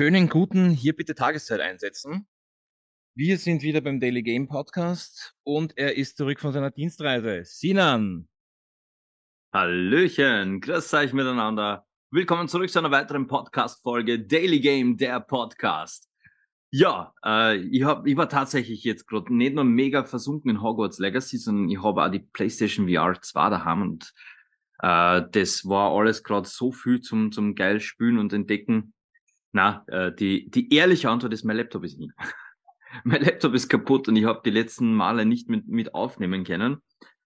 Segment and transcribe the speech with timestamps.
[0.00, 2.26] schönen guten hier bitte Tageszeit einsetzen.
[3.14, 7.42] Wir sind wieder beim Daily Game Podcast und er ist zurück von seiner Dienstreise.
[7.44, 8.26] Sinan.
[9.52, 11.86] Hallöchen, grüß euch miteinander.
[12.10, 16.08] Willkommen zurück zu einer weiteren Podcast-Folge Daily Game, der Podcast.
[16.70, 20.98] Ja, äh, ich, hab, ich war tatsächlich jetzt gerade nicht nur mega versunken in Hogwarts
[20.98, 24.14] Legacy, sondern ich habe auch die PlayStation VR 2 daheim und
[24.78, 28.94] äh, das war alles gerade so viel zum, zum geil spülen und entdecken.
[29.52, 32.12] Na, äh, die, die ehrliche Antwort ist, mein Laptop ist nie.
[33.04, 36.78] mein Laptop ist kaputt und ich habe die letzten Male nicht mit, mit aufnehmen können.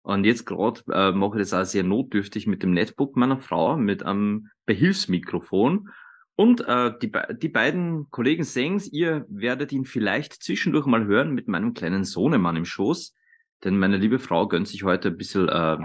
[0.02, 3.76] Und jetzt gerade äh, mache ich das auch sehr notdürftig mit dem Netbook meiner Frau,
[3.76, 5.88] mit einem Behilfsmikrofon.
[6.36, 7.10] Und äh, die,
[7.40, 12.56] die beiden Kollegen Sengs, ihr werdet ihn vielleicht zwischendurch mal hören mit meinem kleinen Sohnemann
[12.56, 13.14] im Schoß.
[13.62, 15.78] Denn meine liebe Frau gönnt sich heute ein bisschen äh,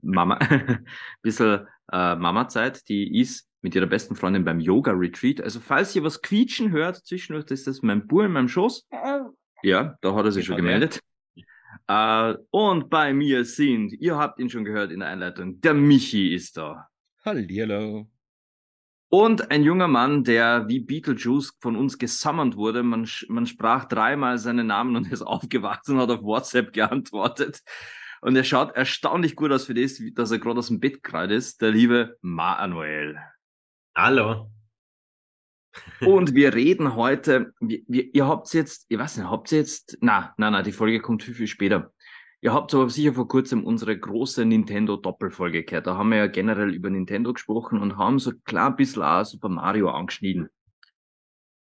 [0.00, 0.38] Mama,
[1.22, 2.88] bisschen äh, Mama-Zeit.
[2.88, 5.40] Die ist mit ihrer besten Freundin beim Yoga-Retreat.
[5.40, 8.88] Also falls ihr was quietschen hört zwischendurch, ist das mein Bub in meinem Schoß.
[9.62, 11.00] Ja, da hat er sich schon gemeldet.
[11.86, 16.34] Äh, und bei mir sind, ihr habt ihn schon gehört in der Einleitung, der Michi
[16.34, 16.88] ist da.
[17.24, 18.08] Hallihallo.
[19.08, 22.82] Und ein junger Mann, der wie Beetlejuice von uns gesammelt wurde.
[22.82, 27.60] Man, man sprach dreimal seinen Namen und ist aufgewacht und hat auf WhatsApp geantwortet.
[28.22, 31.34] Und er schaut erstaunlich gut aus für das, dass er gerade aus dem Bett gerade
[31.34, 33.18] ist, der liebe Manuel.
[33.94, 34.50] Hallo.
[36.00, 39.98] Und wir reden heute, wir, wir, ihr habt jetzt, ich weiß nicht, habt ihr jetzt,
[40.00, 41.92] na, na, na, die Folge kommt viel, viel später.
[42.40, 45.86] Ihr habt aber sicher vor kurzem unsere große Nintendo-Doppelfolge gehört.
[45.86, 49.24] Da haben wir ja generell über Nintendo gesprochen und haben so klar ein bisschen auch
[49.24, 50.48] Super Mario angeschnitten.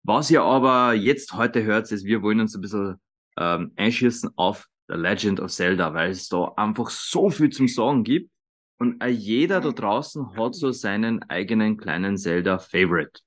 [0.02, 3.00] Was ihr aber jetzt heute hört, ist, wir wollen uns ein bisschen
[3.38, 8.02] ähm, einschießen auf The Legend of Zelda, weil es da einfach so viel zum Sagen
[8.02, 8.30] gibt.
[8.78, 13.20] Und jeder da draußen hat so seinen eigenen kleinen Zelda-Favorite.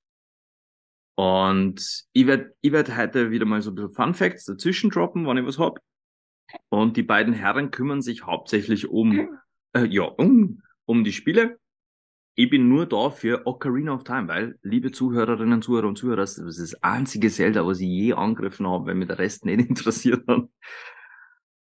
[1.16, 5.28] Und ich werde ich werd heute wieder mal so ein bisschen Fun Facts dazwischen droppen,
[5.28, 5.80] wenn ich was hab.
[6.70, 9.38] Und die beiden Herren kümmern sich hauptsächlich um,
[9.74, 11.60] äh, ja, um, um die Spiele.
[12.36, 16.38] Ich bin nur da für Ocarina of Time, weil, liebe Zuhörerinnen, Zuhörer und Zuhörer, das
[16.38, 20.26] ist das einzige Zelda, was ich je angegriffen habe, weil mir der Rest nicht interessiert
[20.26, 20.48] hat.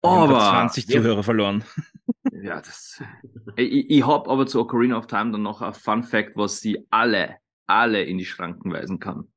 [0.02, 1.62] Aber 20 Zuhörer verloren.
[2.44, 3.02] Ja, das.
[3.56, 6.86] Ich, ich habe aber zu Ocarina of Time dann noch ein Fun Fact, was sie
[6.90, 9.32] alle, alle in die Schranken weisen kann.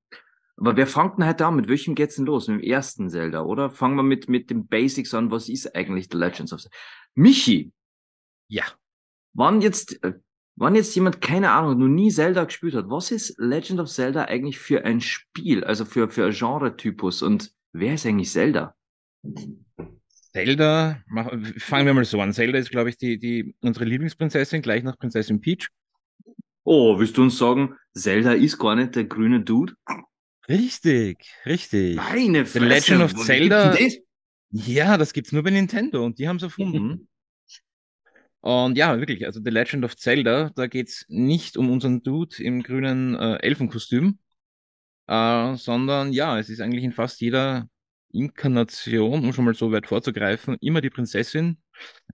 [0.57, 1.55] Aber wer fängt denn heute an?
[1.55, 2.49] Mit welchem geht's denn los?
[2.49, 3.69] Mit dem ersten Zelda, oder?
[3.69, 5.31] Fangen wir mit, mit dem Basics an.
[5.31, 6.75] Was ist eigentlich The Legends of Zelda?
[7.15, 7.71] Michi!
[8.49, 8.65] Ja.
[9.31, 10.15] Wann jetzt, äh,
[10.57, 14.25] wann jetzt jemand, keine Ahnung, noch nie Zelda gespielt hat, was ist Legend of Zelda
[14.25, 15.63] eigentlich für ein Spiel?
[15.63, 17.21] Also für, für ein Genre-Typus?
[17.21, 18.75] Und wer ist eigentlich Zelda?
[20.37, 21.01] Zelda,
[21.57, 22.31] fangen wir mal so an.
[22.31, 25.69] Zelda ist, glaube ich, die, die, unsere Lieblingsprinzessin, gleich nach Prinzessin Peach.
[26.63, 29.73] Oh, willst du uns sagen, Zelda ist gar nicht der grüne Dude?
[30.47, 31.95] Richtig, richtig.
[31.95, 32.59] Meine Fresse.
[32.59, 33.71] The Legend of Zelda.
[33.71, 33.97] Das?
[34.51, 37.07] Ja, das gibt's nur bei Nintendo und die haben es erfunden.
[38.41, 42.61] und ja, wirklich, also The Legend of Zelda, da geht's nicht um unseren Dude im
[42.61, 44.19] grünen äh, Elfenkostüm,
[45.07, 47.67] äh, sondern ja, es ist eigentlich in fast jeder
[48.11, 51.57] Inkarnation, um schon mal so weit vorzugreifen, immer die Prinzessin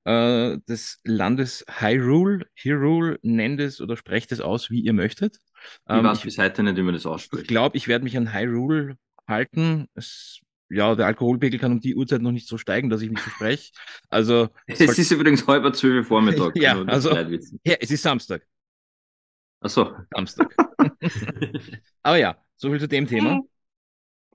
[0.06, 2.46] äh, des Landes Hyrule.
[2.56, 5.38] Hyrule nennt es oder sprecht es aus, wie ihr möchtet.
[5.88, 7.44] Ich ähm, weiß bis heute nicht, wie man das ausspricht.
[7.44, 9.88] Ich glaube, ich werde mich an Hyrule halten.
[9.94, 13.20] Es, ja, der Alkoholpegel kann um die Uhrzeit noch nicht so steigen, dass ich mich
[13.20, 13.72] verspreche.
[14.10, 14.50] Also.
[14.68, 16.56] Es, es ist übrigens halb zwölf Vormittag.
[16.56, 18.46] ja, also, ja, es ist Samstag.
[19.62, 19.96] Ach so.
[20.14, 20.54] Samstag.
[22.04, 23.40] Aber ja, so viel zu dem Thema.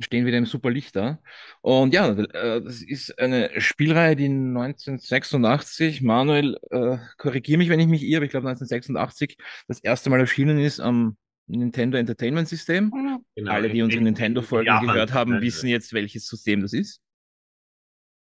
[0.00, 1.18] Stehen wieder im super Licht da.
[1.60, 7.88] Und ja, äh, das ist eine Spielreihe, die 1986, Manuel, äh, korrigiere mich, wenn ich
[7.88, 11.16] mich irre, aber ich glaube 1986 das erste Mal erschienen ist am
[11.48, 12.90] Nintendo Entertainment System.
[13.34, 17.00] Genau, Alle, die unsere Nintendo-Folgen gehört haben, wissen jetzt, welches System das ist.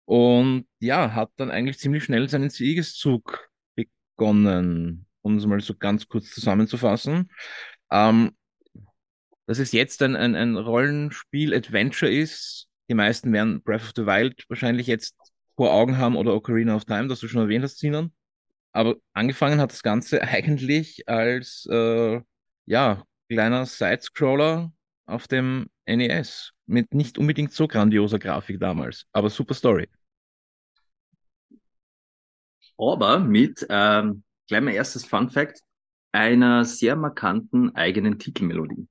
[0.06, 6.08] Und ja, hat dann eigentlich ziemlich schnell seinen Siegeszug begonnen, um es mal so ganz
[6.08, 7.30] kurz zusammenzufassen.
[7.92, 8.32] Ähm,
[9.50, 12.68] dass es jetzt ein, ein, ein Rollenspiel-Adventure ist.
[12.88, 15.18] Die meisten werden Breath of the Wild wahrscheinlich jetzt
[15.56, 18.14] vor Augen haben oder Ocarina of Time, das du schon erwähnt hast, Sinan.
[18.74, 22.22] Aber angefangen hat das Ganze eigentlich als äh,
[22.68, 24.72] ja, kleiner Sidescroller
[25.08, 29.90] auf dem NES mit nicht unbedingt so grandioser Grafik damals, aber super Story.
[32.78, 35.60] Aber mit, ähm, gleich mein erstes Fun Fact,
[36.12, 38.88] einer sehr markanten eigenen Titelmelodie.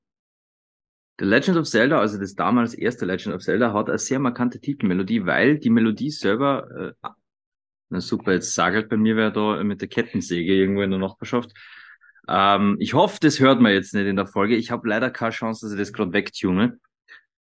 [1.19, 4.61] The Legend of Zelda, also das damals erste Legend of Zelda, hat eine sehr markante
[4.61, 7.09] Titelmelodie, weil die Melodie selber, äh,
[7.91, 11.53] na super, jetzt sagelt bei mir wer da mit der Kettensäge irgendwo in der Nachbarschaft,
[12.29, 14.55] Ähm, ich hoffe, das hört man jetzt nicht in der Folge.
[14.57, 16.79] Ich habe leider keine Chance, dass ich das gerade wegtune.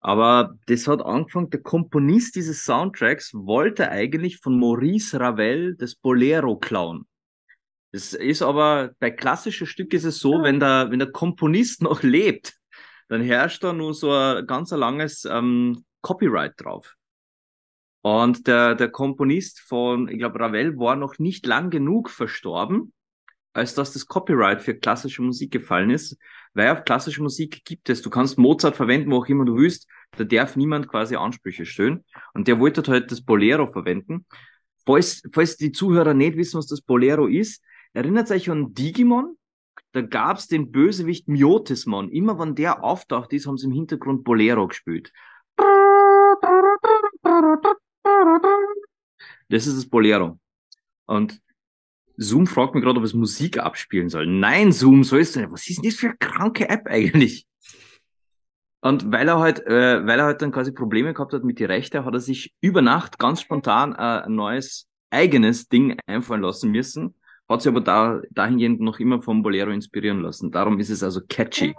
[0.01, 6.57] Aber das hat angefangen, der Komponist dieses Soundtracks wollte eigentlich von Maurice Ravel das Bolero
[6.57, 7.07] klauen.
[7.93, 12.03] Das ist aber, bei klassischen Stücken ist es so, wenn der, wenn der Komponist noch
[12.03, 12.55] lebt,
[13.13, 16.95] dann herrscht da nur so ein ganz langes ähm, Copyright drauf.
[18.01, 22.95] Und der, der Komponist von, ich glaube, Ravel war noch nicht lang genug verstorben,
[23.53, 26.17] als dass das Copyright für klassische Musik gefallen ist.
[26.55, 29.87] Weil auf klassische Musik gibt es, du kannst Mozart verwenden, wo auch immer du willst,
[30.17, 32.07] da darf niemand quasi Ansprüche stellen.
[32.33, 34.25] Und der wollte halt das Bolero verwenden.
[34.87, 37.63] Falls, falls die Zuhörer nicht wissen, was das Bolero ist,
[37.93, 39.37] erinnert euch an Digimon?
[39.93, 42.11] Da gab's den Bösewicht Miotismon.
[42.11, 45.13] Immer wenn der auftaucht ist, haben sie im Hintergrund Bolero gespielt.
[49.49, 50.39] Das ist das Bolero.
[51.07, 51.41] Und
[52.17, 54.27] Zoom fragt mich gerade, ob es Musik abspielen soll.
[54.27, 55.53] Nein, Zoom, so ist es nicht.
[55.53, 57.47] Was ist denn das für eine kranke App eigentlich?
[58.81, 61.65] Und weil er halt, äh, weil er halt dann quasi Probleme gehabt hat mit die
[61.65, 66.71] Rechte, hat er sich über Nacht ganz spontan äh, ein neues eigenes Ding einfallen lassen
[66.71, 67.15] müssen.
[67.53, 70.51] Hat sich aber da, dahingehend noch immer vom Bolero inspirieren lassen.
[70.51, 71.75] Darum ist es also catchy.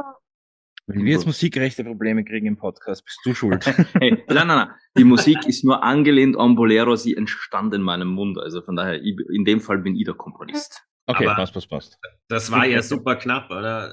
[0.85, 3.65] Wenn wir jetzt musikrechte Probleme kriegen im Podcast, bist du schuld.
[3.99, 4.67] hey, nein, nein, nein.
[4.97, 8.37] Die Musik ist nur angelehnt an Bolero, sie entstand in meinem Mund.
[8.37, 10.83] Also von daher, in dem Fall bin ich der Komponist.
[11.05, 11.99] Okay, Aber passt, passt, passt.
[12.27, 13.91] Das war ja super knapp, oder?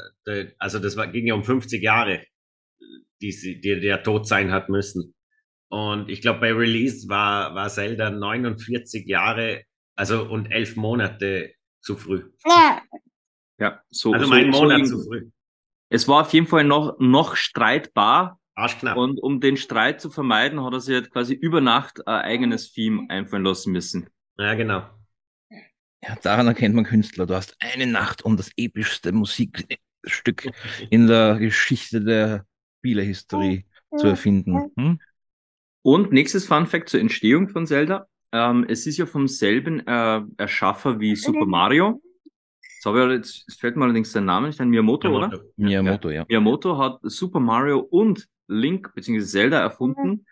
[0.58, 2.24] Also das war, ging ja um 50 Jahre,
[3.22, 5.14] die, die der tot sein hat müssen.
[5.70, 9.62] Und ich glaube, bei Release war, war Zelda 49 Jahre,
[9.94, 12.30] also und elf Monate zu früh.
[13.58, 14.12] Ja, so.
[14.12, 15.30] Also so, mein Monat so zu früh.
[15.90, 18.38] Es war auf jeden Fall noch, noch streitbar.
[18.54, 18.96] Arschknapp.
[18.96, 22.72] Und um den Streit zu vermeiden, hat er sich halt quasi über Nacht ein eigenes
[22.72, 24.08] Theme einfallen lassen müssen.
[24.38, 24.88] Ja, genau.
[26.02, 27.26] Ja, daran erkennt man Künstler.
[27.26, 30.50] Du hast eine Nacht, um das epischste Musikstück
[30.90, 32.46] in der Geschichte der
[32.78, 33.66] Spielehistorie
[33.96, 34.70] zu erfinden.
[34.76, 35.00] Hm?
[35.82, 38.06] Und nächstes Fun Fact zur Entstehung von Zelda.
[38.32, 42.00] Ähm, es ist ja vom selben äh, Erschaffer wie Super Mario.
[42.62, 45.36] Jetzt, habe ich jetzt, jetzt fällt mir allerdings der Name nicht ein, Miyamoto, Miyamoto.
[45.36, 45.44] oder?
[45.56, 46.24] Miyamoto, ja.
[46.28, 49.20] Miyamoto hat Super Mario und Link bzw.
[49.20, 50.26] Zelda erfunden.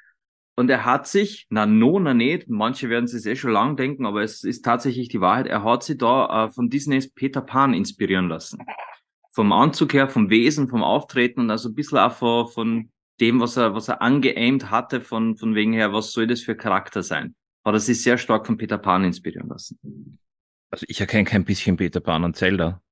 [0.56, 4.06] Und er hat sich, na no, na nicht, manche werden es eh schon lang denken,
[4.06, 7.74] aber es ist tatsächlich die Wahrheit, er hat sich da äh, von Disneys Peter Pan
[7.74, 8.64] inspirieren lassen.
[9.30, 12.90] Vom Anzug her, vom Wesen, vom Auftreten und also ein bisschen auch von, von
[13.20, 16.56] dem, was er, was er angeaimt hatte, von, von wegen her, was soll das für
[16.56, 17.36] Charakter sein.
[17.64, 20.19] Hat er sich sehr stark von Peter Pan inspirieren lassen.
[20.70, 22.82] Also ich erkenne kein bisschen Peter Pan und Zelda.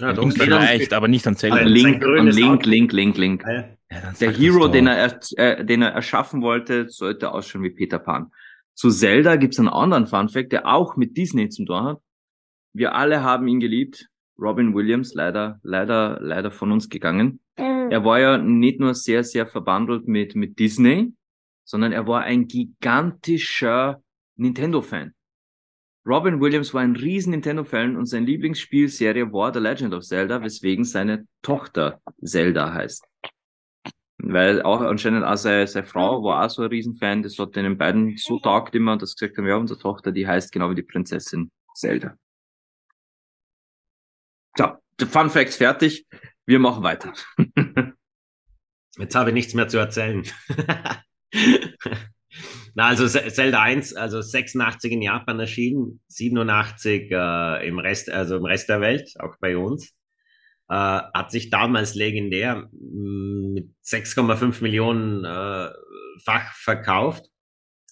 [0.00, 1.56] Ja, Link doch, vielleicht, aber nicht an Zelda.
[1.56, 2.66] Ah, Link, und Link.
[2.66, 3.44] Link, Link, Link.
[3.90, 5.20] Ja, Der Hero, den er, er,
[5.60, 8.30] äh, den er erschaffen wollte, sollte ausschauen wie Peter Pan.
[8.74, 12.00] Zu Zelda gibt's einen anderen Funfact, der auch mit Disney zu tun hat.
[12.74, 14.08] Wir alle haben ihn geliebt.
[14.38, 17.40] Robin Williams, leider, leider, leider von uns gegangen.
[17.56, 21.14] Er war ja nicht nur sehr, sehr verbandelt mit, mit Disney,
[21.66, 24.02] sondern er war ein gigantischer
[24.36, 25.12] Nintendo-Fan.
[26.06, 30.84] Robin Williams war ein riesen Nintendo-Fan und sein Lieblingsspielserie war The Legend of Zelda, weswegen
[30.84, 33.04] seine Tochter Zelda heißt.
[34.18, 37.76] Weil auch anscheinend auch seine, seine Frau war auch so ein Riesenfan, das hat den
[37.76, 40.76] beiden so taugt immer, dass sie gesagt haben, ja, unsere Tochter, die heißt genau wie
[40.76, 42.16] die Prinzessin Zelda.
[44.56, 46.06] So, der Fun Facts fertig.
[46.46, 47.12] Wir machen weiter.
[48.96, 50.22] Jetzt habe ich nichts mehr zu erzählen.
[52.74, 58.44] Na, also Zelda 1, also 86 in Japan erschienen, 87 äh, im Rest, also im
[58.44, 59.94] Rest der Welt, auch bei uns.
[60.68, 65.70] Äh, hat sich damals legendär mh, mit 6,5 Millionen äh,
[66.24, 67.24] Fach verkauft.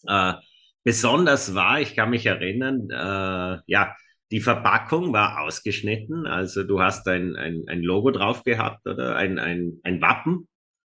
[0.06, 0.34] Äh,
[0.82, 3.94] besonders war, ich kann mich erinnern, äh, ja,
[4.30, 9.38] die Verpackung war ausgeschnitten, also du hast ein, ein, ein Logo drauf gehabt oder ein,
[9.38, 10.48] ein, ein Wappen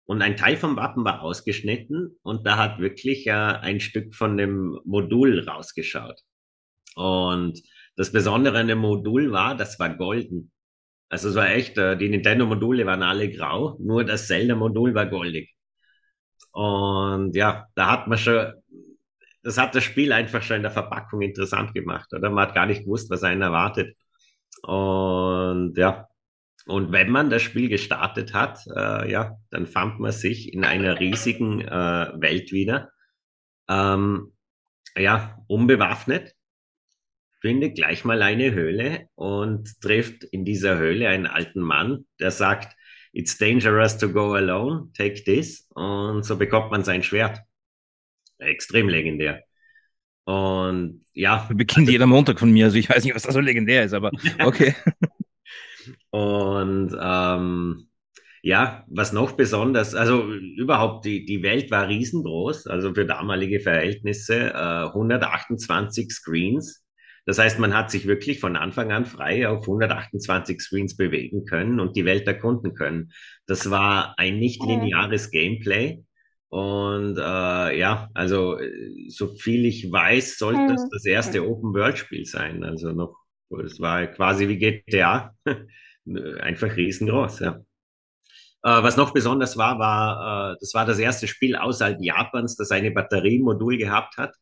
[0.07, 4.37] und ein Teil vom Wappen war ausgeschnitten und da hat wirklich äh, ein Stück von
[4.37, 6.21] dem Modul rausgeschaut.
[6.97, 7.61] Und
[7.97, 10.51] das Besondere an dem Modul war, das war golden.
[11.09, 15.55] Also es war echt, äh, die Nintendo-Module waren alle grau, nur das Zelda-Modul war goldig.
[16.53, 18.53] Und ja, da hat man schon,
[19.43, 22.31] das hat das Spiel einfach schon in der Verpackung interessant gemacht, oder?
[22.31, 23.97] Man hat gar nicht gewusst, was einen erwartet.
[24.63, 26.09] Und ja,
[26.67, 31.01] und wenn man das Spiel gestartet hat, äh, ja, dann fand man sich in einer
[31.01, 32.91] riesigen äh, Welt wieder.
[33.69, 34.33] Ähm,
[34.97, 36.35] ja, unbewaffnet,
[37.41, 42.77] findet gleich mal eine Höhle und trifft in dieser Höhle einen alten Mann, der sagt,
[43.15, 45.69] It's dangerous to go alone, take this.
[45.75, 47.41] Und so bekommt man sein Schwert.
[48.39, 49.43] Extrem legendär.
[50.25, 53.85] Und ja, Beginnt jeder Montag von mir, also ich weiß nicht, was da so legendär
[53.85, 54.75] ist, aber okay.
[56.11, 57.89] Und ähm,
[58.43, 64.51] ja, was noch besonders, also überhaupt die, die Welt war riesengroß, also für damalige Verhältnisse
[64.53, 66.85] äh, 128 Screens.
[67.25, 71.79] Das heißt, man hat sich wirklich von Anfang an frei auf 128 Screens bewegen können
[71.79, 73.13] und die Welt erkunden können.
[73.47, 76.03] Das war ein nicht lineares Gameplay.
[76.49, 78.59] Und äh, ja, also
[79.09, 82.65] so viel ich weiß, sollte das das erste Open-World-Spiel sein.
[82.65, 83.17] Also noch,
[83.61, 85.35] es war quasi wie GTA,
[86.41, 87.61] einfach riesengroß, ja.
[88.65, 92.71] Äh, was noch besonders war, war, äh, das war das erste Spiel außerhalb Japans, das
[92.71, 94.35] eine Batteriemodul gehabt hat.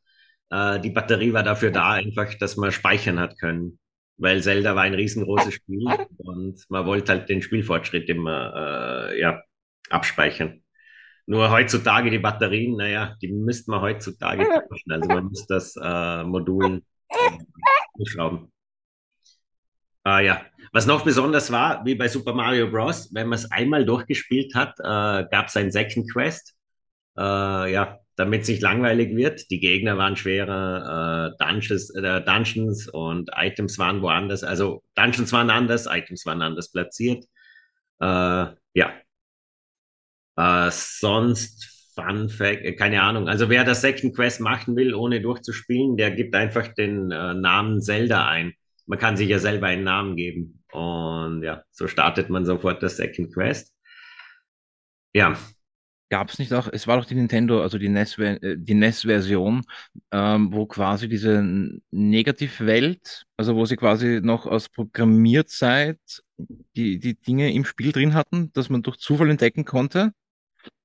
[0.50, 3.78] Äh, die Batterie war dafür da, einfach, dass man speichern hat können.
[4.18, 5.86] Weil Zelda war ein riesengroßes Spiel
[6.18, 9.40] und man wollte halt den Spielfortschritt immer ja,
[9.88, 10.62] abspeichern.
[11.24, 14.92] Nur heutzutage die Batterien, naja, die müsste man heutzutage tauschen.
[14.92, 15.74] Also man muss das
[16.26, 18.52] Modul äh, schrauben.
[20.02, 20.42] Ah ja,
[20.72, 24.78] was noch besonders war, wie bei Super Mario Bros., wenn man es einmal durchgespielt hat,
[24.78, 26.54] äh, gab es ein Second Quest.
[27.18, 29.50] Äh, ja, damit es nicht langweilig wird.
[29.50, 34.44] Die Gegner waren schwerer, äh, Dungeons, äh, Dungeons und Items waren woanders.
[34.44, 37.24] Also Dungeons waren anders, Items waren anders platziert.
[38.00, 38.06] Äh,
[38.74, 38.92] ja.
[40.36, 43.28] Äh, sonst Fun Fact, äh, keine Ahnung.
[43.28, 48.28] Also wer das Second Quest machen will, ohne durchzuspielen, der gibt einfach den Namen Zelda
[48.28, 48.54] ein.
[48.90, 50.64] Man kann sich ja selber einen Namen geben.
[50.72, 53.72] Und ja, so startet man sofort das Second Quest.
[55.12, 55.38] Ja,
[56.12, 59.62] Gab es nicht auch, es war doch die Nintendo, also die NES, äh, die NES-Version,
[60.10, 61.40] ähm, wo quasi diese
[61.92, 66.00] Negativwelt, also wo sie quasi noch aus Programmierzeit
[66.74, 70.10] die, die Dinge im Spiel drin hatten, dass man durch Zufall entdecken konnte.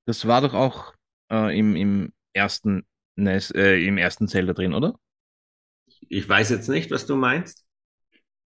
[0.06, 0.94] Das war doch auch
[1.32, 2.86] äh, im, im ersten
[3.16, 4.94] NES, äh, im ersten Zelda drin, oder?
[6.08, 7.65] Ich weiß jetzt nicht, was du meinst.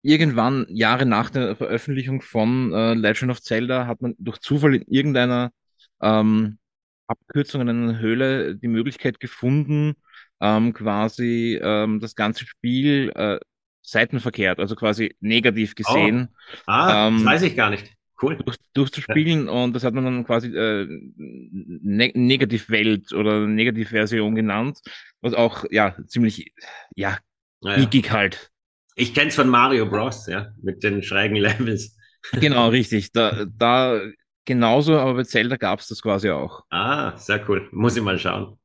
[0.06, 4.84] Irgendwann, Jahre nach der Veröffentlichung von äh, Legend of Zelda, hat man durch Zufall in
[4.84, 5.52] irgendeiner
[6.00, 6.60] ähm,
[7.08, 9.96] Abkürzungen in einer Höhle die Möglichkeit gefunden,
[10.42, 13.40] ähm, quasi ähm, das ganze Spiel äh,
[13.82, 16.30] seitenverkehrt, also quasi negativ gesehen.
[16.32, 16.62] Oh.
[16.68, 17.92] Ah, ähm, das weiß ich gar nicht.
[18.22, 18.38] Cool.
[18.38, 19.52] Durch, durchzuspielen ja.
[19.52, 20.86] und das hat man dann quasi äh,
[21.18, 24.82] ne Negativwelt oder Negativversion genannt,
[25.22, 26.54] was auch ja ziemlich
[26.96, 27.18] ja
[27.62, 27.90] naja.
[28.12, 28.52] halt.
[28.96, 31.98] Ich kenn's von Mario Bros, ja, mit den schrägen Levels.
[32.34, 33.12] Genau, richtig.
[33.12, 34.02] Da, da
[34.46, 36.64] genauso, aber bei Zelda gab es das quasi auch.
[36.70, 37.68] Ah, sehr cool.
[37.72, 38.58] Muss ich mal schauen.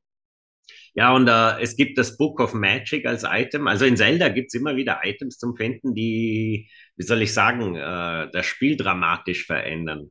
[0.94, 3.68] Ja, und äh, es gibt das Book of Magic als Item.
[3.68, 8.28] Also in Zelda gibt's immer wieder Items zum Finden, die, wie soll ich sagen, äh,
[8.32, 10.10] das Spiel dramatisch verändern.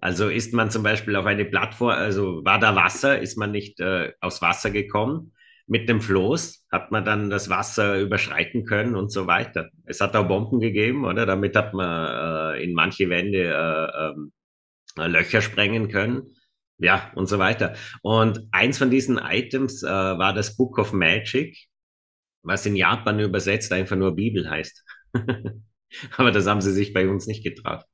[0.00, 3.80] Also ist man zum Beispiel auf eine Plattform, also war da Wasser, ist man nicht
[3.80, 5.32] äh, aufs Wasser gekommen.
[5.68, 9.68] Mit dem Floß hat man dann das Wasser überschreiten können und so weiter.
[9.84, 11.26] Es hat auch Bomben gegeben, oder?
[11.26, 14.32] Damit hat man äh, in manche Wände äh, ähm,
[14.96, 16.34] Löcher sprengen können.
[16.78, 17.74] Ja, und so weiter.
[18.02, 21.56] Und eins von diesen Items äh, war das Book of Magic,
[22.42, 24.84] was in Japan übersetzt einfach nur Bibel heißt.
[26.16, 27.84] Aber das haben sie sich bei uns nicht getraut.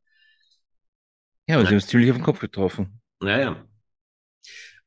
[1.47, 3.00] Ja, aber sie haben es ziemlich auf den Kopf getroffen.
[3.23, 3.69] Ja, ja.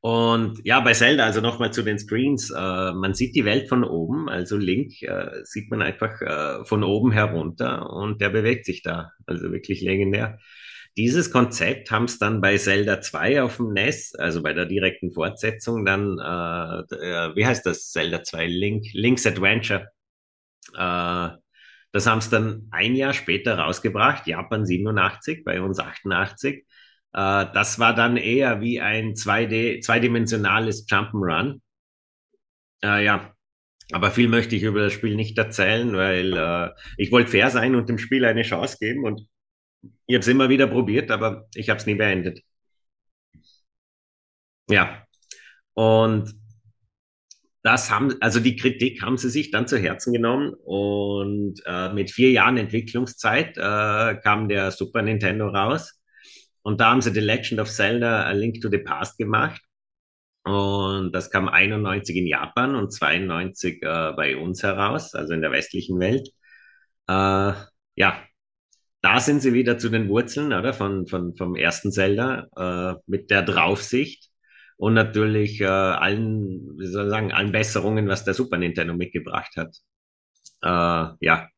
[0.00, 3.82] Und ja, bei Zelda, also nochmal zu den Screens, äh, man sieht die Welt von
[3.82, 8.82] oben, also Link äh, sieht man einfach äh, von oben herunter und der bewegt sich
[8.82, 10.38] da, also wirklich legendär.
[10.96, 15.10] Dieses Konzept haben es dann bei Zelda 2 auf dem NES, also bei der direkten
[15.12, 19.88] Fortsetzung, dann, äh, wie heißt das, Zelda 2, Link, Link's Adventure.
[20.74, 21.28] Äh,
[21.92, 26.64] das haben es dann ein Jahr später rausgebracht, Japan 87, bei uns 88.
[27.12, 31.60] Äh, das war dann eher wie ein 2D, zweidimensionales Jump'n'Run.
[32.82, 33.34] Äh, ja,
[33.92, 37.74] aber viel möchte ich über das Spiel nicht erzählen, weil äh, ich wollte fair sein
[37.74, 39.22] und dem Spiel eine Chance geben und
[40.06, 42.42] ich habe es immer wieder probiert, aber ich habe es nie beendet.
[44.70, 45.04] Ja.
[45.74, 46.34] Und
[47.62, 52.10] das haben, also die Kritik haben sie sich dann zu Herzen genommen und äh, mit
[52.10, 55.97] vier Jahren Entwicklungszeit äh, kam der Super Nintendo raus
[56.68, 59.62] und da haben sie The Legend of Zelda A Link to the Past gemacht
[60.44, 65.50] und das kam 91 in Japan und 92 äh, bei uns heraus, also in der
[65.50, 66.28] westlichen Welt.
[67.08, 67.54] Äh,
[67.96, 68.22] ja,
[69.00, 70.74] da sind sie wieder zu den Wurzeln, oder?
[70.74, 74.28] Von, von, vom ersten Zelda, äh, mit der Draufsicht
[74.76, 79.56] und natürlich äh, allen, wie soll ich sagen, allen Besserungen, was der Super Nintendo mitgebracht
[79.56, 79.74] hat.
[80.62, 81.48] Äh, ja,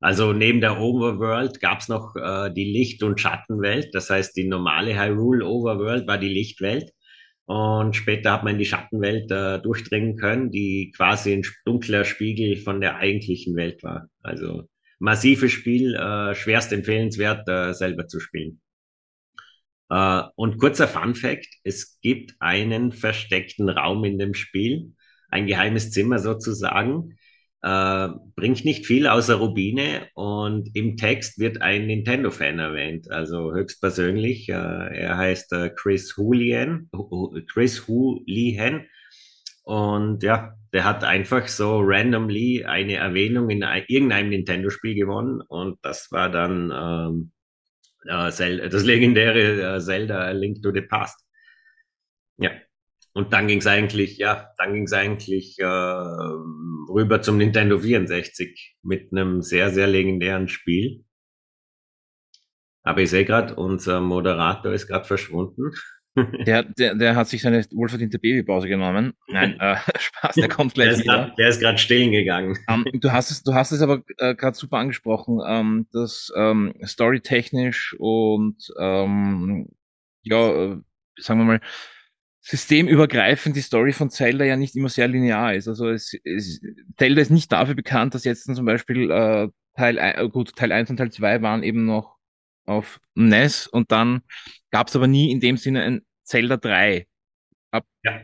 [0.00, 3.94] also neben der Overworld gab's noch äh, die Licht- und Schattenwelt.
[3.94, 6.92] Das heißt, die normale Hyrule Overworld war die Lichtwelt.
[7.46, 12.56] Und später hat man in die Schattenwelt äh, durchdringen können, die quasi ein dunkler Spiegel
[12.56, 14.08] von der eigentlichen Welt war.
[14.22, 18.60] Also massives Spiel, äh, schwerst empfehlenswert, äh, selber zu spielen.
[19.90, 24.94] Äh, und kurzer Fun Fact, es gibt einen versteckten Raum in dem Spiel,
[25.28, 27.16] ein geheimes Zimmer sozusagen,
[27.62, 34.48] äh, bringt nicht viel außer Rubine und im Text wird ein Nintendo-Fan erwähnt, also höchstpersönlich.
[34.48, 36.90] Äh, er heißt äh, Chris Hulihan,
[37.52, 38.86] Chris Hulihan
[39.64, 46.12] und ja, der hat einfach so randomly eine Erwähnung in irgendeinem Nintendo-Spiel gewonnen und das
[46.12, 47.32] war dann ähm,
[48.06, 51.24] äh, das legendäre äh, Zelda Link to the Past.
[52.38, 52.50] Ja.
[53.16, 58.76] Und dann ging es eigentlich, ja, dann ging es eigentlich äh, rüber zum Nintendo 64
[58.82, 61.02] mit einem sehr, sehr legendären Spiel.
[62.82, 65.70] Aber ich sehe gerade, unser Moderator ist gerade verschwunden.
[66.46, 69.12] Der, der, der hat sich seine wohlverdiente Babypause genommen.
[69.28, 71.12] Nein, äh, Spaß, der kommt gleich der wieder.
[71.12, 72.56] Grad, der ist gerade stehen gegangen.
[72.68, 76.32] Um, ähm, du hast es, du hast es aber äh, gerade super angesprochen, ähm, dass
[76.34, 79.68] ähm, storytechnisch und ähm,
[80.22, 80.78] ja, äh,
[81.18, 81.60] sagen wir mal,
[82.46, 85.66] systemübergreifend die Story von Zelda ja nicht immer sehr linear ist.
[85.66, 86.60] Also es, es,
[86.96, 90.90] Zelda ist nicht dafür bekannt, dass jetzt zum Beispiel äh, Teil, ein, gut, Teil 1
[90.90, 92.16] und Teil 2 waren eben noch
[92.64, 94.22] auf NES und dann
[94.70, 97.08] gab es aber nie in dem Sinne ein Zelda 3.
[97.72, 98.20] Ab ja.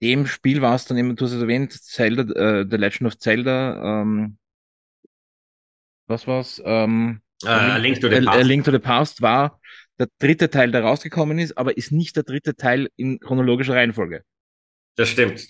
[0.00, 3.18] dem Spiel war es dann eben, du hast es erwähnt, Zelda, äh, The Legend of
[3.18, 4.38] Zelda, ähm,
[6.06, 6.62] was war's?
[6.64, 8.38] Ähm, uh, A Link to the Past.
[8.38, 9.60] A Link to the Past war
[10.02, 14.22] der dritte Teil, der rausgekommen ist, aber ist nicht der dritte Teil in chronologischer Reihenfolge.
[14.96, 15.46] Das stimmt.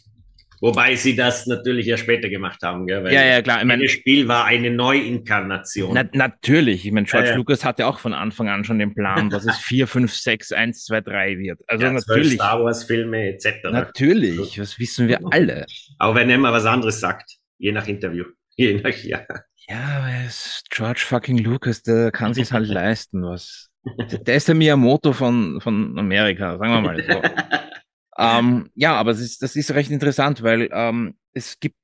[0.60, 3.02] Wobei sie das natürlich ja später gemacht haben, gell?
[3.02, 3.58] Weil ja, ja, klar.
[3.58, 5.92] Ich mein, das Spiel war eine Neuinkarnation.
[5.92, 6.86] Na, natürlich.
[6.86, 7.36] Ich meine, George ja, ja.
[7.36, 10.84] Lucas hatte auch von Anfang an schon den Plan, dass es 4, 5, 6, 1,
[10.84, 11.60] 2, 3 wird.
[11.66, 12.34] Also ja, natürlich.
[12.34, 13.70] Star Wars Filme etc.
[13.72, 14.54] Natürlich.
[14.54, 15.66] Das wissen wir alle.
[15.98, 17.38] Auch wenn er immer was anderes sagt.
[17.58, 18.24] Je nach Interview.
[18.56, 19.26] Je nach, ja.
[19.68, 23.71] Ja, aber er ist George fucking Lucas, der kann sich halt leisten, was.
[24.26, 27.22] Der ist der Miyamoto von, von Amerika, sagen wir mal so.
[28.18, 31.76] Ähm, ja, aber das ist, das ist recht interessant, weil ähm, es gibt,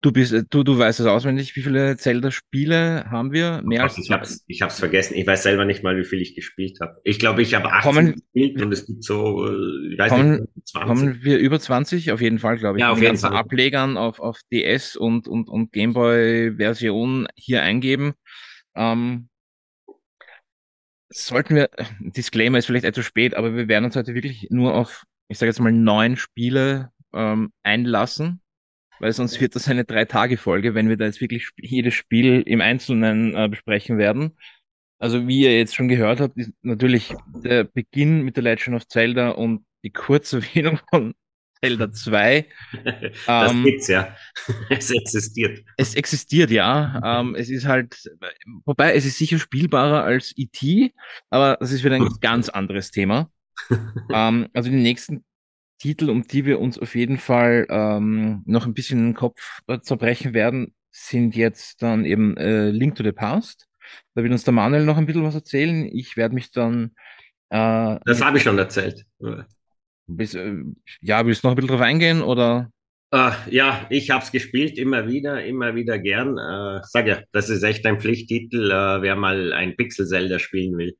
[0.00, 3.60] du bist, du, du weißt es auswendig, wie viele Zelda-Spiele haben wir?
[3.62, 5.14] Mehr als ich hab's, ich hab's vergessen.
[5.14, 6.98] Ich weiß selber nicht mal, wie viel ich gespielt habe.
[7.04, 9.46] Ich glaube, ich habe 18 kommen, gespielt und es gibt so,
[9.90, 10.88] ich weiß kommen, nicht, 20.
[10.88, 12.10] Kommen wir über 20?
[12.12, 12.80] Auf jeden Fall, glaube ich.
[12.80, 13.36] Ja, auf jeden Fall.
[13.36, 18.14] Ablegern auf, auf DS und, und, und Gameboy-Version hier eingeben.
[18.74, 19.29] Ähm,
[21.10, 21.70] sollten wir,
[22.00, 25.48] Disclaimer ist vielleicht etwas spät, aber wir werden uns heute wirklich nur auf ich sage
[25.48, 28.42] jetzt mal, neun Spiele ähm, einlassen,
[28.98, 33.34] weil sonst wird das eine Drei-Tage-Folge, wenn wir da jetzt wirklich jedes Spiel im Einzelnen
[33.36, 34.36] äh, besprechen werden.
[34.98, 38.88] Also wie ihr jetzt schon gehört habt, ist natürlich der Beginn mit The Legend of
[38.88, 41.14] Zelda und die Kurzerwähnung von
[41.62, 42.46] Zelda 2.
[43.26, 44.16] Das ähm, gibt's ja.
[44.70, 45.64] es existiert.
[45.76, 47.00] Es existiert, ja.
[47.04, 48.10] Ähm, es ist halt,
[48.64, 50.92] wobei es ist sicher spielbarer als E.T.,
[51.30, 53.30] aber das ist wieder ein ganz anderes Thema.
[54.12, 55.24] ähm, also die nächsten
[55.78, 59.80] Titel, um die wir uns auf jeden Fall ähm, noch ein bisschen den Kopf äh,
[59.80, 63.66] zerbrechen werden, sind jetzt dann eben äh, Link to the Past.
[64.14, 65.88] Da wird uns der Manuel noch ein bisschen was erzählen.
[65.92, 66.92] Ich werde mich dann.
[67.48, 69.06] Äh, das habe ich schon erzählt.
[70.16, 70.54] Bis, äh,
[71.00, 72.70] ja, willst du noch ein bisschen drauf eingehen oder?
[73.12, 76.38] Uh, ja, ich habe es gespielt, immer wieder, immer wieder gern.
[76.38, 80.96] Uh, sag ja, das ist echt ein Pflichttitel, uh, wer mal ein Pixel-Zelda spielen will.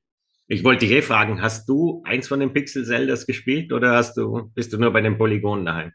[0.52, 4.16] Ich wollte dich eh fragen, hast du eins von den Pixel Zeldas gespielt oder hast
[4.16, 5.92] du, bist du nur bei den Polygonen daheim?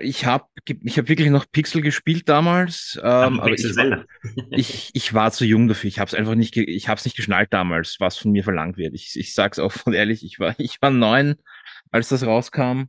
[0.00, 4.06] Ich habe ich hab wirklich noch Pixel gespielt damals, ähm, aber ich war,
[4.50, 5.86] ich, ich war zu jung dafür.
[5.86, 8.78] Ich habe es einfach nicht, ich habe es nicht geschnallt damals, was von mir verlangt
[8.78, 8.94] wird.
[8.94, 11.36] Ich, ich sag's auch von ehrlich, ich war, ich war neun,
[11.90, 12.84] als das rauskam.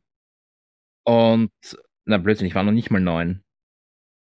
[1.04, 1.52] Und
[2.06, 3.44] na Blödsinn, ich war noch nicht mal neun.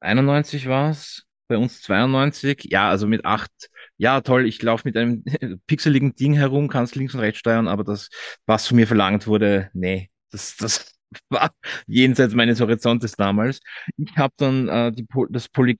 [0.00, 2.68] 91 war's, bei uns 92.
[2.70, 3.50] Ja, also mit acht
[3.96, 5.24] ja, toll, ich laufe mit einem
[5.66, 8.08] pixeligen Ding herum, kannst links und rechts steuern, aber das,
[8.46, 11.52] was von mir verlangt wurde, nee, das, das war
[11.86, 13.60] jenseits meines Horizontes damals.
[13.96, 15.78] Ich habe dann äh, die, das, Poly,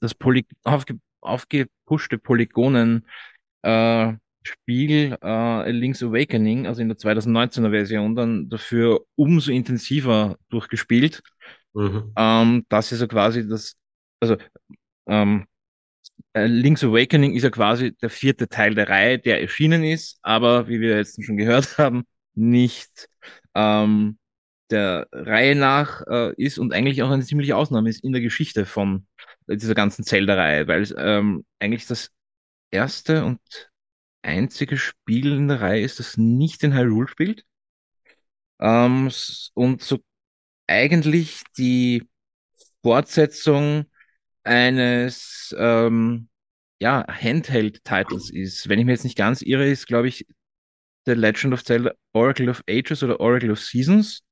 [0.00, 3.06] das Poly, aufge, aufgepuschte Polygonen
[3.62, 4.12] äh,
[4.44, 11.22] Spiel äh, Link's Awakening, also in der 2019er Version, dann dafür umso intensiver durchgespielt.
[11.72, 12.12] Mhm.
[12.16, 13.76] Ähm, das ist so quasi das,
[14.20, 14.36] also
[15.06, 15.46] ähm,
[16.34, 20.68] äh, Link's Awakening ist ja quasi der vierte Teil der Reihe, der erschienen ist, aber
[20.68, 22.04] wie wir jetzt schon gehört haben,
[22.34, 23.08] nicht
[23.54, 24.18] ähm,
[24.70, 28.66] der Reihe nach äh, ist und eigentlich auch eine ziemliche Ausnahme ist in der Geschichte
[28.66, 29.06] von
[29.48, 32.10] dieser ganzen Zelda-Reihe, weil es ähm, eigentlich das
[32.70, 33.40] erste und
[34.24, 37.44] einzige Spiel in der Reihe ist, das nicht in Hyrule spielt.
[38.60, 39.10] Ähm,
[39.54, 39.98] und so
[40.66, 42.08] eigentlich die
[42.82, 43.86] Fortsetzung
[44.44, 46.28] eines ähm,
[46.80, 48.68] ja, Handheld-Titles ist.
[48.68, 50.26] Wenn ich mir jetzt nicht ganz irre, ist, glaube ich,
[51.06, 54.22] The Legend of Zelda Oracle of Ages oder Oracle of Seasons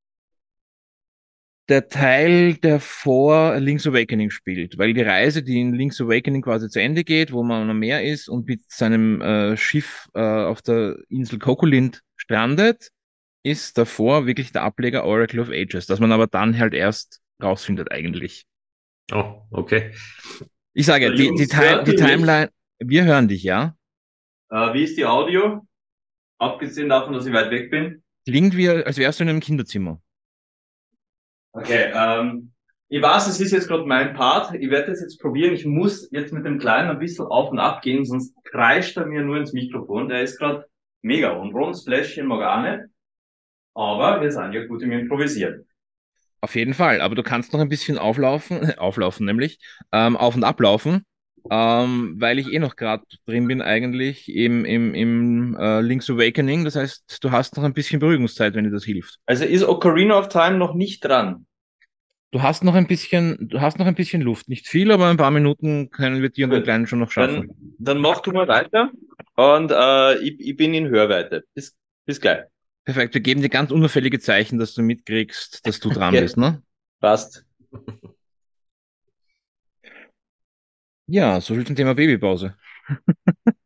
[1.72, 6.68] der Teil, der vor Link's Awakening spielt, weil die Reise, die in Link's Awakening quasi
[6.68, 10.60] zu Ende geht, wo man am Meer ist und mit seinem äh, Schiff äh, auf
[10.60, 12.90] der Insel Kokolind strandet,
[13.42, 17.90] ist davor wirklich der Ableger Oracle of Ages, dass man aber dann halt erst rausfindet
[17.90, 18.44] eigentlich.
[19.10, 19.92] Oh, okay.
[20.74, 23.74] Ich sage, die, die, die, die Timeline, wir hören dich, ja?
[24.50, 25.66] Äh, wie ist die Audio?
[26.38, 28.02] Abgesehen davon, dass ich weit weg bin.
[28.26, 30.02] Klingt wie, als wärst du in einem Kinderzimmer.
[31.52, 32.52] Okay, ähm,
[32.88, 34.54] ich weiß, es ist jetzt gerade mein Part.
[34.54, 35.54] Ich werde das jetzt probieren.
[35.54, 39.06] Ich muss jetzt mit dem Kleinen ein bisschen auf und ab gehen, sonst kreischt er
[39.06, 40.08] mir nur ins Mikrofon.
[40.08, 40.66] Der ist gerade
[41.02, 41.76] mega unrund.
[41.76, 42.84] Splashchen mag auch nicht.
[43.74, 45.66] Aber wir sind ja gut im Improvisieren.
[46.42, 49.58] Auf jeden Fall, aber du kannst noch ein bisschen auflaufen, auflaufen nämlich,
[49.92, 51.04] ähm, auf und ablaufen,
[51.50, 56.64] ähm, weil ich eh noch gerade drin bin eigentlich im, im, im äh, Link's Awakening.
[56.64, 59.18] Das heißt, du hast noch ein bisschen Beruhigungszeit, wenn dir das hilft.
[59.26, 61.46] Also ist Ocarina of Time noch nicht dran?
[62.30, 64.48] Du hast noch ein bisschen, du hast noch ein bisschen Luft.
[64.48, 67.48] Nicht viel, aber ein paar Minuten können wir dir und den Kleinen schon noch schaffen.
[67.48, 68.90] Dann, dann mach du mal weiter
[69.36, 71.44] und äh, ich, ich bin in Hörweite.
[71.54, 71.76] Bis,
[72.06, 72.44] bis gleich.
[72.84, 76.62] Perfekt, wir geben dir ganz unauffällige Zeichen, dass du mitkriegst, dass du dran bist, ne?
[77.00, 77.44] Passt.
[81.06, 82.56] Ja, so viel zum Thema Babypause.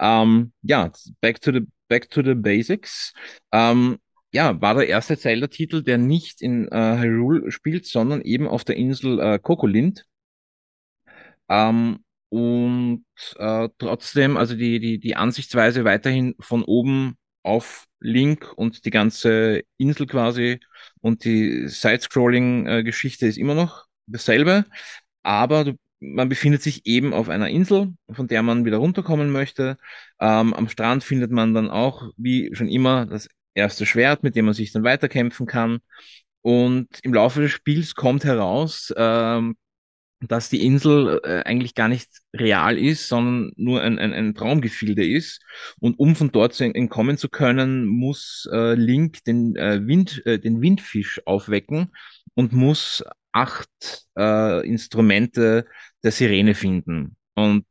[0.00, 3.12] ähm, ja, back to the, back to the basics.
[3.52, 3.98] Ähm,
[4.32, 8.76] ja, war der erste Zelda-Titel, der nicht in äh, Hyrule spielt, sondern eben auf der
[8.76, 10.04] Insel äh, Kokolind.
[11.48, 13.04] Ähm, und
[13.36, 19.62] äh, trotzdem, also die, die, die Ansichtsweise weiterhin von oben auf Link und die ganze
[19.78, 20.60] Insel quasi
[21.00, 24.64] und die Side-Scrolling-Geschichte ist immer noch dasselbe,
[25.22, 29.78] aber du, man befindet sich eben auf einer Insel, von der man wieder runterkommen möchte.
[30.20, 34.44] Ähm, am Strand findet man dann auch, wie schon immer, das erste Schwert, mit dem
[34.44, 35.78] man sich dann weiterkämpfen kann.
[36.42, 39.56] Und im Laufe des Spiels kommt heraus, ähm,
[40.20, 45.06] dass die Insel äh, eigentlich gar nicht real ist, sondern nur ein, ein, ein Traumgefilde
[45.06, 45.42] ist.
[45.80, 50.38] Und um von dort zu entkommen zu können, muss äh, Link den, äh, Wind, äh,
[50.38, 51.92] den Windfisch aufwecken
[52.34, 53.04] und muss
[53.36, 53.68] acht
[54.16, 55.66] äh, Instrumente
[56.02, 57.16] der Sirene finden.
[57.34, 57.66] Und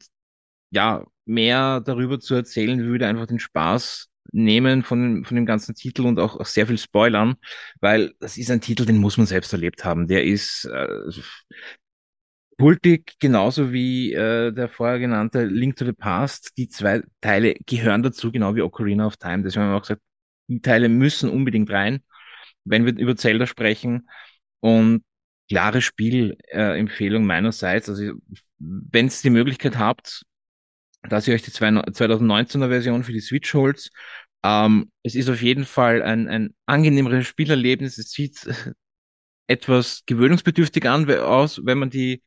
[0.72, 6.06] ja, mehr darüber zu erzählen, würde einfach den Spaß nehmen von, von dem ganzen Titel
[6.06, 7.36] und auch, auch sehr viel spoilern,
[7.80, 10.08] weil das ist ein Titel, den muss man selbst erlebt haben.
[10.08, 10.88] Der ist äh,
[12.58, 16.58] kultig, genauso wie äh, der vorher genannte Link to the Past.
[16.58, 19.44] Die zwei Teile gehören dazu, genau wie Ocarina of Time.
[19.44, 20.02] Deswegen haben wir auch gesagt,
[20.48, 22.02] die Teile müssen unbedingt rein,
[22.66, 24.10] wenn wir über Zelda sprechen.
[24.60, 25.04] Und
[25.50, 27.90] klare Spielempfehlung äh, meinerseits.
[27.90, 28.14] Also
[28.60, 30.24] wenn ihr die Möglichkeit habt,
[31.04, 33.90] dass ihr euch die 2019er Version für die Switch holt,
[34.44, 37.98] ähm, es ist auf jeden Fall ein, ein angenehmeres Spielerlebnis.
[37.98, 38.48] Es sieht
[39.48, 42.24] etwas gewöhnungsbedürftig an aus, wenn man die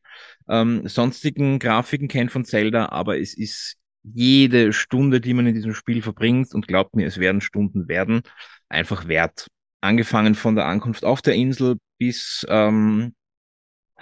[0.49, 5.73] ähm, sonstigen Grafiken kennt von Zelda, aber es ist jede Stunde, die man in diesem
[5.73, 8.21] Spiel verbringt, und glaubt mir, es werden Stunden werden,
[8.69, 9.47] einfach wert.
[9.81, 13.15] Angefangen von der Ankunft auf der Insel bis, ähm,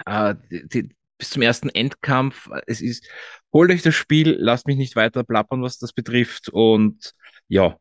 [0.06, 2.48] äh, die, bis zum ersten Endkampf.
[2.66, 3.08] Es ist,
[3.52, 7.14] holt euch das Spiel, lasst mich nicht weiter plappern, was das betrifft, und
[7.48, 7.76] ja,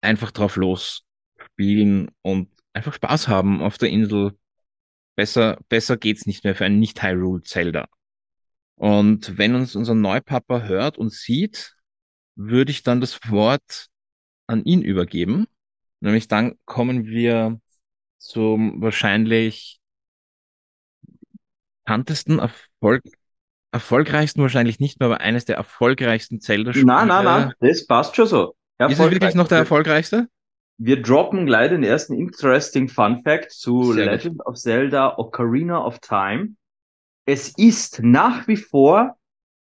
[0.00, 1.04] einfach drauf los
[1.38, 4.38] spielen und einfach Spaß haben auf der Insel.
[5.16, 7.88] Besser, besser geht's nicht mehr für ein nicht-Hyrule Zelda.
[8.76, 11.74] Und wenn uns unser Neupapa hört und sieht,
[12.36, 13.88] würde ich dann das Wort
[14.46, 15.48] an ihn übergeben.
[16.00, 17.60] Nämlich dann kommen wir
[18.18, 19.80] zum wahrscheinlich
[21.84, 23.02] bekanntesten Erfolg,
[23.72, 26.86] erfolgreichsten wahrscheinlich nicht mehr, aber eines der erfolgreichsten Zelda-Spiele.
[26.86, 28.54] Nein, nein, nein, das passt schon so.
[28.78, 30.28] Ist es wirklich noch der erfolgreichste?
[30.76, 34.46] Wir droppen gleich den ersten interesting Fun Fact zu Sehr Legend gut.
[34.46, 36.54] of Zelda Ocarina of Time.
[37.24, 39.16] Es ist nach wie vor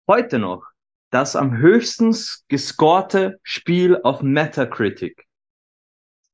[0.08, 0.64] heute noch
[1.10, 2.16] das am höchsten
[2.48, 5.25] gescorte Spiel auf Metacritic.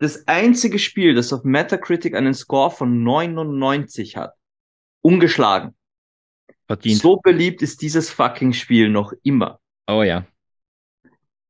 [0.03, 4.35] Das einzige Spiel, das auf Metacritic einen Score von 99 hat.
[5.01, 5.77] Ungeschlagen.
[6.67, 7.01] Verdient.
[7.01, 9.61] So beliebt ist dieses fucking Spiel noch immer.
[9.87, 10.27] Oh ja.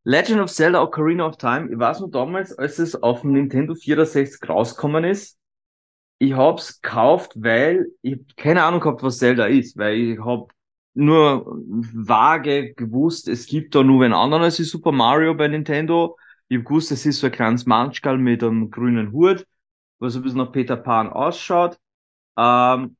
[0.04, 3.74] Legend of Zelda Ocarina of Time, ich weiß noch damals, als es auf dem Nintendo
[3.74, 5.38] 64 rausgekommen ist,
[6.18, 10.52] ich hab's gekauft, weil ich keine Ahnung gehabt, was Zelda ist, weil ich hab
[10.92, 11.58] nur
[11.94, 16.18] vage gewusst, es gibt da nur einen anderen als Super Mario bei Nintendo.
[16.52, 19.46] Ich hab gewusst, es ist so ein kleines Manschgal mit einem grünen Hut,
[20.00, 21.78] was ein bisschen nach Peter Pan ausschaut.
[22.36, 22.98] Ähm,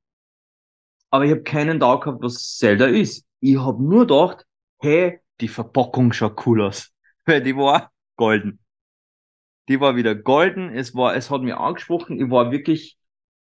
[1.10, 3.26] aber ich habe keinen Tag gehabt, was Zelda ist.
[3.40, 4.46] Ich hab nur gedacht,
[4.78, 6.94] hey, die Verpackung schaut cool aus.
[7.26, 8.58] Weil die war golden.
[9.68, 10.70] Die war wieder golden.
[10.70, 12.18] Es war, es hat mir angesprochen.
[12.18, 12.96] Ich war wirklich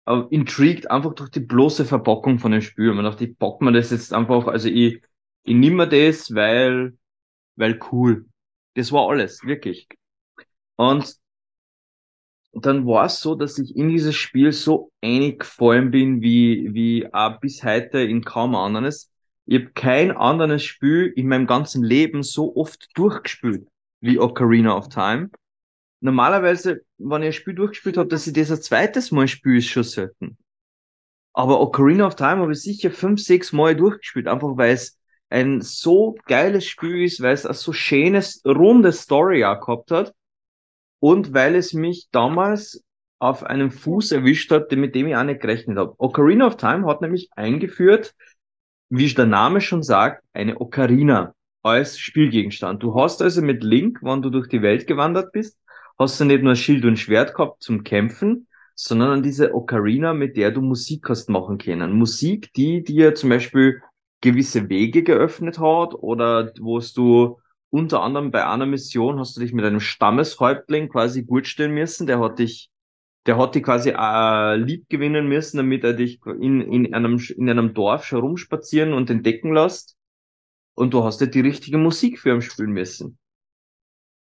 [0.04, 2.92] äh, intrigued einfach durch die bloße Verpackung von dem Spiel.
[2.92, 5.02] Man dachte, ich pack mir das jetzt einfach, also ich,
[5.44, 6.98] ich nimm mir das, weil,
[7.56, 8.26] weil cool.
[8.74, 9.88] Das war alles, wirklich.
[10.76, 11.16] Und
[12.52, 17.12] dann war es so, dass ich in dieses Spiel so einig gefallen bin, wie, wie
[17.12, 19.10] auch bis heute in kaum anderes.
[19.46, 23.66] Ich habe kein anderes Spiel in meinem ganzen Leben so oft durchgespielt
[24.00, 25.30] wie Ocarina of Time.
[26.00, 29.68] Normalerweise, wenn ich ein Spiel durchgespielt habe, dass ich das ein zweites Mal spiele, ist
[29.68, 30.38] schon selten.
[31.32, 34.98] Aber Ocarina of Time habe ich sicher fünf, sechs Mal durchgespielt, einfach weil es
[35.34, 40.14] ein so geiles Spiel ist, weil es ein so schönes, rundes Story auch gehabt hat
[41.00, 42.84] und weil es mich damals
[43.18, 45.94] auf einem Fuß erwischt hat, mit dem ich auch nicht gerechnet habe.
[45.98, 48.14] Ocarina of Time hat nämlich eingeführt,
[48.90, 52.82] wie der Name schon sagt, eine Ocarina als Spielgegenstand.
[52.82, 55.58] Du hast also mit Link, wenn du durch die Welt gewandert bist,
[55.98, 60.52] hast du nicht nur Schild und Schwert gehabt zum Kämpfen, sondern diese Ocarina, mit der
[60.52, 61.92] du Musik hast machen können.
[61.92, 63.82] Musik, die dir zum Beispiel
[64.24, 69.52] gewisse Wege geöffnet hat oder wo du unter anderem bei einer Mission hast du dich
[69.52, 72.06] mit einem Stammeshäuptling quasi gut stellen müssen.
[72.06, 72.70] Der hat dich,
[73.26, 77.50] der hat dich quasi äh, lieb gewinnen müssen, damit er dich in, in einem, in
[77.50, 79.96] einem Dorf herumspazieren und entdecken lässt.
[80.74, 83.18] Und du hast dir die richtige Musik für ihn spielen müssen.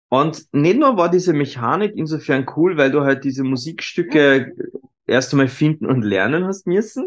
[0.08, 4.52] Und nicht nur war diese Mechanik insofern cool, weil du halt diese Musikstücke
[5.06, 7.06] erst einmal finden und lernen hast müssen,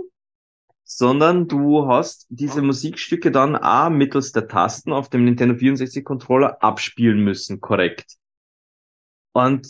[0.89, 6.63] sondern du hast diese Musikstücke dann auch mittels der Tasten auf dem Nintendo 64 Controller
[6.63, 8.15] abspielen müssen, korrekt.
[9.33, 9.67] Und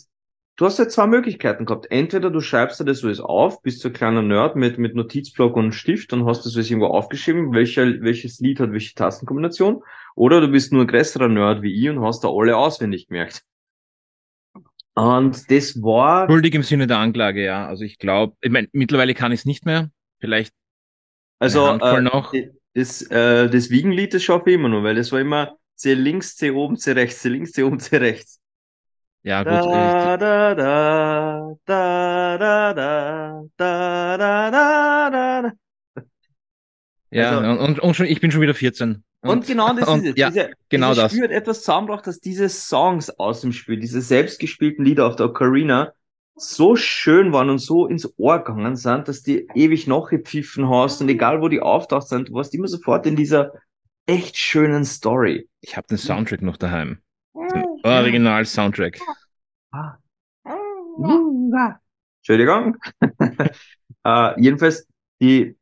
[0.58, 1.88] du hast ja zwei Möglichkeiten gehabt.
[1.90, 5.56] Entweder du schreibst dir das alles auf, bist so ein kleiner Nerd mit, mit Notizblock
[5.58, 9.82] und Stift und hast das alles irgendwo aufgeschrieben, welcher, welches Lied hat welche Tastenkombination.
[10.16, 13.42] Oder du bist nur ein größerer Nerd wie ich und hast da alle auswendig gemerkt.
[14.94, 16.30] Und das war.
[16.30, 17.68] Schuldig im Sinne der Anklage, ja.
[17.68, 19.90] Also ich glaube, ich mein, mittlerweile kann ich es nicht mehr.
[20.20, 20.54] Vielleicht
[21.40, 22.34] also äh, noch.
[22.74, 26.36] Das, äh, das Wiegenlied, das schaffe ich immer nur, weil das war immer C links,
[26.36, 28.40] C oben, C rechts, C links, C oben, C rechts.
[29.24, 29.52] Ja, gut.
[29.52, 35.52] Da, da, da, da, da, da, da, da, da, da.
[37.10, 39.04] Ja, also, und, und schon, ich bin schon wieder 14.
[39.22, 40.18] Und, und genau das und, ist es.
[40.18, 41.12] Ja, diese, genau dieses das.
[41.12, 45.28] Spiel hat etwas zusammengebracht, dass diese Songs aus dem Spiel, diese selbstgespielten Lieder auf der
[45.28, 45.94] Ocarina,
[46.38, 51.10] so schön waren und so ins Ohr gegangen sind, dass die ewig nachgepfiffen hast und
[51.10, 53.54] egal wo die auftaucht sind, du warst immer sofort in dieser
[54.06, 55.50] echt schönen Story.
[55.62, 57.00] Ich habe den Soundtrack noch daheim.
[57.34, 59.00] Den Original-Soundtrack.
[59.72, 59.98] Ah.
[62.20, 62.78] Entschuldigung.
[64.06, 64.88] uh, jedenfalls,
[65.20, 65.58] die,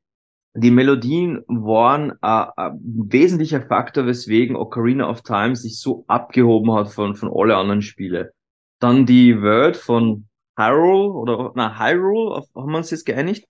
[0.54, 6.92] die Melodien waren uh, ein wesentlicher Faktor, weswegen Ocarina of Time sich so abgehoben hat
[6.92, 8.34] von, von alle anderen Spiele.
[8.80, 13.48] Dann die Word von Hyrule oder na Hyrule, auf, haben wir uns jetzt geeinigt,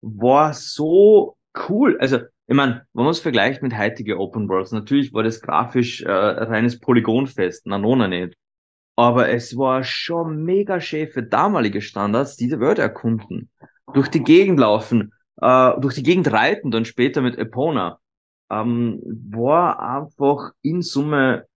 [0.00, 1.36] war so
[1.68, 1.98] cool.
[2.00, 6.02] Also, ich meine, wenn man es vergleicht mit heutigen Open Worlds, natürlich war das grafisch
[6.02, 8.34] äh, reines Polygonfest, na nona nicht.
[8.96, 13.50] Aber es war schon mega schön für damalige Standards, diese Wörter erkunden.
[13.92, 18.00] Durch die Gegend laufen, äh, durch die Gegend reiten, dann später mit Epona.
[18.50, 21.46] Ähm, war einfach in Summe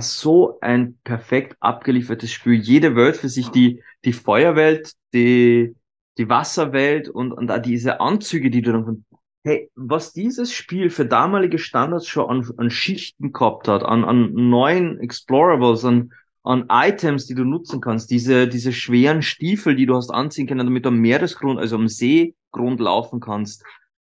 [0.00, 2.54] so ein perfekt abgeliefertes Spiel.
[2.54, 5.74] Jede Welt für sich, die, die Feuerwelt, die,
[6.18, 9.04] die Wasserwelt und, und auch diese Anzüge, die du dann
[9.44, 14.32] hey, was dieses Spiel für damalige Standards schon an, an Schichten gehabt hat, an, an
[14.32, 19.94] neuen Explorables, an, an Items, die du nutzen kannst, diese, diese schweren Stiefel, die du
[19.94, 23.64] hast anziehen können, damit du am Meeresgrund, also am Seegrund laufen kannst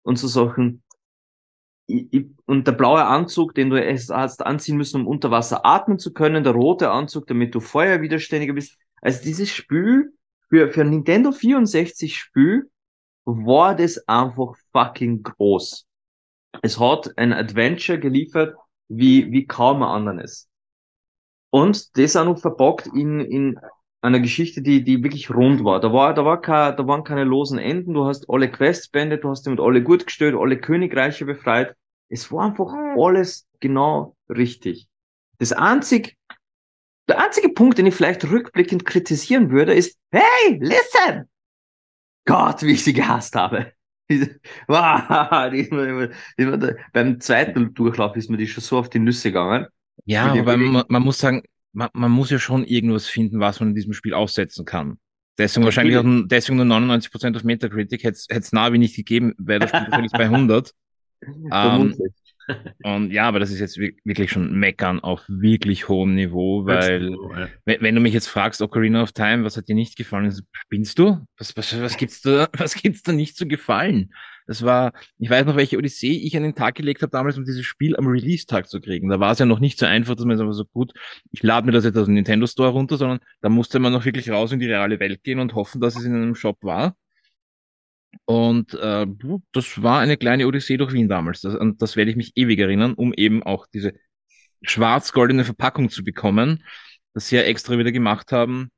[0.02, 0.82] und so Sachen
[2.46, 6.12] und der blaue Anzug, den du erst hast anziehen müssen, um unter Wasser atmen zu
[6.12, 8.77] können, der rote Anzug, damit du feuerwiderständiger bist.
[9.01, 10.12] Also dieses Spiel
[10.51, 12.70] für, für Nintendo 64 Spiel
[13.24, 15.87] war das einfach fucking groß.
[16.62, 18.55] Es hat ein Adventure geliefert,
[18.88, 20.48] wie, wie kaum ein anderes.
[21.51, 23.59] Und das auch noch verpackt in, in
[24.01, 25.81] einer Geschichte, die, die wirklich rund war.
[25.81, 27.94] Da war, da war kein, da waren keine losen Enden.
[27.94, 31.74] Du hast alle Quests beendet, du hast damit alle gut gestellt, alle Königreiche befreit.
[32.08, 34.88] Es war einfach alles genau richtig.
[35.38, 36.16] Das einzig,
[37.08, 41.28] der einzige Punkt, den ich vielleicht rückblickend kritisieren würde, ist, hey, listen!
[42.24, 43.72] Gott, wie ich sie gehasst habe.
[44.68, 49.30] wow, die, die, die, beim zweiten Durchlauf ist mir die schon so auf die Nüsse
[49.30, 49.66] gegangen.
[50.04, 51.42] Ja, aber man, man, muss sagen,
[51.72, 54.98] man, man, muss ja schon irgendwas finden, was man in diesem Spiel aussetzen kann.
[55.36, 58.02] Deswegen wahrscheinlich auch, deswegen nur 99% auf Metacritic.
[58.02, 60.74] Hätte es Navi nicht gegeben, wäre das Spiel wahrscheinlich bei 100.
[61.22, 61.94] Ähm,
[62.83, 67.48] Und ja, aber das ist jetzt wirklich schon Meckern auf wirklich hohem Niveau, weil ja.
[67.64, 70.33] wenn, wenn, du mich jetzt fragst, Ocarina of Time, was hat dir nicht gefallen?
[70.52, 71.26] Spinnst du?
[71.37, 74.12] Was, was, was gibt's da, was gibt's da nicht zu gefallen?
[74.46, 77.44] Das war, ich weiß noch, welche Odyssee ich an den Tag gelegt habe damals, um
[77.44, 79.11] dieses Spiel am Release-Tag zu kriegen.
[79.11, 80.92] Da war es ja noch nicht so einfach, dass man so gut,
[81.33, 84.07] ich lade mir das jetzt aus dem Nintendo Store runter, sondern da musste man noch
[84.07, 86.96] wirklich raus in die reale Welt gehen und hoffen, dass es in einem Shop war.
[88.24, 89.06] Und äh,
[89.52, 91.40] das war eine kleine Odyssee durch Wien damals.
[91.40, 93.94] Das, und das werde ich mich ewig erinnern, um eben auch diese
[94.62, 96.64] schwarz-goldene Verpackung zu bekommen,
[97.14, 98.70] das sie ja extra wieder gemacht haben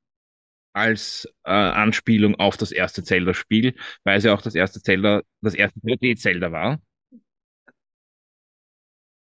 [0.72, 5.54] als äh, Anspielung auf das erste Zelda-Spiel, weil es ja auch das erste Zelda, das
[5.54, 6.80] erste 3D-Zelda war.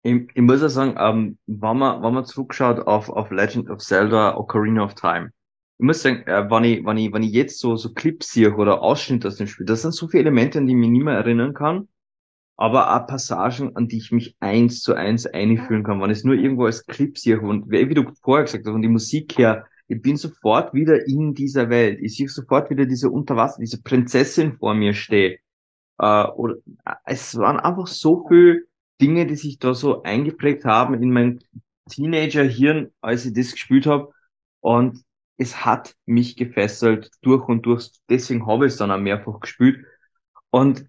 [0.03, 3.79] Ich, ich muss ja sagen, ähm, wenn man, wenn man zurückschaut auf, auf Legend of
[3.79, 5.31] Zelda Ocarina of Time,
[5.79, 8.53] ich muss sagen, äh, wenn, ich, wenn, ich, wenn ich jetzt so, so Clips sehe
[8.53, 11.05] oder Ausschnitte aus dem Spiel, das sind so viele Elemente, an die ich mich nicht
[11.05, 11.87] mehr erinnern kann,
[12.57, 16.01] aber auch Passagen, an die ich mich eins zu eins einfühlen kann.
[16.01, 18.81] Wenn ich es nur irgendwo als Clip sehe und wie du vorher gesagt hast, und
[18.81, 21.99] die Musik her, ich bin sofort wieder in dieser Welt.
[22.01, 25.39] Ich sehe sofort wieder diese Unterwasser, diese Prinzessin vor mir steht.
[25.97, 28.63] Äh, oder, äh, es waren einfach so viele
[28.99, 31.39] Dinge, die sich da so eingeprägt haben in mein
[31.89, 34.11] Teenager-Hirn, als ich das gespielt habe.
[34.59, 35.05] Und
[35.39, 37.91] es hat mich gefesselt durch und durch.
[38.09, 39.85] Deswegen habe ich es dann auch mehrfach gespielt.
[40.51, 40.85] Und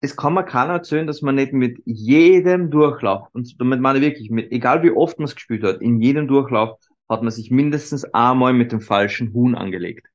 [0.00, 4.04] es kann mir keiner erzählen, dass man nicht mit jedem Durchlauf, und damit meine ich
[4.04, 6.78] wirklich, mit, egal wie oft man es gespielt hat, in jedem Durchlauf
[7.10, 10.08] hat man sich mindestens einmal mit dem falschen Huhn angelegt.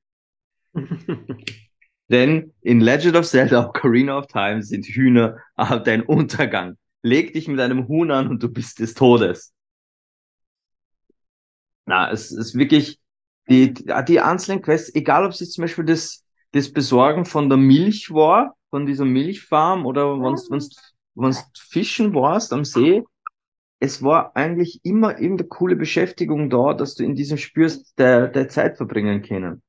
[2.09, 5.37] Denn in Legend of Zelda Ocarina of Time sind Hühner
[5.85, 6.77] dein Untergang.
[7.03, 9.53] Leg dich mit einem Huhn an und du bist des Todes.
[11.85, 12.99] Na, es ist wirklich,
[13.49, 17.57] die, die einzelnen Quests, egal ob es jetzt zum Beispiel das, das Besorgen von der
[17.57, 23.03] Milch war, von dieser Milchfarm oder wenn es Fischen warst am See,
[23.79, 28.49] es war eigentlich immer irgendeine coole Beschäftigung da, dass du in diesem spürst, der, der
[28.49, 29.61] Zeit verbringen können.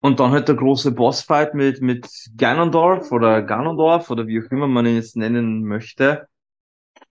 [0.00, 4.68] Und dann halt der große Bossfight mit, mit Ganondorf oder Ganondorf oder wie auch immer
[4.68, 6.28] man ihn jetzt nennen möchte.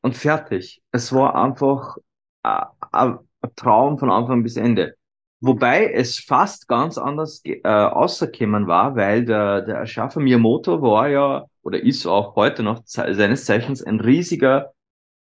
[0.02, 0.82] Und fertig.
[0.92, 1.98] Es war einfach
[2.44, 3.20] ein
[3.56, 4.97] Traum von Anfang bis Ende.
[5.40, 11.46] Wobei es fast ganz anders äh, außerkämen war, weil der, der Erschaffer Miyamoto war ja
[11.62, 14.72] oder ist auch heute noch seines Zeichens ein riesiger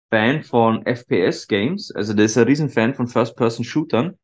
[0.09, 4.17] Fan von FPS-Games, also der ist ein Riesenfan von First-Person-Shootern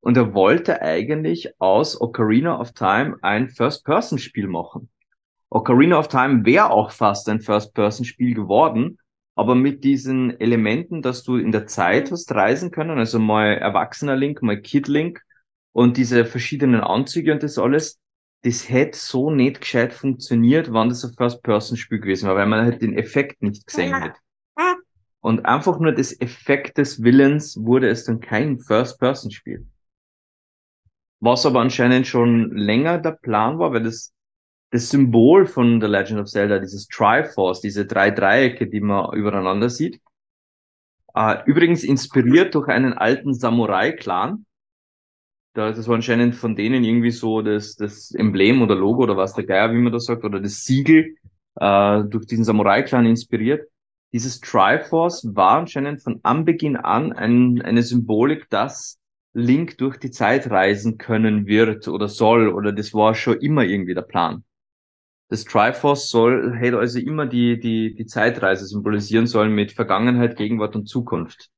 [0.00, 4.90] und er wollte eigentlich aus Ocarina of Time ein First-Person-Spiel machen.
[5.48, 8.98] Ocarina of Time wäre auch fast ein First-Person-Spiel geworden,
[9.36, 14.16] aber mit diesen Elementen, dass du in der Zeit hast reisen können, also mal Erwachsener
[14.16, 15.22] Link, mal Kid Link
[15.72, 18.00] und diese verschiedenen Anzüge und das alles,
[18.42, 22.82] das hätte so nicht gescheit funktioniert, wann das ein First-Person-Spiel gewesen wäre, weil man halt
[22.82, 24.18] den Effekt nicht gesehen hätte.
[25.20, 29.66] Und einfach nur des Effekt des Willens wurde es dann kein First-Person-Spiel.
[31.20, 34.14] Was aber anscheinend schon länger der Plan war, weil das,
[34.70, 39.68] das Symbol von The Legend of Zelda, dieses Triforce, diese drei Dreiecke, die man übereinander
[39.68, 40.00] sieht,
[41.14, 44.46] äh, übrigens inspiriert durch einen alten Samurai-Clan.
[45.52, 49.44] Das war anscheinend von denen irgendwie so das, das Emblem oder Logo oder was der
[49.44, 51.16] Geier, wie man das sagt, oder das Siegel
[51.56, 53.68] äh, durch diesen Samurai-Clan inspiriert
[54.12, 58.98] dieses Triforce war anscheinend von Anbeginn an ein, eine Symbolik, dass
[59.32, 63.94] Link durch die Zeit reisen können wird oder soll, oder das war schon immer irgendwie
[63.94, 64.42] der Plan.
[65.28, 70.74] Das Triforce soll, hätte also immer die, die, die Zeitreise symbolisieren sollen mit Vergangenheit, Gegenwart
[70.74, 71.50] und Zukunft.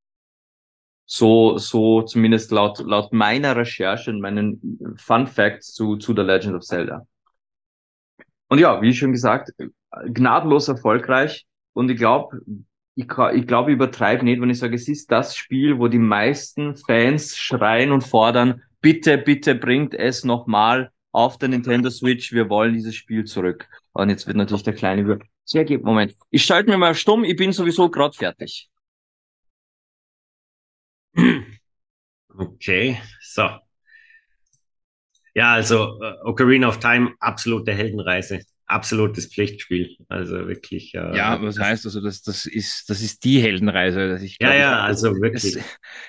[1.15, 6.55] So, so zumindest laut, laut meiner Recherche und meinen Fun Facts zu, zu The Legend
[6.55, 7.07] of Zelda.
[8.49, 9.51] Und ja, wie schon gesagt,
[10.07, 11.45] gnadenlos erfolgreich.
[11.75, 12.41] Und ich glaube,
[12.95, 15.99] ich, ich glaube, ich übertreibe nicht, wenn ich sage, es ist das Spiel, wo die
[15.99, 22.49] meisten Fans schreien und fordern, bitte, bitte bringt es nochmal auf der Nintendo Switch, wir
[22.49, 23.69] wollen dieses Spiel zurück.
[23.93, 25.19] Und jetzt wird natürlich der kleine über.
[25.45, 26.17] Sehr gut, Moment.
[26.31, 28.71] Ich schalte mir mal stumm, ich bin sowieso gerade fertig.
[32.39, 33.61] Okay, so.
[35.35, 39.97] Ja, also uh, Ocarina of Time, absolute Heldenreise absolutes Pflichtspiel.
[40.09, 40.95] Also wirklich.
[40.95, 44.09] Äh, ja, was das, heißt also, das, das ist, das ist die Heldenreise.
[44.09, 45.57] Dass ich glaub, ja, ja, also wirklich.
[45.57, 45.65] Es,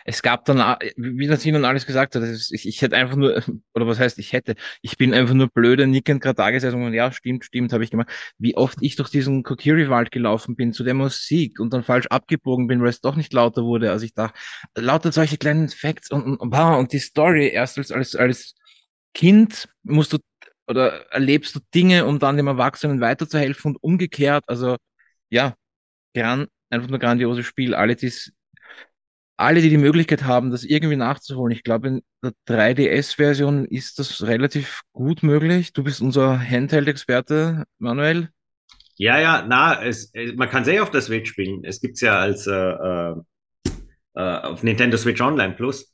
[0.06, 3.44] es gab dann, wie das Ihnen alles gesagt hat, ich, ich hätte einfach nur,
[3.74, 6.94] oder was heißt, ich hätte, ich bin einfach nur blöde, nickend gerade da gesessen und
[6.94, 8.10] ja, stimmt, stimmt, habe ich gemacht.
[8.38, 12.68] Wie oft ich durch diesen Kokiri-Wald gelaufen bin zu der Musik und dann falsch abgebogen
[12.68, 14.40] bin, weil es doch nicht lauter wurde, als ich dachte.
[14.76, 18.56] Lauter solche kleinen Facts und, und, und die Story erst als, als, als
[19.14, 20.18] Kind musst du
[20.68, 24.44] oder erlebst du Dinge, um dann dem Erwachsenen weiterzuhelfen und umgekehrt.
[24.48, 24.78] Also
[25.30, 25.56] ja,
[26.14, 27.74] gran, einfach nur grandioses Spiel.
[27.76, 28.32] Alle, die's,
[29.38, 31.56] alle, die die Möglichkeit haben, das irgendwie nachzuholen.
[31.56, 35.74] Ich glaube, in der 3DS-Version ist das relativ gut möglich.
[35.74, 38.30] Du bist unser Handheld-Experte, Manuel.
[38.98, 41.66] Ja, ja, na, es, man kann sehr auf der Switch spielen.
[41.66, 43.16] Es gibt's ja als äh, äh,
[44.16, 45.93] äh, auf Nintendo Switch Online Plus.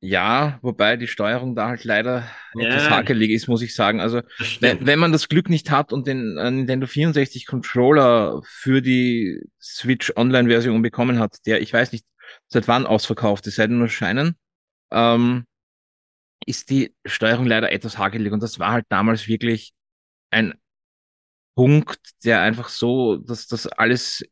[0.00, 2.24] Ja, wobei die Steuerung da halt leider
[2.54, 2.68] ja.
[2.68, 4.00] etwas hakelig ist, muss ich sagen.
[4.00, 4.22] Also,
[4.60, 9.42] wenn, wenn man das Glück nicht hat und den äh, Nintendo 64 Controller für die
[9.60, 12.04] Switch Online-Version bekommen hat, der, ich weiß nicht,
[12.46, 14.36] seit wann ausverkauft ist, seit nur scheinen,
[14.92, 15.46] ähm,
[16.46, 18.32] ist die Steuerung leider etwas hakelig.
[18.32, 19.72] Und das war halt damals wirklich
[20.30, 20.54] ein
[21.56, 24.24] Punkt, der einfach so, dass das alles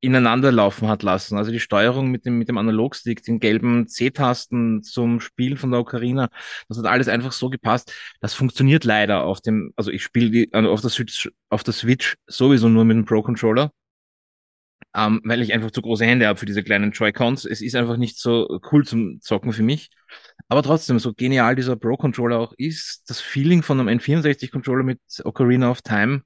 [0.00, 1.36] ineinander laufen hat lassen.
[1.38, 5.80] Also die Steuerung mit dem, mit dem Analogstick, den gelben C-Tasten zum Spielen von der
[5.80, 6.28] Ocarina,
[6.68, 7.92] das hat alles einfach so gepasst.
[8.20, 12.16] Das funktioniert leider auf dem, also ich spiele also auf der Switch, auf der Switch
[12.26, 13.72] sowieso nur mit dem Pro-Controller.
[14.94, 17.44] Ähm, weil ich einfach zu große Hände habe für diese kleinen Joy-Cons.
[17.44, 19.90] Es ist einfach nicht so cool zum Zocken für mich.
[20.48, 25.70] Aber trotzdem, so genial dieser Pro-Controller auch ist, das Feeling von einem N64-Controller mit Ocarina
[25.70, 26.22] of Time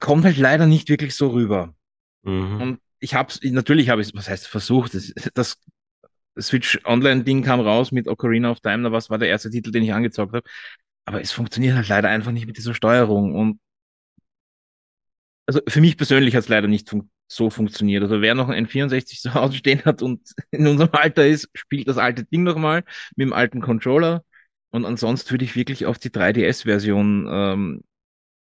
[0.00, 1.74] kommt halt leider nicht wirklich so rüber.
[2.22, 2.60] Mhm.
[2.60, 5.58] Und ich habe natürlich habe ich was heißt versucht, das, das
[6.40, 9.70] Switch Online Ding kam raus mit Ocarina of Time, da was war der erste Titel,
[9.70, 10.48] den ich angezockt habe,
[11.04, 13.60] aber es funktioniert halt leider einfach nicht mit dieser Steuerung und
[15.46, 18.02] also für mich persönlich hat es leider nicht fun so funktioniert.
[18.02, 20.20] Also wer noch ein N64 zu Hause stehen hat und
[20.50, 22.84] in unserem Alter ist, spielt das alte Ding nochmal
[23.16, 24.22] mit dem alten Controller.
[24.70, 27.82] Und ansonsten würde ich wirklich auf die 3DS-Version ähm,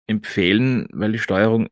[0.07, 1.67] empfehlen, weil die Steuerung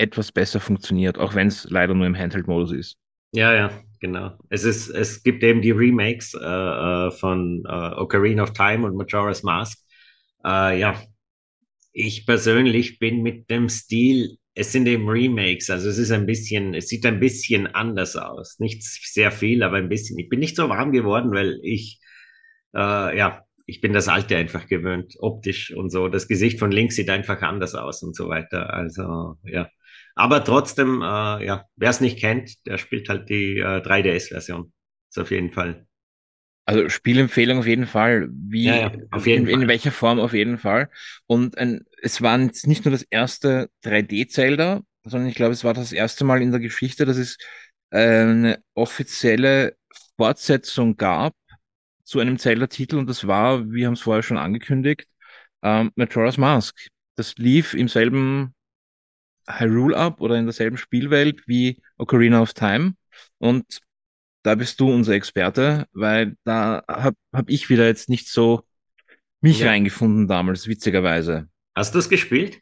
[0.00, 2.96] etwas besser funktioniert, auch wenn es leider nur im Handheld-Modus ist.
[3.32, 3.70] Ja, ja,
[4.00, 4.32] genau.
[4.48, 8.96] Es ist, es gibt eben die Remakes äh, äh von äh, Ocarina of Time und
[8.96, 9.78] Majora's Mask.
[10.44, 11.00] Äh, ja,
[11.92, 16.74] ich persönlich bin mit dem Stil, es sind eben Remakes, also es ist ein bisschen,
[16.74, 18.58] es sieht ein bisschen anders aus.
[18.58, 20.18] Nicht sehr viel, aber ein bisschen.
[20.18, 22.00] Ich bin nicht so warm geworden, weil ich,
[22.74, 26.08] äh, ja, ich bin das Alte einfach gewöhnt, optisch und so.
[26.08, 28.72] Das Gesicht von links sieht einfach anders aus und so weiter.
[28.74, 29.68] Also, ja.
[30.20, 34.70] Aber trotzdem, äh, ja, wer es nicht kennt, der spielt halt die äh, 3DS-Version.
[35.08, 35.86] Ist auf jeden Fall.
[36.66, 38.28] Also Spielempfehlung auf jeden Fall.
[38.30, 39.62] Wie, ja, ja, auf jeden in, Fall.
[39.62, 40.90] in welcher Form auf jeden Fall.
[41.26, 45.90] Und ein, es war nicht nur das erste 3D-Zelda, sondern ich glaube, es war das
[45.90, 47.38] erste Mal in der Geschichte, dass es
[47.88, 49.78] äh, eine offizielle
[50.18, 51.34] Fortsetzung gab
[52.04, 55.06] zu einem Zelda-Titel und das war, wir haben es vorher schon angekündigt,
[55.62, 56.76] ähm, Majora's Mask.
[57.16, 58.54] Das lief im selben
[59.58, 62.94] Hyrule ab oder in derselben Spielwelt wie Ocarina of Time.
[63.38, 63.80] Und
[64.42, 68.62] da bist du unser Experte, weil da habe hab ich wieder jetzt nicht so
[69.40, 69.68] mich ja.
[69.68, 71.48] reingefunden damals, witzigerweise.
[71.74, 72.58] Hast du es gespielt?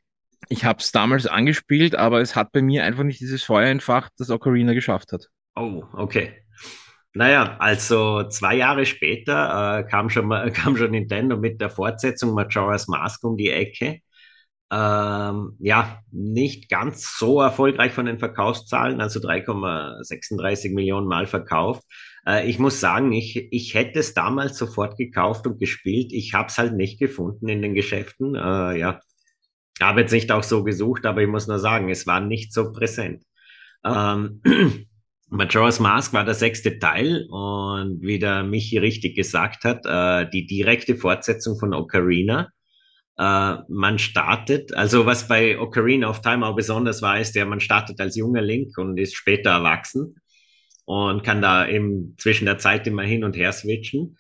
[0.49, 4.13] Ich habe es damals angespielt, aber es hat bei mir einfach nicht dieses Feuer entfacht,
[4.19, 5.27] das Ocarina geschafft hat.
[5.57, 6.33] Oh, okay.
[7.15, 12.35] Naja, also zwei Jahre später äh, kam, schon mal, kam schon Nintendo mit der Fortsetzung
[12.35, 14.01] Majora's Mask um die Ecke
[14.71, 21.85] ähm, ja, nicht ganz so erfolgreich von den Verkaufszahlen, also 3,36 Millionen Mal verkauft.
[22.27, 26.13] Äh, ich muss sagen, ich, ich hätte es damals sofort gekauft und gespielt.
[26.13, 28.35] Ich habe es halt nicht gefunden in den Geschäften.
[28.35, 29.01] Äh, ja,
[29.81, 32.73] habe jetzt nicht auch so gesucht, aber ich muss nur sagen, es war nicht so
[32.73, 33.23] präsent.
[33.85, 34.43] Ähm,
[35.31, 40.47] Majora's Mask war der sechste Teil und wie der Michi richtig gesagt hat, äh, die
[40.47, 42.49] direkte Fortsetzung von Ocarina.
[43.19, 47.61] Äh, man startet, also was bei Ocarina of Time auch besonders war, ist ja, man
[47.61, 50.17] startet als junger Link und ist später erwachsen
[50.85, 54.17] und kann da eben zwischen der Zeit immer hin und her switchen.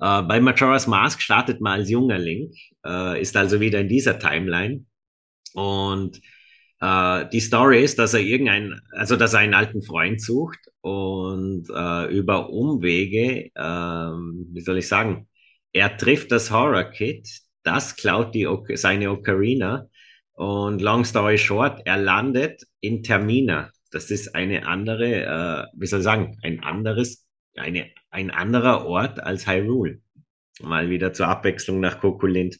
[0.00, 4.18] Äh, bei Majora's Mask startet man als junger Link, äh, ist also wieder in dieser
[4.18, 4.84] Timeline
[5.54, 6.20] und
[6.80, 11.68] äh, die Story ist, dass er irgendein, also dass er einen alten Freund sucht und
[11.74, 15.28] äh, über Umwege, äh, wie soll ich sagen,
[15.72, 17.26] er trifft das Horror Kid,
[17.62, 19.86] das klaut die, seine Ocarina.
[20.34, 23.70] Und long story short, er landet in Termina.
[23.90, 29.20] Das ist eine andere, äh, wie soll ich sagen, ein anderes, eine, ein anderer Ort
[29.22, 30.00] als Hyrule.
[30.60, 32.58] Mal wieder zur Abwechslung nach Kokolint.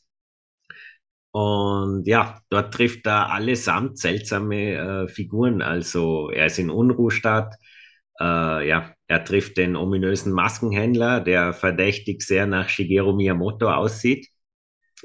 [1.32, 4.74] Und ja, dort trifft er allesamt seltsame
[5.04, 5.62] äh, Figuren.
[5.62, 7.54] Also er ist in Unruhstadt.
[8.20, 14.28] Äh, ja, er trifft den ominösen Maskenhändler, der verdächtig sehr nach Shigeru Miyamoto aussieht.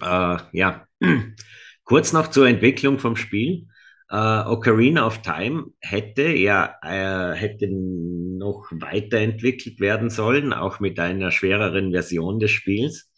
[0.01, 0.87] Äh, ja,
[1.83, 3.67] kurz noch zur Entwicklung vom Spiel.
[4.09, 11.31] Äh, Ocarina of Time hätte ja äh, hätte noch weiterentwickelt werden sollen, auch mit einer
[11.31, 13.11] schwereren Version des Spiels.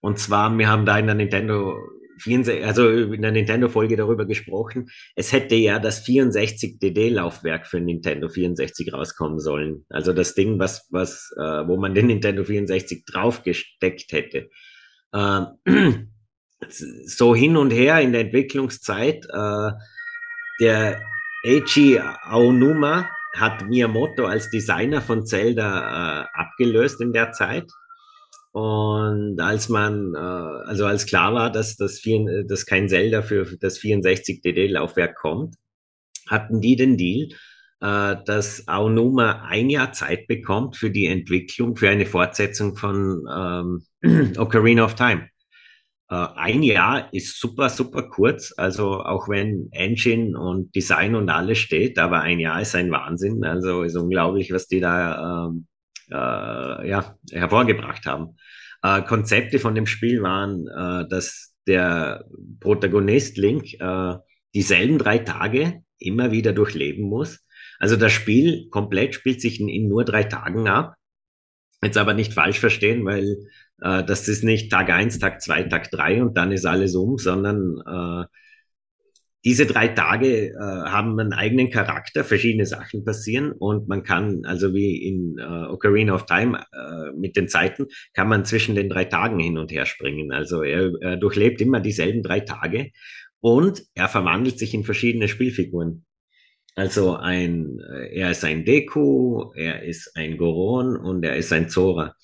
[0.00, 1.76] Und zwar, wir haben da in der Nintendo
[2.18, 8.92] 64, also in der Nintendo-Folge darüber gesprochen, es hätte ja das 64-DD-Laufwerk für Nintendo 64
[8.92, 9.84] rauskommen sollen.
[9.88, 14.50] Also das Ding, was, was, äh, wo man den Nintendo 64 draufgesteckt hätte.
[15.12, 15.40] Äh,
[16.68, 19.70] so hin und her in der Entwicklungszeit, äh,
[20.60, 21.00] der
[21.44, 27.70] Eiji Aonuma hat Miyamoto als Designer von Zelda äh, abgelöst in der Zeit.
[28.50, 32.02] Und als man, äh, also als klar war, dass, das
[32.48, 35.54] dass kein Zelda für das 64DD-Laufwerk kommt,
[36.26, 37.28] hatten die den Deal,
[37.80, 44.84] dass Aonuma ein Jahr Zeit bekommt für die Entwicklung, für eine Fortsetzung von ähm, Ocarina
[44.84, 45.28] of Time.
[46.10, 48.52] Äh, ein Jahr ist super, super kurz.
[48.56, 53.44] Also auch wenn Engine und Design und alles steht, aber ein Jahr ist ein Wahnsinn.
[53.44, 55.66] Also ist unglaublich, was die da ähm,
[56.10, 58.36] äh, ja, hervorgebracht haben.
[58.82, 62.24] Äh, Konzepte von dem Spiel waren, äh, dass der
[62.60, 64.14] Protagonist Link äh,
[64.54, 67.44] dieselben drei Tage immer wieder durchleben muss.
[67.78, 70.94] Also das Spiel komplett spielt sich in, in nur drei Tagen ab.
[71.82, 73.36] Jetzt aber nicht falsch verstehen, weil
[73.80, 77.18] äh, das ist nicht Tag eins, Tag zwei, Tag drei und dann ist alles um,
[77.18, 78.26] sondern äh,
[79.44, 84.74] diese drei Tage äh, haben einen eigenen Charakter, verschiedene Sachen passieren und man kann, also
[84.74, 89.04] wie in äh, Ocarina of Time äh, mit den Zeiten, kann man zwischen den drei
[89.04, 90.32] Tagen hin und her springen.
[90.32, 92.90] Also er, er durchlebt immer dieselben drei Tage
[93.40, 96.04] und er verwandelt sich in verschiedene Spielfiguren.
[96.78, 101.68] Also ein, äh, er ist ein Deku, er ist ein Goron und er ist ein
[101.68, 102.14] Zora.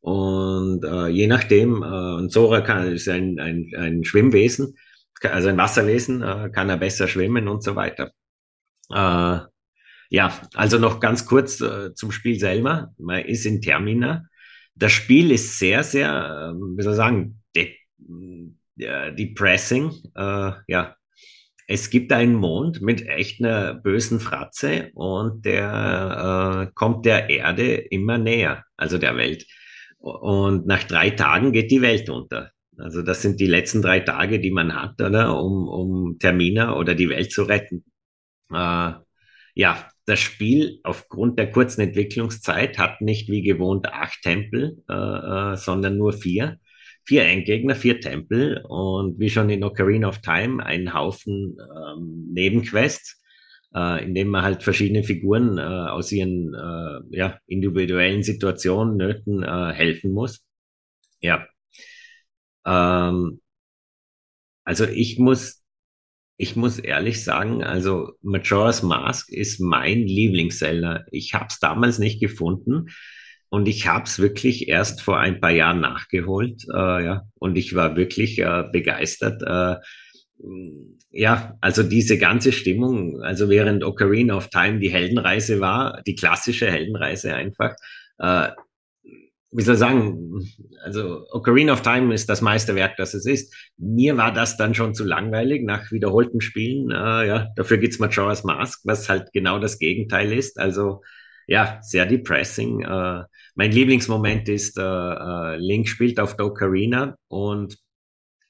[0.00, 4.76] Und äh, je nachdem, äh, ein Zora kann, ist ein, ein, ein Schwimmwesen,
[5.22, 8.10] also ein Wasserwesen, äh, kann er besser schwimmen und so weiter.
[8.90, 9.38] Äh,
[10.10, 12.92] ja, also noch ganz kurz äh, zum Spiel selber.
[12.98, 14.24] Man ist in Termina.
[14.74, 17.76] Das Spiel ist sehr, sehr, äh, wie soll ich sagen, de
[18.78, 19.92] äh, depressing.
[20.16, 20.96] Äh, ja,
[21.66, 27.74] es gibt einen Mond mit echt einer bösen Fratze und der äh, kommt der Erde
[27.74, 29.46] immer näher, also der Welt.
[29.98, 32.50] Und nach drei Tagen geht die Welt unter.
[32.76, 36.94] Also das sind die letzten drei Tage, die man hat, oder, um, um Termina oder
[36.94, 37.84] die Welt zu retten.
[38.52, 38.92] Äh,
[39.54, 45.56] ja, das Spiel aufgrund der kurzen Entwicklungszeit hat nicht wie gewohnt acht Tempel, äh, äh,
[45.56, 46.58] sondern nur vier.
[47.06, 53.20] Vier Endgegner, vier Tempel und wie schon in Ocarina of Time einen Haufen ähm, Nebenquests,
[53.74, 59.42] äh, in dem man halt verschiedene Figuren äh, aus ihren äh, ja, individuellen Situationen, Nöten
[59.42, 60.44] äh, helfen muss.
[61.20, 61.46] Ja,
[62.66, 63.40] ähm,
[64.64, 65.62] also ich muss,
[66.36, 71.04] ich muss ehrlich sagen, also Majora's Mask ist mein Lieblingsseller.
[71.10, 72.86] Ich habe es damals nicht gefunden
[73.54, 76.64] und ich habe es wirklich erst vor ein paar Jahren nachgeholt.
[76.74, 79.42] Äh, ja, und ich war wirklich äh, begeistert.
[79.42, 79.76] Äh,
[81.10, 86.68] ja, also diese ganze Stimmung, also während Ocarina of Time die Heldenreise war, die klassische
[86.68, 87.76] Heldenreise einfach,
[88.18, 88.48] äh,
[89.52, 90.42] wie soll ich sagen,
[90.82, 93.54] also Ocarina of Time ist das Meisterwerk, das es ist.
[93.76, 96.90] Mir war das dann schon zu langweilig nach wiederholten Spielen.
[96.90, 100.58] Äh, ja, dafür gibt's Majora's Mask, was halt genau das Gegenteil ist.
[100.58, 101.02] Also
[101.46, 102.80] ja, sehr depressing.
[102.82, 103.22] Äh,
[103.54, 107.76] mein Lieblingsmoment ist, äh, äh Link spielt auf der Ocarina und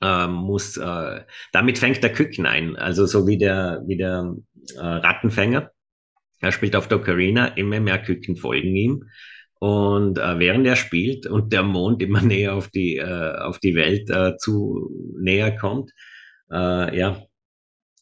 [0.00, 2.76] äh, muss, äh, damit fängt der Küken ein.
[2.76, 4.34] Also so wie der, wie der
[4.76, 5.70] äh, Rattenfänger.
[6.40, 9.04] Er spielt auf der Ocarina, immer mehr Küken folgen ihm.
[9.60, 13.74] Und äh, während er spielt und der Mond immer näher auf die, äh, auf die
[13.74, 15.90] Welt äh, zu näher kommt,
[16.50, 17.22] äh, ja.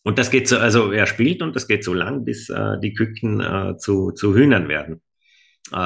[0.04, 2.92] Und das geht so, also er spielt und das geht so lang, bis äh, die
[2.94, 5.00] Küken äh, zu, zu Hühnern werden.
[5.72, 5.76] Äh,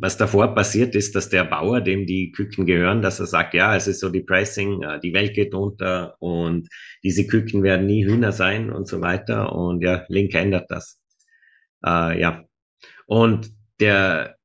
[0.00, 3.76] was davor passiert ist, dass der Bauer, dem die Küken gehören, dass er sagt, ja,
[3.76, 6.68] es ist so depressing, äh, die Welt geht unter und
[7.02, 9.54] diese Küken werden nie Hühner sein und so weiter.
[9.54, 10.98] Und ja, Link ändert das.
[11.84, 12.44] Äh, ja.
[13.06, 14.36] Und der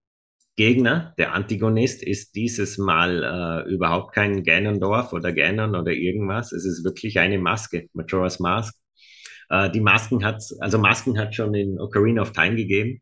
[0.57, 3.23] Gegner, der Antigonist, ist dieses Mal
[3.67, 6.51] äh, überhaupt kein Ganondorf oder Ganon oder irgendwas.
[6.51, 8.75] Es ist wirklich eine Maske, Majora's Mask.
[9.49, 13.01] Äh, die Masken hat, also Masken hat schon in Ocarina of Time gegeben.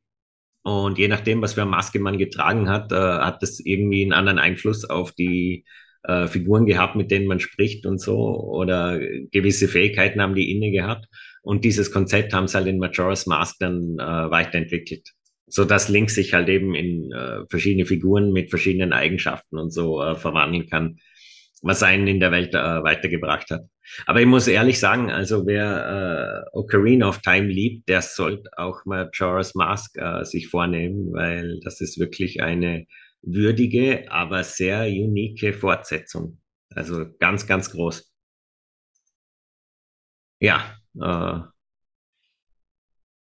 [0.63, 4.13] Und je nachdem, was für eine Maske man getragen hat, äh, hat das irgendwie einen
[4.13, 5.65] anderen Einfluss auf die
[6.03, 8.17] äh, Figuren gehabt, mit denen man spricht und so.
[8.17, 8.99] Oder
[9.31, 11.05] gewisse Fähigkeiten haben die inne gehabt.
[11.41, 15.13] Und dieses Konzept haben sie halt in Majora's Mask dann äh, weiterentwickelt
[15.49, 20.01] so dass Link sich halt eben in äh, verschiedene Figuren mit verschiedenen Eigenschaften und so
[20.01, 20.99] äh, verwandeln kann,
[21.61, 23.65] was einen in der Welt äh, weitergebracht hat.
[24.05, 28.85] Aber ich muss ehrlich sagen, also wer äh, Ocarina of Time liebt, der sollte auch
[28.85, 32.85] mal Majora's Mask äh, sich vornehmen, weil das ist wirklich eine
[33.21, 36.39] würdige, aber sehr unique Fortsetzung.
[36.69, 38.11] Also ganz, ganz groß.
[40.39, 40.75] Ja.
[40.99, 41.39] Äh,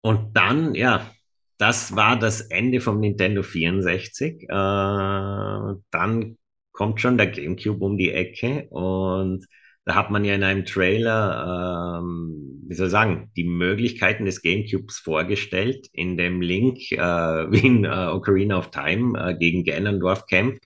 [0.02, 1.10] und dann, ja,
[1.58, 4.44] das war das Ende vom Nintendo 64.
[4.44, 6.38] Äh, dann
[6.72, 9.46] kommt schon der GameCube um die Ecke und
[9.86, 14.42] da hat man ja in einem Trailer, ähm, wie soll ich sagen, die Möglichkeiten des
[14.44, 16.98] GameCubes vorgestellt, in dem Link, äh,
[17.52, 20.64] wie in äh, Ocarina of Time äh, gegen Ganondorf kämpft.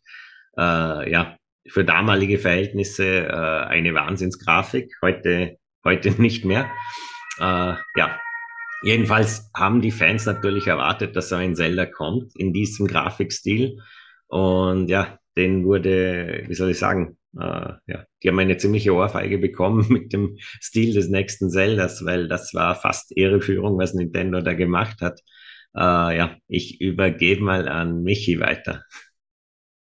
[0.58, 1.38] Äh, ja,
[1.68, 6.70] für damalige Verhältnisse äh, eine Wahnsinnsgrafik, heute, heute nicht mehr.
[7.40, 8.20] Äh, ja,
[8.84, 13.80] jedenfalls haben die Fans natürlich erwartet, dass so ein Zelda kommt in diesem Grafikstil.
[14.28, 19.38] Und ja, den wurde, wie soll ich sagen, äh, ja, die haben eine ziemliche Ohrfeige
[19.38, 24.54] bekommen mit dem Stil des nächsten Zeldas, weil das war fast Ehreführung, was Nintendo da
[24.54, 25.20] gemacht hat.
[25.76, 28.84] Äh, ja, ich übergebe mal an Michi weiter.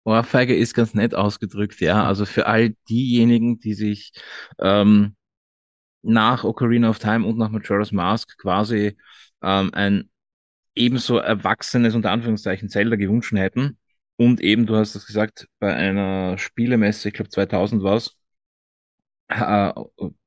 [0.05, 2.05] Ohrfeige ist ganz nett ausgedrückt, ja.
[2.05, 4.13] Also für all diejenigen, die sich
[4.61, 5.17] ähm,
[6.03, 8.97] nach Ocarina of Time und nach Majora's Mask quasi
[9.43, 10.11] ähm, ein
[10.75, 13.79] ebenso erwachsenes, unter Anführungszeichen, Zelda gewünscht hätten.
[14.23, 18.17] Und eben, du hast es gesagt, bei einer Spielemesse, ich glaube 2000 war es,
[19.29, 19.73] äh,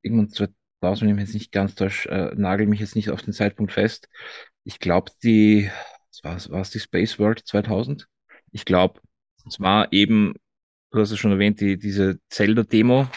[0.02, 3.22] irgendwann 2000, wenn ich mich jetzt nicht ganz täusche, äh, nagel mich jetzt nicht auf
[3.22, 4.10] den Zeitpunkt fest.
[4.66, 5.72] Ich glaube, die,
[6.24, 8.10] war es, die Space World 2000?
[8.52, 9.00] Ich glaube,
[9.48, 10.34] es war eben,
[10.92, 13.08] du hast es schon erwähnt, die, diese Zelda-Demo,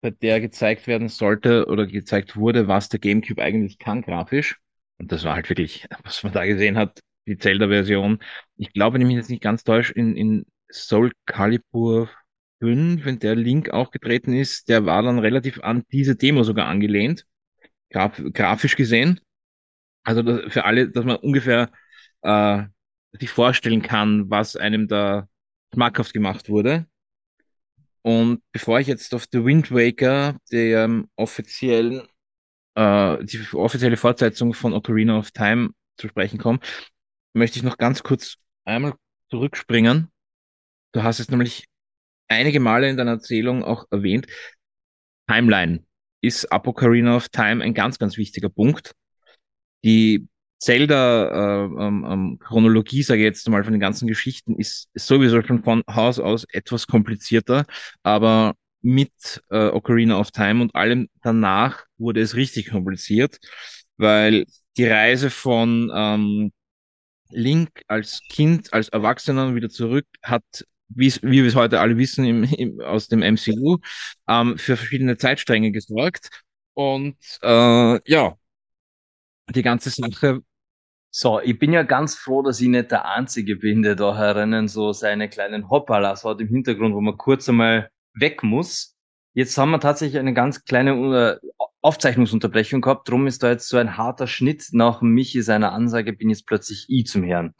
[0.00, 4.58] bei der gezeigt werden sollte oder gezeigt wurde, was der GameCube eigentlich kann grafisch.
[4.98, 8.18] Und das war halt wirklich, was man da gesehen hat, die Zelda-Version.
[8.56, 12.10] Ich glaube nämlich jetzt nicht ganz täuscht, in, in Soul Calibur
[12.60, 16.66] 5, wenn der Link auch getreten ist, der war dann relativ an diese Demo sogar
[16.68, 17.26] angelehnt,
[17.90, 19.20] graf grafisch gesehen.
[20.04, 21.70] Also das, für alle, dass man ungefähr
[22.22, 22.64] äh,
[23.12, 25.28] sich vorstellen kann, was einem da
[25.72, 26.86] schmackhaft gemacht wurde.
[28.02, 32.02] Und bevor ich jetzt auf The Wind Waker, der ähm, offiziellen,
[32.74, 36.60] äh, die offizielle Fortsetzung von Ocarina of Time zu sprechen komme,
[37.32, 38.94] möchte ich noch ganz kurz einmal
[39.30, 40.10] zurückspringen.
[40.92, 41.66] Du hast es nämlich
[42.28, 44.26] einige Male in deiner Erzählung auch erwähnt.
[45.28, 45.84] Timeline
[46.20, 48.94] ist ab Ocarina of Time ein ganz, ganz wichtiger Punkt.
[49.84, 50.26] Die
[50.58, 55.62] Zelda-Chronologie, äh, ähm, sage ich jetzt mal, von den ganzen Geschichten, ist, ist sowieso schon
[55.62, 57.64] von Haus aus etwas komplizierter,
[58.02, 63.38] aber mit äh, Ocarina of Time und allem danach wurde es richtig kompliziert,
[63.96, 64.44] weil
[64.76, 66.52] die Reise von ähm,
[67.30, 70.44] Link als Kind, als Erwachsener wieder zurück hat,
[70.88, 73.78] wie, wir es heute alle wissen im, im, aus dem MCU,
[74.28, 76.30] ähm, für verschiedene Zeitstränge gesorgt.
[76.74, 78.34] Und äh, ja,
[79.50, 80.42] die ganze Sache
[81.12, 84.68] so, ich bin ja ganz froh, dass ich nicht der Einzige bin, der da herinnen
[84.68, 88.96] so seine kleinen Hoppalas hat im Hintergrund, wo man kurz einmal weg muss.
[89.32, 91.48] Jetzt haben wir tatsächlich eine ganz kleine äh,
[91.82, 96.30] Aufzeichnungsunterbrechung gehabt, drum ist da jetzt so ein harter Schnitt nach Michi seiner Ansage, bin
[96.30, 97.54] jetzt plötzlich ich zum Herrn.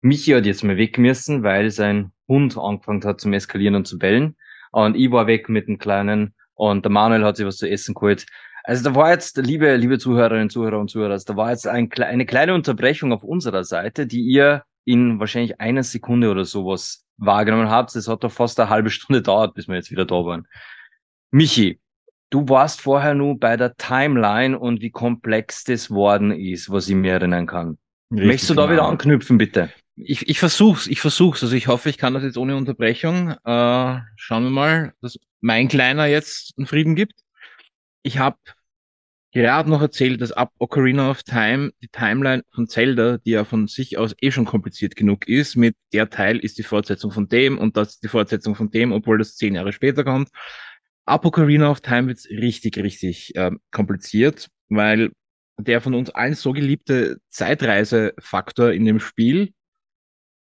[0.00, 3.98] Michi hat jetzt mal weg müssen, weil sein Hund angefangen hat zum Eskalieren und zu
[3.98, 4.36] bellen.
[4.72, 7.94] Und ich war weg mit dem Kleinen und der Manuel hat sich was zu essen
[7.94, 8.26] geholt.
[8.62, 12.26] Also da war jetzt, liebe, liebe Zuhörerinnen, Zuhörer und Zuhörer, da war jetzt ein, eine
[12.26, 17.94] kleine Unterbrechung auf unserer Seite, die ihr in wahrscheinlich einer Sekunde oder sowas wahrgenommen habt.
[17.94, 20.46] Es hat doch fast eine halbe Stunde dauert, bis wir jetzt wieder da waren.
[21.30, 21.80] Michi,
[22.30, 26.94] du warst vorher nur bei der Timeline und wie komplex das worden ist, was ich
[26.94, 27.78] mir erinnern kann.
[28.10, 28.72] Richtig, Möchtest du da genau.
[28.72, 29.70] wieder anknüpfen, bitte?
[29.96, 31.42] Ich, ich versuch's, ich versuch's.
[31.42, 33.30] Also ich hoffe, ich kann das jetzt ohne Unterbrechung.
[33.30, 37.14] Äh, schauen wir mal, dass mein Kleiner jetzt einen Frieden gibt.
[38.02, 38.36] Ich habe
[39.32, 43.68] gerade noch erzählt, dass ab Ocarina of Time die Timeline von Zelda, die ja von
[43.68, 47.58] sich aus eh schon kompliziert genug ist, mit der Teil ist die Fortsetzung von dem
[47.58, 50.30] und das ist die Fortsetzung von dem, obwohl das zehn Jahre später kommt.
[51.06, 55.12] Ab of Time wird's richtig, richtig äh, kompliziert, weil
[55.58, 59.52] der von uns allen so geliebte Zeitreisefaktor in dem Spiel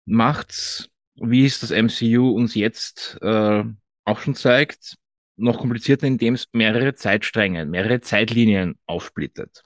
[0.05, 3.63] macht's, wie es das MCU uns jetzt äh,
[4.05, 4.95] auch schon zeigt,
[5.35, 9.63] noch komplizierter, indem es mehrere Zeitstränge, mehrere Zeitlinien aufsplittet.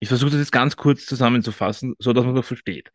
[0.00, 2.90] Ich versuche das jetzt ganz kurz zusammenzufassen, so dass man das versteht.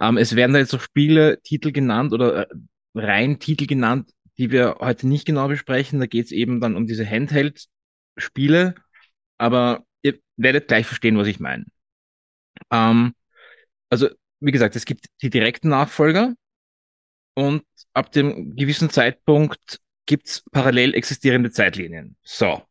[0.00, 2.54] Ähm, es werden da jetzt auch Spiele, Titel genannt oder äh,
[2.94, 6.00] rein Titel genannt, die wir heute nicht genau besprechen.
[6.00, 8.74] Da geht es eben dann um diese Handheld-Spiele,
[9.36, 11.66] aber ihr werdet gleich verstehen, was ich meine.
[12.70, 13.14] Ähm,
[13.90, 14.08] also,
[14.40, 16.34] wie gesagt, es gibt die direkten Nachfolger
[17.34, 22.16] und ab dem gewissen Zeitpunkt gibt's parallel existierende Zeitlinien.
[22.22, 22.62] So.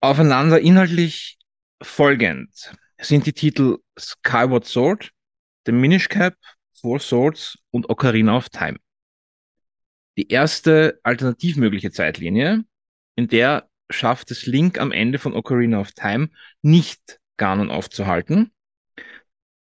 [0.00, 1.38] Aufeinander inhaltlich
[1.80, 5.10] folgend sind die Titel Skyward Sword,
[5.66, 6.34] The Minish Cap,
[6.80, 8.78] Four Swords und Ocarina of Time.
[10.18, 12.64] Die erste alternativmögliche Zeitlinie,
[13.16, 16.30] in der schafft es Link am Ende von Ocarina of Time
[16.62, 18.52] nicht Ganon aufzuhalten.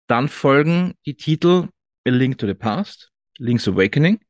[0.08, 1.68] Dann folgen die Titel
[2.06, 4.20] A Link to the Past, Link's Awakening,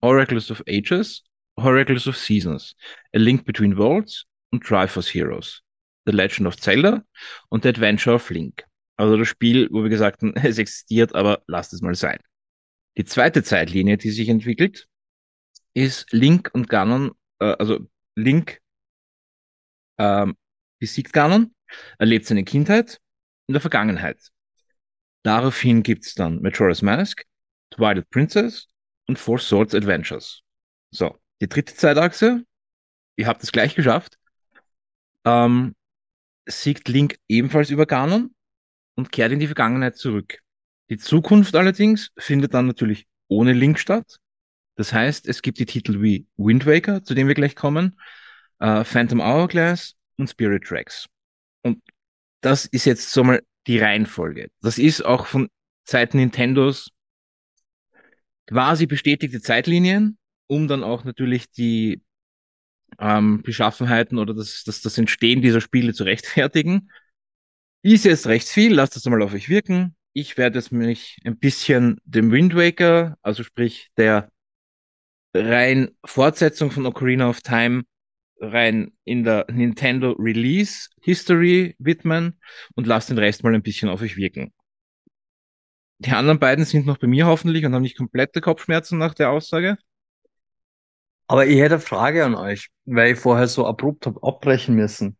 [0.00, 1.24] Oracles of Ages,
[1.56, 2.76] Oracles of Seasons,
[3.14, 5.62] A Link Between Worlds und Triforce Heroes,
[6.04, 7.02] The Legend of Zelda
[7.48, 8.64] und The Adventure of Link.
[8.96, 12.18] Also das Spiel, wo wir gesagt haben, es existiert, aber lasst es mal sein.
[12.96, 14.88] Die zweite Zeitlinie, die sich entwickelt,
[15.76, 18.60] ist Link und Ganon, äh, also Link
[19.98, 20.36] ähm,
[20.78, 21.54] besiegt Ganon,
[21.98, 22.98] erlebt seine Kindheit
[23.46, 24.30] in der Vergangenheit.
[25.22, 27.24] Daraufhin gibt's dann Majora's Mask,
[27.70, 28.68] Twilight Princess
[29.06, 30.40] und Four Swords Adventures.
[30.92, 32.46] So, die dritte Zeitachse,
[33.16, 34.16] ihr habt es gleich geschafft,
[35.26, 35.74] ähm,
[36.46, 38.34] siegt Link ebenfalls über Ganon
[38.94, 40.38] und kehrt in die Vergangenheit zurück.
[40.88, 44.20] Die Zukunft allerdings findet dann natürlich ohne Link statt.
[44.76, 47.98] Das heißt, es gibt die Titel wie Wind Waker, zu dem wir gleich kommen,
[48.60, 51.06] äh, Phantom Hourglass und Spirit Tracks.
[51.62, 51.82] Und
[52.42, 54.48] das ist jetzt so mal die Reihenfolge.
[54.60, 55.48] Das ist auch von
[55.84, 56.90] Seiten Nintendos
[58.46, 62.02] quasi bestätigte Zeitlinien, um dann auch natürlich die
[62.98, 66.90] ähm, Beschaffenheiten oder das, das, das Entstehen dieser Spiele zu rechtfertigen.
[67.82, 69.96] Ist jetzt recht viel, lasst das mal auf euch wirken.
[70.12, 74.30] Ich werde es mich ein bisschen dem Wind Waker, also sprich der
[75.44, 77.84] rein Fortsetzung von Ocarina of Time,
[78.40, 82.40] rein in der Nintendo Release History widmen
[82.74, 84.52] und lasst den Rest mal ein bisschen auf euch wirken.
[85.98, 89.30] Die anderen beiden sind noch bei mir hoffentlich und haben nicht komplette Kopfschmerzen nach der
[89.30, 89.78] Aussage.
[91.26, 95.16] Aber ich hätte eine Frage an euch, weil ich vorher so abrupt hab abbrechen müssen,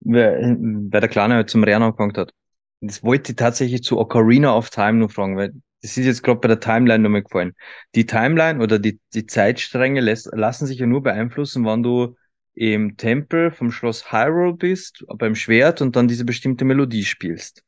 [0.00, 2.32] weil, weil der Kleine halt zum Rennen angefangen hat.
[2.80, 6.40] Das wollte ich tatsächlich zu Ocarina of Time noch fragen, weil das ist jetzt gerade
[6.40, 7.54] bei der Timeline nochmal gefallen.
[7.94, 12.16] Die Timeline oder die, die Zeitstränge lässt, lassen sich ja nur beeinflussen, wann du
[12.54, 17.62] im Tempel vom Schloss Hyrule bist, beim Schwert und dann diese bestimmte Melodie spielst.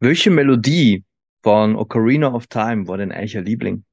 [0.00, 1.04] Welche Melodie
[1.42, 3.84] von Ocarina of Time war denn eigentlich ein Liebling?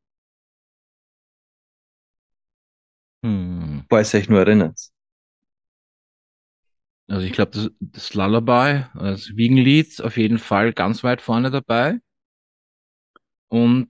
[3.23, 3.85] Hm.
[3.89, 4.89] Falls ihr euch nur erinnert.
[7.07, 11.99] Also ich glaube, das, das Lullaby, das Wiegenlied, auf jeden Fall ganz weit vorne dabei.
[13.47, 13.89] Und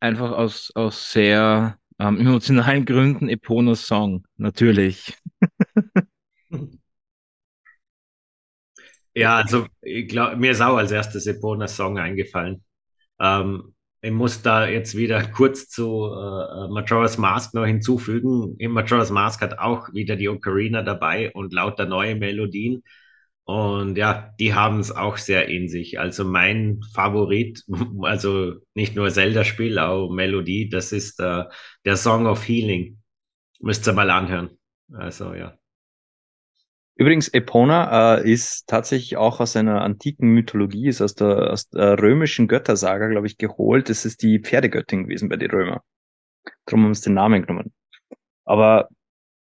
[0.00, 5.14] einfach aus, aus sehr ähm, emotionalen Gründen Eponas Song, natürlich.
[9.14, 12.64] Ja, also ich glaub, mir ist auch als erstes Eponas Song eingefallen.
[13.20, 18.56] Ähm, ich muss da jetzt wieder kurz zu äh, Majora's Mask noch hinzufügen.
[18.58, 22.82] In Majora's Mask hat auch wieder die Ocarina dabei und lauter neue Melodien.
[23.46, 25.98] Und ja, die haben es auch sehr in sich.
[25.98, 27.62] Also mein Favorit,
[28.02, 31.44] also nicht nur Zelda-Spiel, auch Melodie, das ist äh,
[31.84, 32.98] der Song of Healing.
[33.60, 34.58] Müsst ihr mal anhören.
[34.92, 35.56] Also ja.
[36.96, 41.98] Übrigens, Epona äh, ist tatsächlich auch aus einer antiken Mythologie, ist aus der, aus der
[42.00, 43.88] römischen Göttersaga, glaube ich, geholt.
[43.88, 45.80] Das ist die Pferdegöttin gewesen bei den Römern.
[46.66, 47.74] Darum haben sie den Namen genommen.
[48.44, 48.88] Aber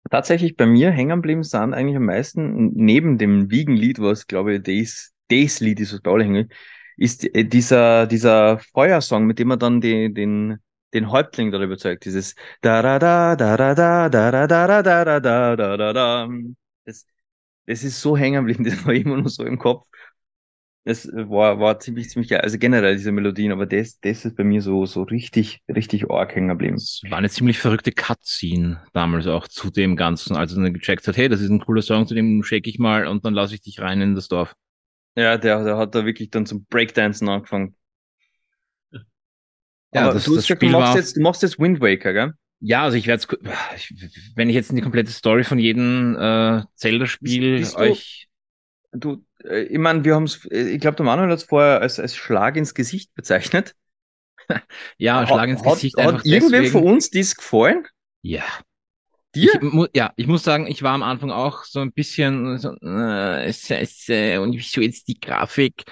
[0.09, 4.63] tatsächlich bei mir hängen geblieben sind eigentlich am meisten, neben dem Wiegenlied, was glaube ich
[4.63, 6.53] das, das Lied ist, was bei allen hängt,
[6.97, 10.57] ist äh, dieser, dieser Feuersong, mit dem man dann den, den,
[10.93, 14.81] den Häuptling darüber überzeugt, dieses da da da da da da da da da da
[14.81, 16.29] da da da da da
[16.85, 17.05] das,
[17.65, 19.87] das ist so hängen geblieben, das war immer nur so im Kopf.
[20.87, 22.39] Das war, war ziemlich, ziemlich geil.
[22.39, 26.33] Also generell diese Melodien, aber das, das ist bei mir so, so richtig, richtig arg
[26.33, 26.75] hängen geblieben.
[26.75, 31.05] Es war eine ziemlich verrückte Cutscene damals auch zu dem Ganzen, als er dann gecheckt
[31.05, 33.55] hat, hey, das ist ein cooler Song, zu dem shake ich mal und dann lasse
[33.55, 34.55] ich dich rein in das Dorf.
[35.17, 37.75] Ja, der, der hat da wirklich dann zum Breakdancen angefangen.
[39.93, 41.81] Ja, aber das, du, das gesagt, Spiel du, machst war, jetzt, du machst jetzt Wind
[41.81, 42.33] Waker, gell?
[42.61, 43.25] ja, also ich werde
[44.35, 48.29] wenn ich jetzt die komplette Story von jedem äh, Zelda-Spiel euch
[48.91, 51.99] Du, äh, ich meine, wir haben es, ich glaube, der Manuel hat es vorher als,
[51.99, 53.75] als Schlag ins Gesicht bezeichnet.
[54.97, 56.83] ja, Schlag ins hat, Gesicht hat einfach irgendwem deswegen.
[56.83, 57.85] von uns dies gefallen?
[58.21, 58.43] Ja.
[59.35, 59.51] Dir?
[59.61, 63.51] Ich, ja, ich muss sagen, ich war am Anfang auch so ein bisschen so, äh,
[63.53, 65.83] scheiße, und wieso jetzt die Grafik?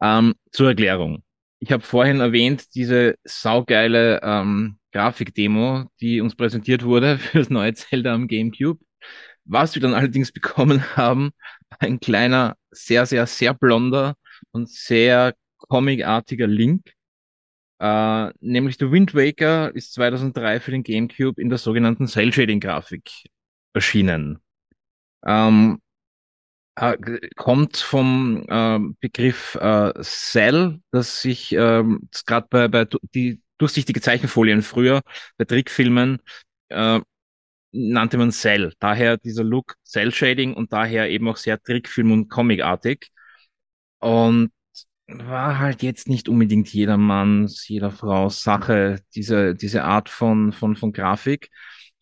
[0.00, 1.22] Ähm, zur Erklärung.
[1.58, 7.74] Ich habe vorhin erwähnt, diese saugeile ähm, Grafikdemo, die uns präsentiert wurde für das neue
[7.74, 8.80] Zelda am GameCube.
[9.44, 11.30] Was wir dann allerdings bekommen haben,
[11.78, 14.16] ein kleiner, sehr, sehr, sehr blonder
[14.52, 16.92] und sehr comicartiger Link.
[17.78, 22.60] Äh, nämlich der Wind Waker ist 2003 für den GameCube in der sogenannten Cell Shading
[22.60, 23.10] Grafik
[23.74, 24.38] erschienen.
[25.26, 25.80] Ähm,
[26.76, 26.96] äh,
[27.36, 34.62] kommt vom äh, Begriff äh, Cell, das sich ähm, gerade bei, bei die durchsichtige Zeichenfolien
[34.62, 35.00] früher
[35.38, 36.20] bei Trickfilmen
[36.68, 37.00] äh,
[37.76, 38.72] nannte man Cell.
[38.80, 43.08] Daher dieser Look Cell Shading und daher eben auch sehr Trickfilm- und Comicartig.
[43.98, 44.50] Und
[45.08, 50.92] war halt jetzt nicht unbedingt jedermanns, jeder Frau Sache, diese, diese Art von, von, von
[50.92, 51.50] Grafik.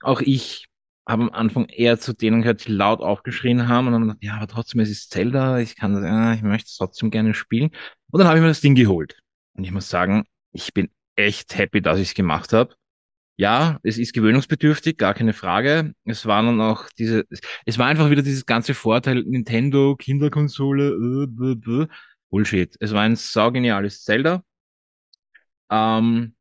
[0.00, 0.66] Auch ich
[1.06, 4.36] habe am Anfang eher zu denen gehört, die laut aufgeschrien haben und dann gedacht, ja,
[4.36, 7.70] aber trotzdem, es ist Zelda, ich kann das, ja, ich möchte es trotzdem gerne spielen.
[8.10, 9.18] Und dann habe ich mir das Ding geholt.
[9.54, 12.74] Und ich muss sagen, ich bin echt happy, dass ich es gemacht habe.
[13.36, 15.92] Ja, es ist gewöhnungsbedürftig, gar keine Frage.
[16.04, 17.24] Es waren dann auch diese,
[17.66, 20.88] es war einfach wieder dieses ganze Vorteil, Nintendo, Kinderkonsole,
[21.24, 21.86] äh, bäh, bäh.
[22.30, 22.76] Bullshit.
[22.80, 24.42] Es war ein saugeniales Zelda.
[25.70, 26.34] Ähm,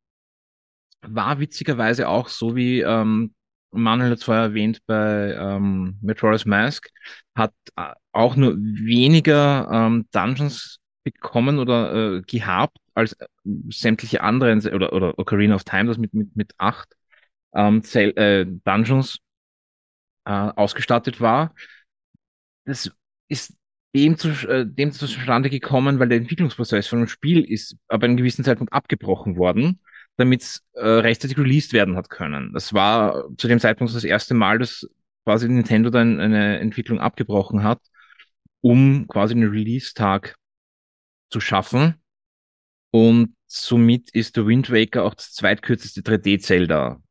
[1.01, 3.33] war witzigerweise auch so wie ähm,
[3.71, 6.89] Manuel hat es vorher erwähnt bei ähm, Majora's Mask,
[7.35, 13.27] hat äh, auch nur weniger ähm, Dungeons bekommen oder äh, gehabt als äh,
[13.69, 16.95] sämtliche anderen oder, oder Ocarina of Time, das mit, mit, mit acht
[17.53, 19.19] ähm, Zell, äh, Dungeons
[20.25, 21.53] äh, ausgestattet war.
[22.65, 22.91] Das
[23.27, 23.55] ist
[23.95, 28.17] dem, zu, äh, dem zustande gekommen, weil der Entwicklungsprozess von dem Spiel ist ab einem
[28.17, 29.79] gewissen Zeitpunkt abgebrochen worden,
[30.17, 32.53] damit es äh, rechtzeitig released werden hat können.
[32.53, 34.87] Das war zu dem Zeitpunkt das erste Mal, dass
[35.25, 37.79] quasi Nintendo dann eine Entwicklung abgebrochen hat,
[38.61, 40.35] um quasi einen Release-Tag
[41.29, 41.95] zu schaffen.
[42.93, 47.01] Und somit ist der Wind Waker auch das zweitkürzeste 3D-Zelda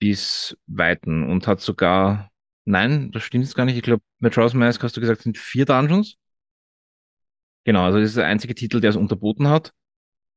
[0.00, 2.32] bis Weiten und hat sogar,
[2.64, 3.76] nein, das stimmt jetzt gar nicht.
[3.76, 6.16] Ich glaube, Majora's Mask hast du gesagt, sind vier Dungeons.
[7.62, 9.72] Genau, also das ist der einzige Titel, der es unterboten hat.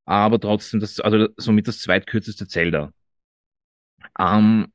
[0.05, 2.91] Aber trotzdem, das, also somit das zweitkürzeste Zelda.
[4.19, 4.71] Ähm,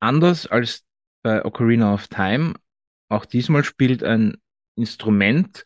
[0.00, 0.84] anders als
[1.22, 2.54] bei Ocarina of Time,
[3.10, 4.38] auch diesmal spielt ein
[4.74, 5.64] Instrument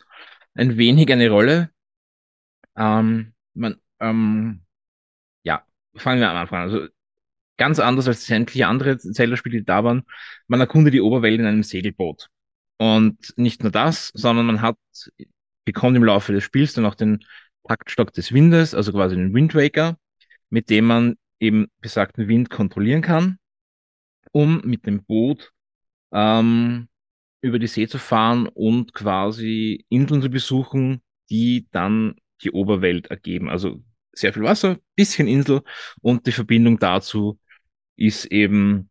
[0.55, 1.71] ein wenig eine Rolle.
[2.77, 4.63] Ähm, man, ähm,
[5.43, 5.65] ja,
[5.97, 6.71] fangen wir am Anfang an.
[6.71, 6.89] Also
[7.57, 10.05] ganz anders als sämtliche andere Zelda-Spiele, die da waren.
[10.47, 12.29] Man erkundet die Oberwelt in einem Segelboot.
[12.79, 14.79] Und nicht nur das, sondern man hat,
[15.65, 17.25] bekommt im Laufe des Spiels dann auch den
[17.67, 19.99] Taktstock des Windes, also quasi den Wind Waker,
[20.49, 23.39] mit dem man eben besagten Wind kontrollieren kann,
[24.33, 25.53] um mit dem Boot
[26.13, 26.89] ähm,
[27.41, 33.49] über die See zu fahren und quasi Inseln zu besuchen, die dann die Oberwelt ergeben.
[33.49, 33.83] Also
[34.13, 35.63] sehr viel Wasser, bisschen Insel
[36.01, 37.39] und die Verbindung dazu
[37.97, 38.91] ist eben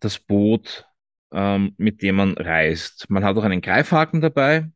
[0.00, 0.86] das Boot,
[1.32, 3.08] ähm, mit dem man reist.
[3.10, 4.70] Man hat auch einen Greifhaken dabei,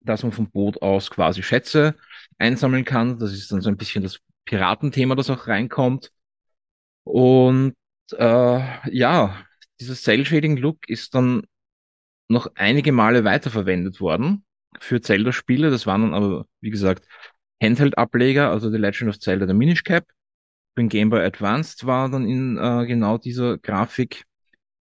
[0.00, 1.96] dass man vom Boot aus quasi Schätze
[2.38, 3.18] einsammeln kann.
[3.18, 6.12] Das ist dann so ein bisschen das Piratenthema, das auch reinkommt.
[7.04, 7.74] Und
[8.12, 9.44] äh, ja,
[9.80, 11.42] dieses Cell-Shading-Look ist dann
[12.28, 14.44] noch einige Male weiterverwendet worden
[14.82, 15.70] für Zelda-Spiele.
[15.70, 17.06] Das waren dann aber, wie gesagt,
[17.62, 20.06] Handheld-Ableger, also The Legend of Zelda, der Minish Cap.
[20.76, 24.24] Den Game Boy Advanced war dann in äh, genau dieser Grafik.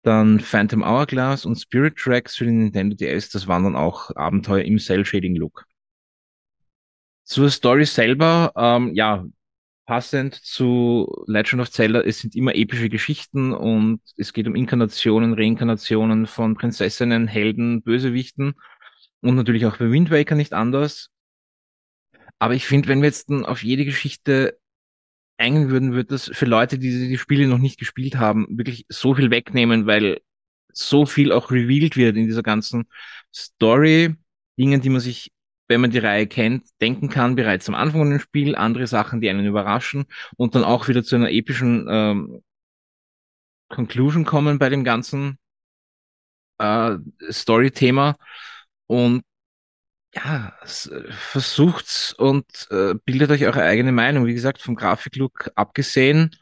[0.03, 4.63] Dann Phantom Hourglass und Spirit Tracks für den Nintendo DS, das waren dann auch Abenteuer
[4.63, 5.65] im Cell-Shading-Look.
[7.23, 9.25] Zur Story selber, ähm, ja,
[9.85, 15.33] passend zu Legend of Zelda, es sind immer epische Geschichten und es geht um Inkarnationen,
[15.33, 18.55] Reinkarnationen von Prinzessinnen, Helden, Bösewichten
[19.27, 21.09] und natürlich auch bei Wind Waker nicht anders.
[22.39, 24.59] Aber ich finde, wenn wir jetzt auf jede Geschichte
[25.37, 29.15] eingehen würden, wird das für Leute, die die Spiele noch nicht gespielt haben, wirklich so
[29.15, 30.21] viel wegnehmen, weil
[30.71, 32.85] so viel auch revealed wird in dieser ganzen
[33.33, 34.15] Story,
[34.57, 35.31] Dingen, die man sich,
[35.67, 39.29] wenn man die Reihe kennt, denken kann bereits am Anfang des Spiels, andere Sachen, die
[39.29, 40.05] einen überraschen
[40.37, 42.41] und dann auch wieder zu einer epischen ähm,
[43.69, 45.37] Conclusion kommen bei dem ganzen
[46.59, 46.97] äh,
[47.29, 48.17] Story-Thema.
[48.87, 49.23] Und
[50.13, 54.25] ja, äh, versucht's und äh, bildet euch eure eigene Meinung.
[54.25, 56.35] Wie gesagt, vom Grafiklook abgesehen,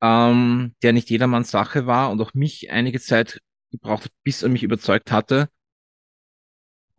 [0.00, 4.48] ähm, der nicht jedermanns Sache war und auch mich einige Zeit gebraucht hat, bis er
[4.48, 5.48] mich überzeugt hatte,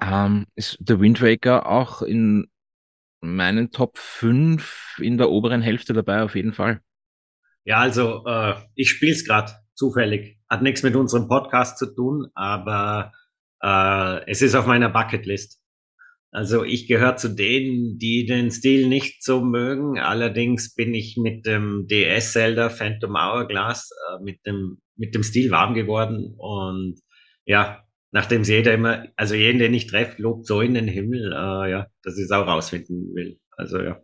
[0.02, 2.48] ähm, ist der Wind Waker auch in
[3.22, 6.82] meinen Top 5 in der oberen Hälfte dabei, auf jeden Fall.
[7.66, 10.38] Ja, also äh, ich spiele es gerade zufällig.
[10.50, 13.12] Hat nichts mit unserem Podcast zu tun, aber
[13.62, 15.60] äh, es ist auf meiner Bucketlist.
[16.32, 19.98] Also ich gehöre zu denen, die den Stil nicht so mögen.
[19.98, 25.50] Allerdings bin ich mit dem DS Zelda Phantom Hourglass äh, mit dem mit dem Stil
[25.50, 27.00] warm geworden und
[27.46, 31.32] ja, nachdem es jeder immer, also jeden, den ich treffe, lobt so in den Himmel,
[31.32, 33.40] äh, ja, dass ich es auch rausfinden will.
[33.52, 34.02] Also ja,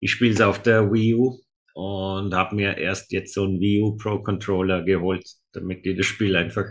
[0.00, 1.40] ich spiele es auf der Wii U
[1.74, 6.06] und habe mir erst jetzt so einen Wii U Pro Controller geholt, damit ich das
[6.06, 6.66] Spiel einfach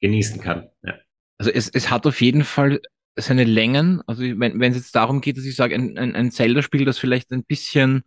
[0.00, 0.68] genießen kann.
[0.82, 0.98] Ja.
[1.38, 2.80] Also es, es hat auf jeden Fall
[3.16, 6.84] seine Längen, also wenn es jetzt darum geht, dass ich sage, ein, ein, ein Zelda-Spiel,
[6.84, 8.02] das vielleicht ein bisschen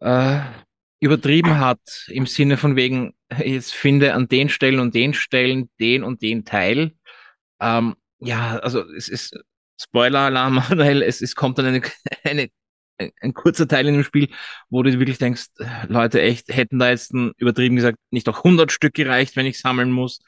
[0.00, 0.40] äh,
[1.00, 6.04] übertrieben hat, im Sinne von wegen, jetzt finde an den Stellen und den Stellen den
[6.04, 6.92] und den Teil.
[7.60, 9.36] Ähm, ja, also es ist
[9.80, 11.82] Spoiler-Alarm, Manuel, es, es kommt dann eine,
[12.24, 12.48] eine,
[13.20, 14.28] ein, kurzer Teil in dem Spiel,
[14.70, 15.46] wo du wirklich denkst,
[15.88, 19.58] Leute, echt, hätten da jetzt ein, übertrieben gesagt, nicht auch 100 Stück gereicht, wenn ich
[19.58, 20.20] sammeln muss.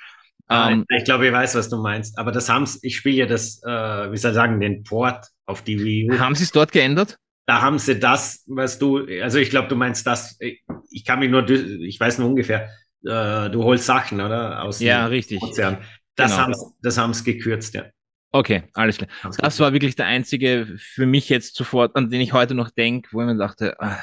[0.51, 2.19] Ähm, ich glaube, ich weiß, was du meinst.
[2.19, 5.63] Aber das haben's, ich spiele ja das, äh, wie soll ich sagen, den Port auf
[5.63, 6.19] die Wii U.
[6.19, 7.19] Haben sie es dort geändert?
[7.47, 11.31] Da haben sie das, was du, also ich glaube, du meinst das, ich kann mich
[11.31, 12.71] nur, ich weiß nur ungefähr,
[13.05, 14.63] äh, du holst Sachen, oder?
[14.63, 15.43] Aus ja, richtig.
[15.43, 15.79] Ozean.
[16.17, 16.43] Das genau.
[16.45, 17.85] haben das haben's gekürzt, ja.
[18.33, 19.11] Okay, alles klar.
[19.23, 19.61] Haben's das gekürzt.
[19.61, 23.21] war wirklich der einzige für mich jetzt sofort, an den ich heute noch denke, wo
[23.21, 23.97] ich mir dachte, äh,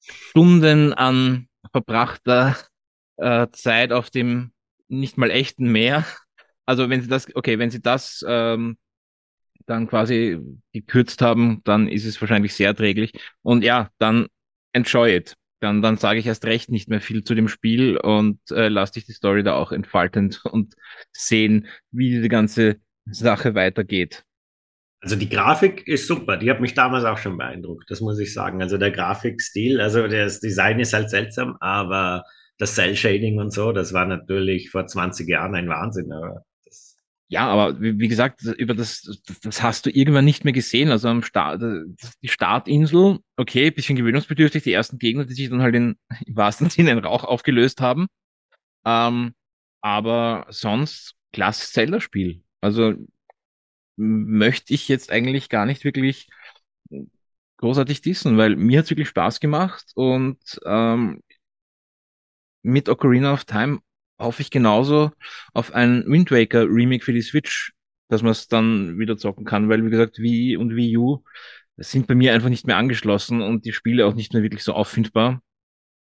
[0.00, 2.56] Stunden an verbrachter
[3.16, 4.52] äh, Zeit auf dem
[4.88, 6.04] nicht mal echten Meer.
[6.64, 8.76] Also wenn sie das, okay, wenn sie das ähm,
[9.66, 10.38] dann quasi
[10.72, 13.12] gekürzt haben, dann ist es wahrscheinlich sehr erträglich.
[13.42, 14.26] Und ja, dann
[14.72, 15.34] enjoy it.
[15.60, 18.92] Dann, dann sage ich erst recht nicht mehr viel zu dem Spiel und äh, lass
[18.92, 20.74] dich die Story da auch entfalten und
[21.12, 22.76] sehen, wie diese ganze
[23.06, 24.24] Sache weitergeht.
[25.00, 28.32] Also die Grafik ist super, die hat mich damals auch schon beeindruckt, das muss ich
[28.32, 28.60] sagen.
[28.60, 32.24] Also der Grafikstil, also das Design ist halt seltsam, aber
[32.58, 36.12] das Cell Shading und so, das war natürlich vor 20 Jahren ein Wahnsinn.
[36.12, 36.44] Aber
[37.28, 40.90] ja, aber wie, gesagt, über das, das hast du irgendwann nicht mehr gesehen.
[40.90, 41.60] Also am Start,
[42.22, 45.96] die Startinsel, okay, bisschen gewöhnungsbedürftig, die ersten Gegner, die sich dann halt in,
[46.26, 48.06] im wahrsten Sinne in Rauch aufgelöst haben.
[48.84, 49.34] Ähm,
[49.80, 52.42] aber sonst klasse Zelda-Spiel.
[52.60, 52.94] Also
[53.96, 56.28] möchte ich jetzt eigentlich gar nicht wirklich
[57.58, 61.22] großartig dissen, weil mir hat's wirklich Spaß gemacht und ähm,
[62.66, 63.78] mit Ocarina of Time
[64.18, 65.12] hoffe ich genauso
[65.54, 67.72] auf ein Wind Waker Remake für die Switch,
[68.08, 71.22] dass man es dann wieder zocken kann, weil wie gesagt, Wii und Wii U
[71.76, 74.72] sind bei mir einfach nicht mehr angeschlossen und die Spiele auch nicht mehr wirklich so
[74.72, 75.42] auffindbar.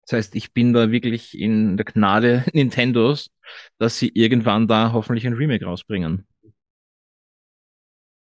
[0.03, 3.29] Das heißt, ich bin da wirklich in der Gnade Nintendos,
[3.77, 6.25] dass sie irgendwann da hoffentlich ein Remake rausbringen.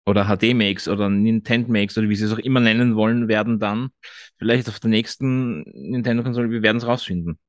[0.07, 3.89] Oder HD-Makes oder Nintendo-Makes oder wie sie es auch immer nennen wollen, werden dann
[4.37, 7.39] vielleicht auf der nächsten Nintendo-Konsole, wir werden es rausfinden.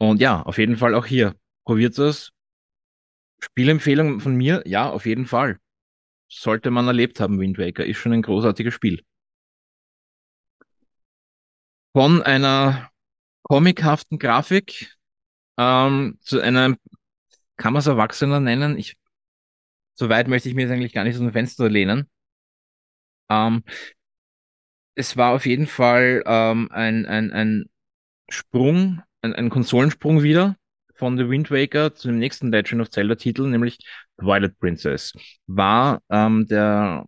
[0.00, 1.36] Und ja, auf jeden Fall auch hier.
[1.64, 2.32] Probiert es.
[3.38, 5.58] Spielempfehlung von mir, ja, auf jeden Fall.
[6.28, 7.84] Sollte man erlebt haben, Wind Waker.
[7.84, 9.04] Ist schon ein großartiges Spiel.
[11.92, 12.90] Von einer
[13.42, 14.96] comichaften Grafik
[15.58, 16.78] ähm, zu einem,
[17.56, 18.78] kann man es Erwachsener nennen?
[18.78, 18.96] Ich,
[19.94, 22.08] so weit möchte ich mir jetzt eigentlich gar nicht aus dem Fenster lehnen.
[23.28, 23.64] Ähm,
[24.94, 27.70] es war auf jeden Fall ähm, ein, ein, ein
[28.30, 30.56] Sprung ein, ein Konsolensprung wieder
[30.94, 33.78] von The Wind Waker zu dem nächsten Legend of Zelda Titel, nämlich
[34.18, 35.14] Twilight Princess.
[35.46, 37.06] War ähm, der,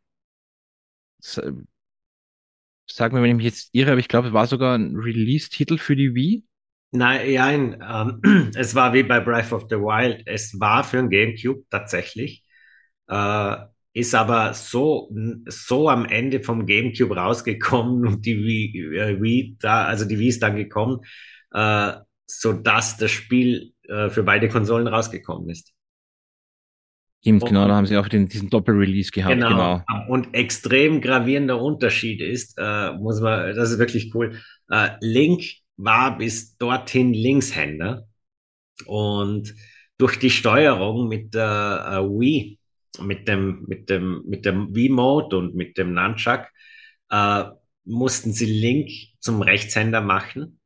[1.21, 5.79] sag mir, wenn ich mich jetzt irre, aber ich glaube, es war sogar ein Release-Titel
[5.79, 6.45] für die Wii.
[6.93, 10.23] Nein, nein ähm, es war wie bei Breath of the Wild.
[10.27, 12.45] Es war für ein GameCube tatsächlich.
[13.09, 13.57] Äh,
[13.95, 15.15] ist aber so,
[15.47, 20.29] so am Ende vom GameCube rausgekommen und die Wii, äh, Wii da, also die Wii
[20.29, 21.01] ist dann gekommen,
[21.53, 21.93] äh,
[22.27, 25.73] so dass das Spiel äh, für beide Konsolen rausgekommen ist.
[27.21, 29.35] Stimmt, genau, da haben sie auch den, diesen Doppel-Release gehabt.
[29.35, 29.49] Genau.
[29.49, 29.85] genau.
[30.09, 34.41] Und extrem gravierender Unterschied ist, äh, muss man, das ist wirklich cool.
[34.69, 35.45] Äh, Link
[35.77, 38.09] war bis dorthin Linkshänder
[38.87, 39.55] und
[39.99, 42.59] durch die Steuerung mit der äh, Wii,
[43.01, 46.47] mit dem, mit dem, mit dem Wii-Mode und mit dem Nunchuck,
[47.11, 47.45] äh,
[47.85, 48.91] mussten sie Link
[49.21, 50.59] zum Rechtshänder machen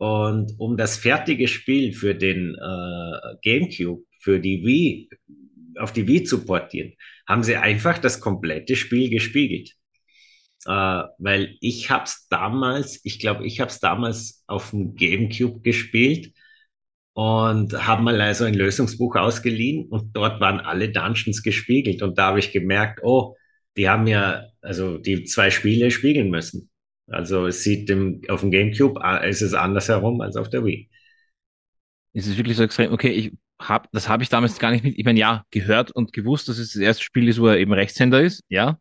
[0.00, 5.10] und um das fertige Spiel für den äh, GameCube, für die Wii,
[5.78, 6.94] auf die Wii zu portieren,
[7.28, 9.74] haben sie einfach das komplette Spiel gespiegelt.
[10.64, 16.32] Äh, weil ich hab's damals, ich glaube, ich hab's damals auf dem GameCube gespielt
[17.12, 22.28] und habe mal also ein Lösungsbuch ausgeliehen und dort waren alle Dungeons gespiegelt und da
[22.28, 23.36] habe ich gemerkt, oh,
[23.76, 26.69] die haben ja also die zwei Spiele spiegeln müssen.
[27.10, 30.64] Also es sieht dem, auf dem GameCube ah, ist es anders herum als auf der
[30.64, 30.88] Wii.
[32.12, 32.92] Ist es wirklich so extrem?
[32.92, 36.12] Okay, ich hab, das habe ich damals gar nicht mit, ich meine, ja, gehört und
[36.12, 38.78] gewusst, dass es das erste Spiel ist, wo er eben Rechtshänder ist, ja.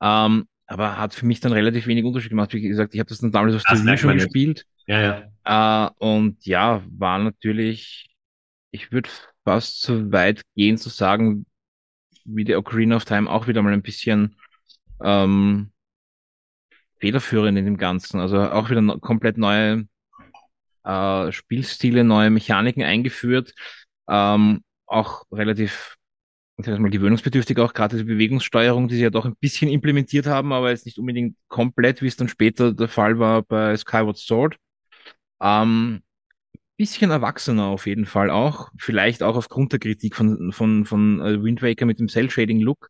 [0.00, 2.52] Ähm, aber hat für mich dann relativ wenig Unterschied gemacht.
[2.54, 4.64] Wie gesagt, ich habe das dann damals auf der Wii schon gespielt.
[4.86, 5.88] Ja, ja.
[5.88, 8.10] Äh, und ja, war natürlich,
[8.70, 9.10] ich würde
[9.44, 11.46] fast so weit gehen zu sagen,
[12.24, 14.36] wie der Ocarina of Time auch wieder mal ein bisschen
[15.02, 15.71] ähm,
[17.02, 18.20] federführend in dem Ganzen.
[18.20, 19.88] Also auch wieder no komplett neue
[20.84, 23.54] äh, Spielstile, neue Mechaniken eingeführt.
[24.08, 25.96] Ähm, auch relativ
[26.58, 30.26] ich sag mal, gewöhnungsbedürftig auch gerade die Bewegungssteuerung, die sie ja doch ein bisschen implementiert
[30.26, 34.18] haben, aber jetzt nicht unbedingt komplett, wie es dann später der Fall war bei Skyward
[34.18, 34.56] Sword.
[35.40, 36.02] Ähm,
[36.76, 38.70] bisschen erwachsener auf jeden Fall auch.
[38.78, 42.88] Vielleicht auch aufgrund der Kritik von, von, von äh, Wind Waker mit dem Cell-Shading-Look.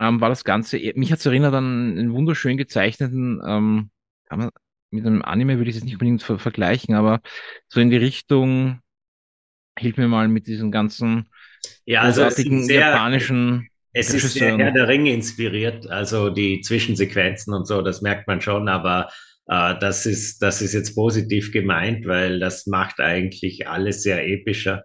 [0.00, 3.90] Ähm, war das Ganze, mich hat es erinnert an einen wunderschön gezeichneten, ähm,
[4.26, 4.50] kann man,
[4.90, 7.20] mit einem Anime würde ich es nicht unbedingt ver vergleichen, aber
[7.68, 8.80] so in die Richtung,
[9.78, 11.28] hilf mir mal mit diesen ganzen
[11.84, 17.66] ja, also sehr, japanischen es ist sehr Herr der Ringe inspiriert, also die Zwischensequenzen und
[17.66, 19.08] so, das merkt man schon, aber
[19.46, 24.84] äh, das, ist, das ist jetzt positiv gemeint, weil das macht eigentlich alles sehr epischer.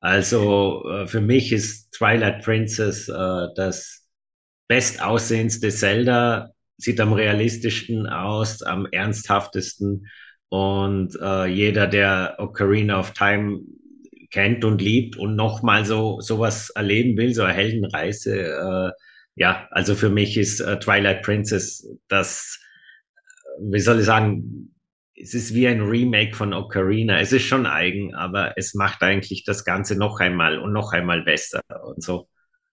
[0.00, 3.99] Also äh, für mich ist Twilight Princess äh, das
[4.70, 10.06] bestaussehendste Zelda, sieht am realistischsten aus, am ernsthaftesten
[10.48, 13.62] und äh, jeder, der Ocarina of Time
[14.30, 18.90] kennt und liebt und nochmal so sowas erleben will, so eine Heldenreise, äh,
[19.34, 22.60] ja, also für mich ist äh, Twilight Princess das
[23.60, 24.72] wie soll ich sagen,
[25.14, 27.20] es ist wie ein Remake von Ocarina.
[27.20, 31.22] Es ist schon eigen, aber es macht eigentlich das Ganze noch einmal und noch einmal
[31.22, 32.28] besser und so.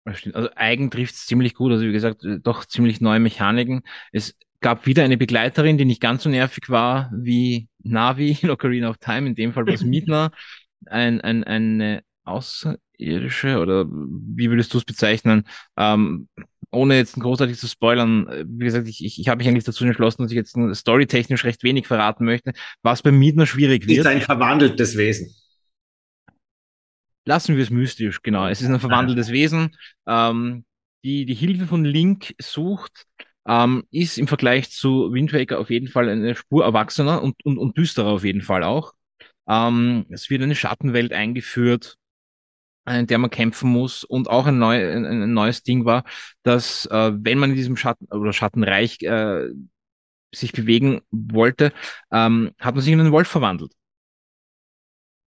[0.07, 1.71] Also eigen trifft es ziemlich gut.
[1.71, 3.83] Also wie gesagt, doch ziemlich neue Mechaniken.
[4.11, 8.89] Es gab wieder eine Begleiterin, die nicht ganz so nervig war wie Navi in Ocarina
[8.89, 9.27] of Time.
[9.27, 10.31] In dem Fall war es Midna.
[10.85, 15.43] Ein, ein, eine Außerirdische oder wie würdest du es bezeichnen?
[15.75, 16.27] Ähm,
[16.71, 19.85] ohne jetzt großartig zu spoilern, äh, wie gesagt, ich, ich, ich habe mich eigentlich dazu
[19.85, 22.53] entschlossen, dass ich jetzt storytechnisch recht wenig verraten möchte,
[22.83, 23.99] was bei Mietner schwierig wird.
[23.99, 25.33] Ist ein verwandeltes Wesen.
[27.28, 28.47] Lassen wir es mystisch, genau.
[28.47, 29.75] Es ist ein verwandeltes Wesen,
[30.07, 30.63] ähm,
[31.03, 33.05] die die Hilfe von Link sucht,
[33.45, 37.57] ähm, ist im Vergleich zu Wind Waker auf jeden Fall eine Spur erwachsener und, und,
[37.57, 38.93] und düsterer auf jeden Fall auch.
[39.45, 41.97] Ähm, es wird eine Schattenwelt eingeführt,
[42.89, 44.05] in der man kämpfen muss.
[44.05, 46.05] Und auch ein, neu, ein, ein neues Ding war,
[46.43, 49.49] dass äh, wenn man in diesem Schatten oder Schattenreich äh,
[50.34, 51.73] sich bewegen wollte,
[52.09, 53.73] ähm, hat man sich in einen Wolf verwandelt.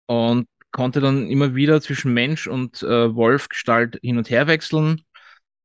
[0.07, 5.03] Und konnte dann immer wieder zwischen Mensch und äh, Wolfgestalt hin und her wechseln.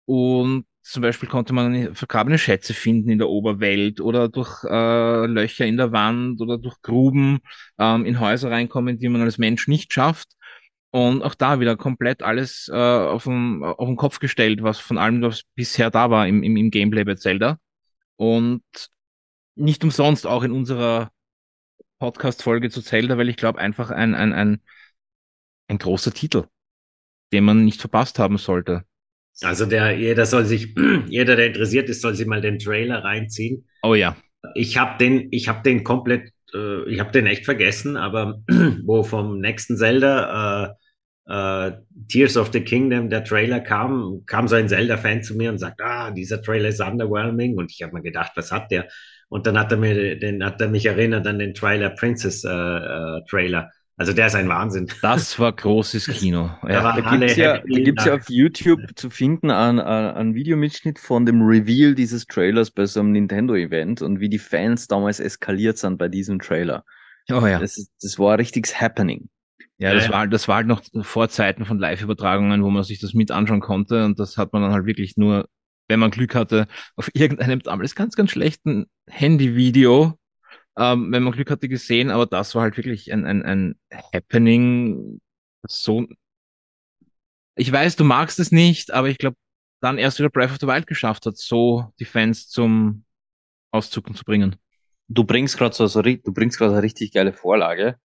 [0.05, 5.65] Und zum Beispiel konnte man vergrabene Schätze finden in der Oberwelt oder durch äh, Löcher
[5.65, 7.39] in der Wand oder durch Gruben
[7.79, 10.29] ähm, in Häuser reinkommen, die man als Mensch nicht schafft.
[10.91, 14.97] Und auch da wieder komplett alles äh, auf, den, auf den Kopf gestellt, was von
[14.99, 17.57] allem, was bisher da war im, im, im Gameplay bei Zelda.
[18.17, 18.63] Und
[19.55, 21.09] nicht umsonst auch in unserer
[21.99, 24.61] Podcast-Folge zu Zelda, weil ich glaube, einfach ein, ein, ein,
[25.67, 26.45] ein großer Titel,
[27.31, 28.83] den man nicht verpasst haben sollte.
[29.41, 30.75] Also der, jeder soll sich,
[31.07, 33.67] jeder, der interessiert ist, soll sich mal den Trailer reinziehen.
[33.81, 34.15] Oh ja.
[34.55, 38.41] Ich habe den, ich habe den komplett, äh, ich habe den echt vergessen, aber
[38.85, 40.73] wo vom nächsten Zelda äh,
[41.25, 41.71] äh,
[42.09, 45.81] Tears of the Kingdom, der Trailer kam, kam so ein Zelda-Fan zu mir und sagt,
[45.81, 47.57] ah, dieser Trailer ist underwhelming.
[47.57, 48.87] Und ich habe mir gedacht, was hat der?
[49.29, 52.49] Und dann hat er mir, den hat er mich erinnert an den Trailer Princess äh,
[52.49, 53.71] äh, Trailer.
[53.95, 54.87] Also der ist ein Wahnsinn.
[55.01, 56.49] Das war großes Kino.
[56.67, 56.99] Ja.
[56.99, 61.41] Da gibt's ja, da gibt's ja auf YouTube zu finden einen, einen Videomitschnitt von dem
[61.41, 66.07] Reveal dieses Trailers bei so einem Nintendo-Event und wie die Fans damals eskaliert sind bei
[66.07, 66.83] diesem Trailer.
[67.31, 67.59] Oh ja.
[67.59, 69.29] Das, das war richtiges Happening.
[69.77, 70.11] Ja, das, ja.
[70.11, 73.59] War, das war halt noch vor Zeiten von Live-Übertragungen, wo man sich das mit anschauen
[73.59, 75.49] konnte und das hat man dann halt wirklich nur,
[75.87, 80.17] wenn man Glück hatte, auf irgendeinem damals ganz, ganz schlechten Handyvideo,
[80.77, 83.75] ähm, wenn man Glück hatte, gesehen, aber das war halt wirklich ein, ein, ein
[84.13, 85.19] Happening,
[85.67, 86.05] so,
[87.55, 89.37] ich weiß, du magst es nicht, aber ich glaube,
[89.81, 93.05] dann erst wieder Breath of the Wild geschafft hat, so die Fans zum
[93.71, 94.55] Auszucken zu bringen.
[95.07, 97.97] Du bringst gerade so, so, du bringst gerade eine richtig geile Vorlage.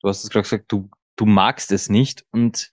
[0.00, 2.24] Du hast es gerade gesagt, du du magst es nicht.
[2.30, 2.70] Und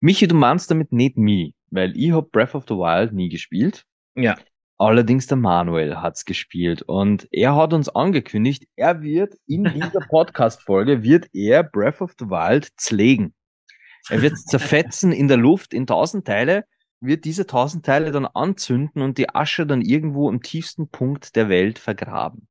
[0.00, 3.84] Michi, du meinst damit nicht mich, weil ich hab Breath of the Wild nie gespielt.
[4.14, 4.38] Ja.
[4.80, 11.02] Allerdings der Manuel hat's gespielt und er hat uns angekündigt, er wird in dieser Podcast-Folge
[11.02, 13.34] wird er Breath of the Wild zlegen.
[14.08, 16.64] Er wird zerfetzen in der Luft in tausend Teile,
[17.00, 21.48] wird diese tausend Teile dann anzünden und die Asche dann irgendwo im tiefsten Punkt der
[21.48, 22.46] Welt vergraben.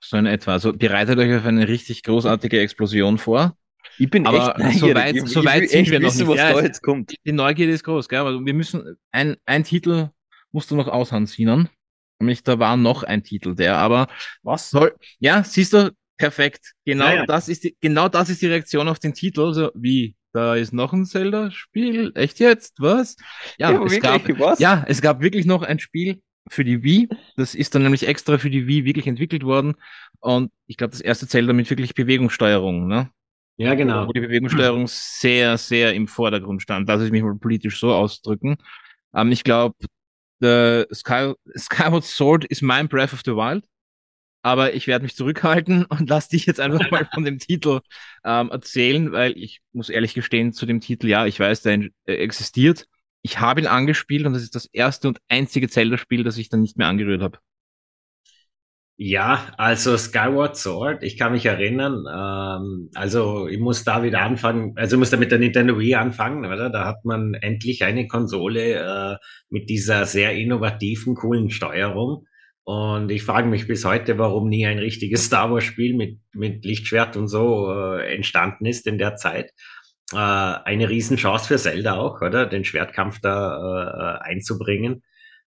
[0.00, 0.52] So in etwa.
[0.52, 3.56] Also bereitet euch auf eine richtig großartige Explosion vor.
[3.98, 6.42] Ich bin aber echt so weit, so weit sind wir wissen, noch nicht.
[6.42, 7.14] Was ja, da jetzt kommt.
[7.24, 8.18] Die Neugierde ist groß, gell?
[8.18, 10.10] aber wir müssen, ein, ein Titel
[10.52, 11.68] musst du noch aushandeln.
[12.20, 14.06] Nämlich, da war noch ein Titel, der aber,
[14.42, 16.72] was soll, ja, siehst du, perfekt.
[16.84, 17.26] Genau ja, ja.
[17.26, 19.52] das ist die, genau das ist die Reaktion auf den Titel.
[19.52, 20.14] So, wie?
[20.32, 22.12] Da ist noch ein Zelda-Spiel?
[22.14, 22.76] Echt jetzt?
[22.78, 23.16] Was?
[23.58, 24.58] Ja, ja es gab, was?
[24.60, 27.08] ja, es gab wirklich noch ein Spiel für die Wii.
[27.36, 29.74] Das ist dann nämlich extra für die Wii wirklich entwickelt worden.
[30.20, 33.10] Und ich glaube, das erste Zelda mit wirklich Bewegungssteuerung, ne?
[33.56, 34.08] Ja, genau.
[34.08, 36.88] Wo die Bewegungssteuerung sehr, sehr im Vordergrund stand.
[36.88, 38.56] Lass ich mich mal politisch so ausdrücken.
[39.14, 39.74] Ähm, ich glaube,
[40.92, 43.64] Sky, Skyward Sword ist mein Breath of the Wild.
[44.42, 47.80] aber ich werde mich zurückhalten und lass dich jetzt einfach mal von dem Titel
[48.24, 51.74] ähm, erzählen, weil ich muss ehrlich gestehen zu dem Titel, ja, ich weiß, der
[52.06, 52.86] äh, existiert.
[53.22, 56.60] Ich habe ihn angespielt und das ist das erste und einzige Zelda-Spiel, das ich dann
[56.60, 57.38] nicht mehr angerührt habe.
[58.98, 64.74] Ja, also Skyward Sword, ich kann mich erinnern, ähm, also ich muss da wieder anfangen,
[64.76, 66.70] also ich muss da mit der Nintendo Wii anfangen, oder?
[66.70, 69.16] Da hat man endlich eine Konsole äh,
[69.48, 72.26] mit dieser sehr innovativen, coolen Steuerung.
[72.64, 77.16] Und ich frage mich bis heute, warum nie ein richtiges Star Wars-Spiel mit, mit Lichtschwert
[77.16, 79.50] und so äh, entstanden ist in der Zeit.
[80.12, 82.46] Äh, eine Riesenchance für Zelda auch, oder?
[82.46, 85.02] Den Schwertkampf da äh, einzubringen.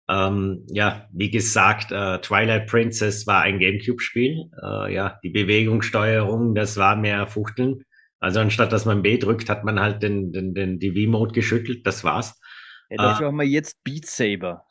[0.08, 4.50] Ähm, ja, wie gesagt, äh, Twilight Princess war ein Gamecube-Spiel.
[4.62, 7.84] Äh, ja, die Bewegungssteuerung, das war mehr Fuchteln.
[8.20, 11.86] Also anstatt dass man B drückt, hat man halt den, den, den die Wii-Mode geschüttelt.
[11.86, 12.40] Das war's.
[12.90, 14.66] Ja, dafür äh, haben wir jetzt Beat Saber.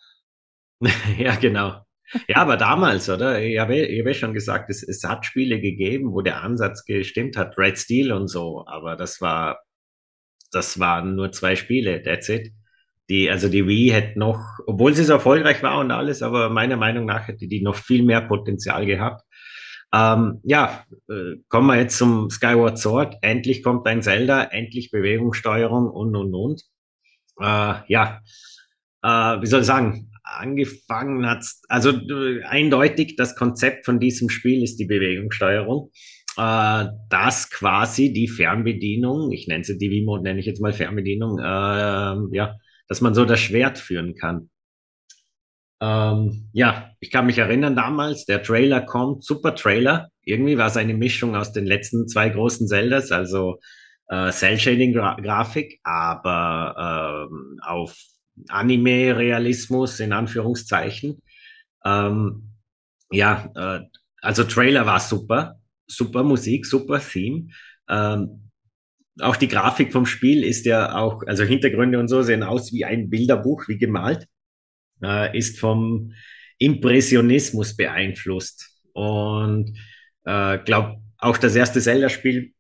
[1.18, 1.84] ja, genau.
[2.28, 3.42] Ja, aber damals, oder?
[3.42, 7.38] Ich habe, ich habe schon gesagt, es, es hat Spiele gegeben, wo der Ansatz gestimmt
[7.38, 9.64] hat, Red Steel und so, aber das war,
[10.52, 12.52] das waren nur zwei Spiele, that's it.
[13.14, 16.78] Die, also die Wii hätte noch, obwohl sie so erfolgreich war und alles, aber meiner
[16.78, 19.22] Meinung nach hätte die noch viel mehr Potenzial gehabt.
[19.94, 23.18] Ähm, ja, äh, kommen wir jetzt zum Skyward Sword.
[23.22, 26.64] Endlich kommt ein Zelda, endlich Bewegungssteuerung und und und.
[27.40, 28.22] Äh, ja,
[29.04, 29.08] äh,
[29.42, 30.10] wie soll ich sagen?
[30.24, 35.92] Angefangen hat, also äh, eindeutig das Konzept von diesem Spiel ist die Bewegungssteuerung
[36.38, 41.38] äh, dass quasi die Fernbedienung, ich nenne sie die Wii-Mode, nenne ich jetzt mal Fernbedienung,
[41.40, 42.58] äh, ja,
[42.88, 44.50] dass man so das Schwert führen kann.
[45.82, 50.08] Ähm, ja, ich kann mich erinnern damals, der Trailer kommt, super Trailer.
[50.24, 53.60] Irgendwie war es eine Mischung aus den letzten zwei großen Zeldas, also
[54.08, 57.98] äh, Cell-Shading-Grafik, aber ähm, auf
[58.48, 61.22] Anime-Realismus in Anführungszeichen.
[61.84, 62.54] Ähm,
[63.12, 63.82] ja, äh,
[64.22, 67.50] also Trailer war super, super Musik, super Theme.
[67.90, 68.43] Ähm,
[69.20, 72.86] auch die Grafik vom Spiel ist ja auch, also Hintergründe und so sehen aus wie
[72.86, 74.28] ein Bilderbuch, wie gemalt,
[75.04, 76.14] äh, ist vom
[76.58, 78.82] Impressionismus beeinflusst.
[78.94, 79.78] Und
[80.26, 82.54] äh, glaube auch das erste Zelda-Spiel,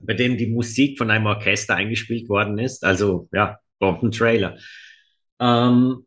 [0.00, 2.84] bei dem die Musik von einem Orchester eingespielt worden ist.
[2.84, 4.58] Also ja, Bomben-Trailer.
[5.40, 6.06] Ähm,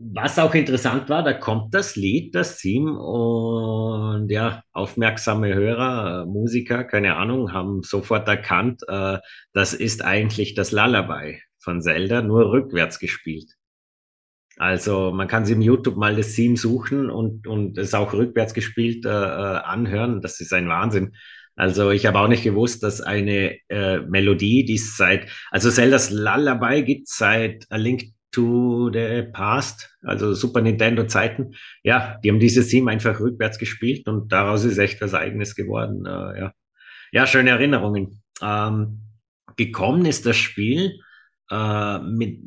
[0.00, 6.84] was auch interessant war, da kommt das Lied, das Theme und ja, aufmerksame Hörer, Musiker,
[6.84, 9.18] keine Ahnung, haben sofort erkannt, äh,
[9.52, 13.54] das ist eigentlich das Lullaby von Zelda, nur rückwärts gespielt.
[14.56, 18.54] Also man kann sich im YouTube mal das Theme suchen und, und es auch rückwärts
[18.54, 20.20] gespielt äh, äh anhören.
[20.20, 21.14] Das ist ein Wahnsinn.
[21.54, 26.10] Also ich habe auch nicht gewusst, dass eine äh, Melodie, die es seit, also Zeldas
[26.10, 32.40] Lullaby gibt seit A Link to the Past, also Super Nintendo Zeiten, ja, die haben
[32.40, 36.04] dieses Theme einfach rückwärts gespielt und daraus ist echt was Eigenes geworden.
[36.06, 36.52] Äh, ja.
[37.12, 38.22] ja, schöne Erinnerungen.
[38.42, 39.00] Ähm,
[39.56, 41.00] gekommen ist das Spiel
[41.50, 42.40] äh, mit,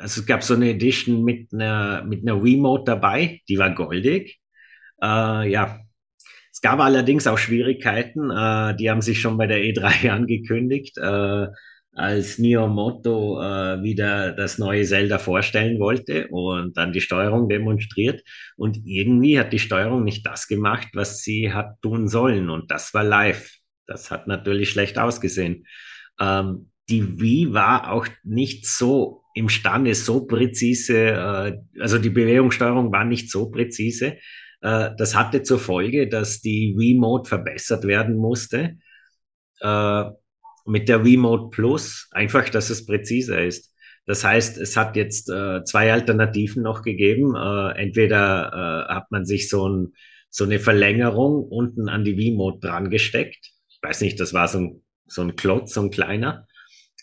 [0.00, 4.40] also es gab so eine Edition mit einer mit einer Remote dabei, die war goldig.
[5.02, 5.80] Äh, ja,
[6.52, 10.96] es gab allerdings auch Schwierigkeiten, äh, die haben sich schon bei der E3 angekündigt.
[11.94, 18.22] Als Miyamoto äh, wieder das neue Zelda vorstellen wollte und dann die Steuerung demonstriert.
[18.56, 22.50] Und irgendwie hat die Steuerung nicht das gemacht, was sie hat tun sollen.
[22.50, 23.58] Und das war live.
[23.86, 25.66] Das hat natürlich schlecht ausgesehen.
[26.20, 33.04] Ähm, die Wii war auch nicht so imstande, so präzise, äh, also die Bewegungssteuerung war
[33.04, 34.18] nicht so präzise.
[34.60, 38.78] Äh, das hatte zur Folge, dass die Wii-Mode verbessert werden musste.
[39.60, 40.04] Äh,
[40.64, 43.74] mit der Remote Plus einfach, dass es präziser ist.
[44.06, 47.34] Das heißt, es hat jetzt äh, zwei Alternativen noch gegeben.
[47.34, 49.94] Äh, entweder äh, hat man sich so, ein,
[50.28, 53.52] so eine Verlängerung unten an die V-Mode dran gesteckt.
[53.68, 56.46] Ich weiß nicht, das war so ein, so ein Klotz, so ein kleiner.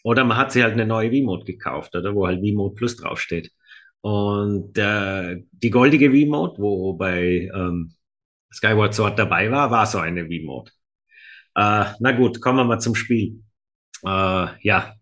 [0.04, 3.52] Oder man hat sich halt eine neue V-Mode gekauft, oder wo halt V-Mode Plus draufsteht.
[4.02, 7.94] Und äh, die goldige V-Mode, wo bei ähm,
[8.52, 10.72] Skyward Sword dabei war, war so eine V-Mode.
[11.56, 13.42] Äh, na gut, kommen wir mal zum Spiel
[14.08, 14.96] ja,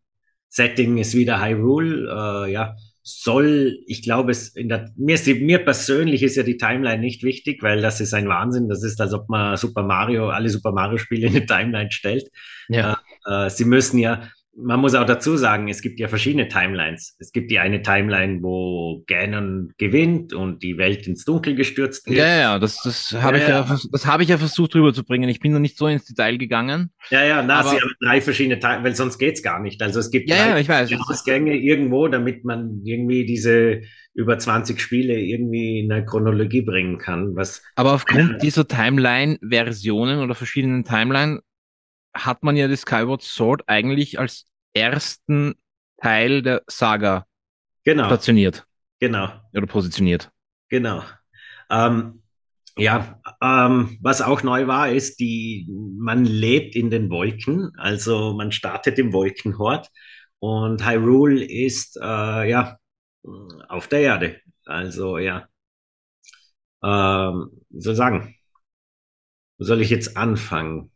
[0.49, 5.35] Setting ist wieder Hyrule, äh, ja, soll, ich glaube, es in der, mir, ist die,
[5.35, 8.69] mir persönlich ist ja die Timeline nicht wichtig, weil das ist ein Wahnsinn.
[8.69, 12.29] Das ist, als ob man Super Mario, alle Super Mario Spiele in eine Timeline stellt.
[12.67, 12.99] Ja.
[13.25, 14.29] Äh, äh, sie müssen ja,
[14.61, 17.15] man muss auch dazu sagen, es gibt ja verschiedene Timelines.
[17.19, 22.19] Es gibt die eine Timeline, wo Ganon gewinnt und die Welt ins Dunkel gestürzt wird.
[22.19, 25.29] Ja, ja, das, das habe ja, ich ja, das habe ich ja versucht rüberzubringen.
[25.29, 26.91] Ich bin noch nicht so ins Detail gegangen.
[27.09, 29.81] Ja, ja, na, aber, sie haben drei verschiedene Teile, weil sonst geht's gar nicht.
[29.81, 30.91] Also es gibt ja, ja, ich weiß.
[31.09, 33.81] Ausgänge irgendwo, damit man irgendwie diese
[34.13, 37.35] über 20 Spiele irgendwie in eine Chronologie bringen kann.
[37.35, 41.41] Was aber aufgrund dieser Timeline-Versionen oder verschiedenen Timeline
[42.13, 45.55] hat man ja das Skyward Sword eigentlich als ersten
[45.97, 47.25] Teil der Saga
[47.83, 48.05] genau.
[48.05, 48.65] stationiert.
[48.99, 49.29] Genau.
[49.53, 50.31] Oder positioniert.
[50.69, 51.03] Genau.
[51.69, 52.21] Ähm,
[52.77, 58.51] ja, ähm, was auch neu war, ist, die, man lebt in den Wolken, also man
[58.51, 59.89] startet im Wolkenhort
[60.39, 62.77] und Hyrule ist äh, ja
[63.67, 64.39] auf der Erde.
[64.65, 65.47] Also ja,
[66.83, 68.35] ähm, soll sagen,
[69.57, 70.91] wo soll ich jetzt anfangen?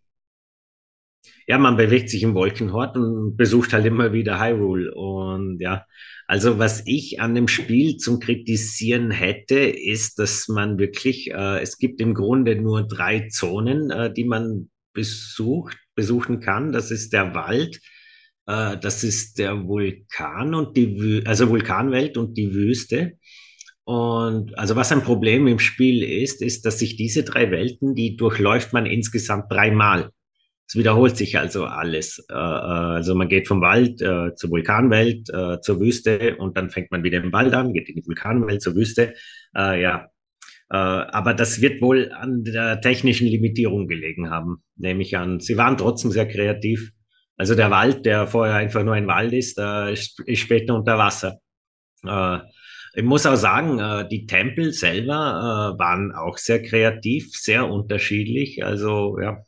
[1.48, 4.94] Ja, man bewegt sich im Wolkenhort und besucht halt immer wieder Hyrule.
[4.94, 5.86] Und ja,
[6.28, 11.78] also was ich an dem Spiel zum Kritisieren hätte, ist, dass man wirklich, äh, es
[11.78, 16.72] gibt im Grunde nur drei Zonen, äh, die man besucht, besuchen kann.
[16.72, 17.80] Das ist der Wald,
[18.48, 23.14] äh, das ist der Vulkan und die, Wü also Vulkanwelt und die Wüste.
[23.86, 28.16] Und also was ein Problem im Spiel ist, ist, dass sich diese drei Welten, die
[28.16, 30.10] durchläuft man insgesamt dreimal.
[30.68, 32.26] Es wiederholt sich also alles.
[32.30, 36.70] Äh, äh, also man geht vom Wald äh, zur Vulkanwelt, äh, zur Wüste und dann
[36.70, 39.14] fängt man wieder im Wald an, geht in die Vulkanwelt, zur Wüste.
[39.56, 40.08] Äh, ja,
[40.70, 45.40] äh, aber das wird wohl an der technischen Limitierung gelegen haben, nehme ich an.
[45.40, 46.92] Sie waren trotzdem sehr kreativ.
[47.36, 51.40] Also der Wald, der vorher einfach nur ein Wald ist, ist, ist später unter Wasser.
[52.94, 58.64] Ich muss auch sagen, die Tempel selber waren auch sehr kreativ, sehr unterschiedlich.
[58.64, 59.40] Also ja,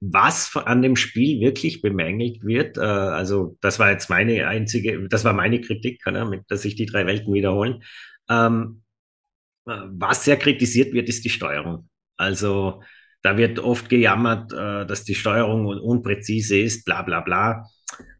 [0.00, 5.24] was an dem Spiel wirklich bemängelt wird, äh, also das war jetzt meine einzige, das
[5.24, 7.82] war meine Kritik, ne, dass sich die drei Welten wiederholen.
[8.30, 8.82] Ähm,
[9.66, 11.88] äh, was sehr kritisiert wird, ist die Steuerung.
[12.16, 12.82] Also
[13.22, 17.64] da wird oft gejammert, äh, dass die Steuerung unpräzise ist, bla bla bla.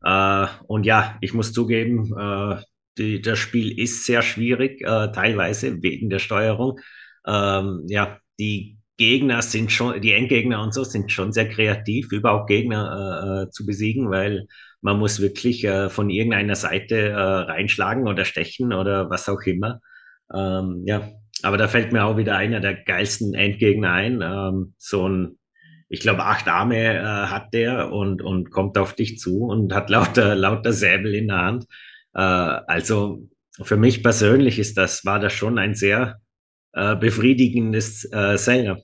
[0.03, 2.63] Äh, und ja, ich muss zugeben, äh,
[2.99, 6.81] die, das Spiel ist sehr schwierig, äh, teilweise wegen der Steuerung.
[7.27, 12.49] Ähm, ja, die Gegner sind schon, die Endgegner und so sind schon sehr kreativ, überhaupt
[12.49, 14.47] Gegner äh, zu besiegen, weil
[14.81, 19.81] man muss wirklich äh, von irgendeiner Seite äh, reinschlagen oder stechen oder was auch immer.
[20.35, 21.11] Ähm, ja,
[21.43, 24.21] aber da fällt mir auch wieder einer der geilsten Endgegner ein.
[24.21, 25.39] Ähm, so ein,
[25.89, 29.91] ich glaube, acht Arme äh, hat der und, und kommt auf dich zu und hat
[29.91, 31.65] lauter, lauter Säbel in der Hand.
[32.15, 33.29] Äh, also
[33.63, 36.21] für mich persönlich ist das, war das schon ein sehr
[36.73, 38.79] äh, befriedigendes äh, Zelda.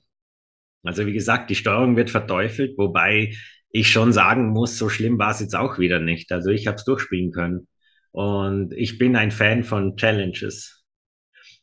[0.85, 3.33] Also wie gesagt, die Steuerung wird verteufelt, wobei
[3.69, 6.31] ich schon sagen muss, so schlimm war es jetzt auch wieder nicht.
[6.31, 7.67] Also ich habe es durchspielen können.
[8.11, 10.85] Und ich bin ein Fan von Challenges.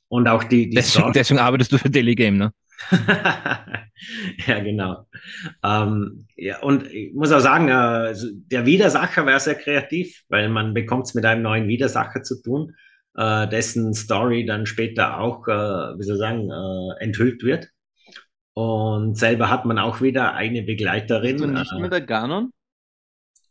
[0.09, 2.53] Und auch die, die deswegen, deswegen arbeitest du für Daily Game, ne?
[4.47, 5.07] ja, genau.
[5.65, 8.15] Ähm, ja, und ich muss auch sagen, äh,
[8.51, 12.75] der Widersacher wäre sehr kreativ, weil man bekommt es mit einem neuen Widersacher zu tun,
[13.17, 17.69] äh, dessen Story dann später auch, äh, wie soll ich sagen, äh, enthüllt wird.
[18.55, 21.43] Und selber hat man auch wieder eine Begleiterin.
[21.43, 22.51] Und nicht mehr der Ganon?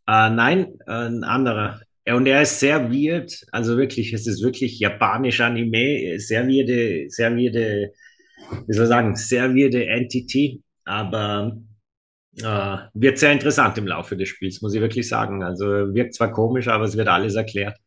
[0.08, 1.82] Äh, nein, äh, ein anderer.
[2.08, 7.36] Und er ist sehr weird, also wirklich, es ist wirklich japanisch Anime, sehr weirde, sehr
[7.36, 7.92] weirde,
[8.68, 11.58] wie soll ich sagen, sehr weirde Entity, aber
[12.40, 15.44] äh, wird sehr interessant im Laufe des Spiels, muss ich wirklich sagen.
[15.44, 17.78] Also wirkt zwar komisch, aber es wird alles erklärt.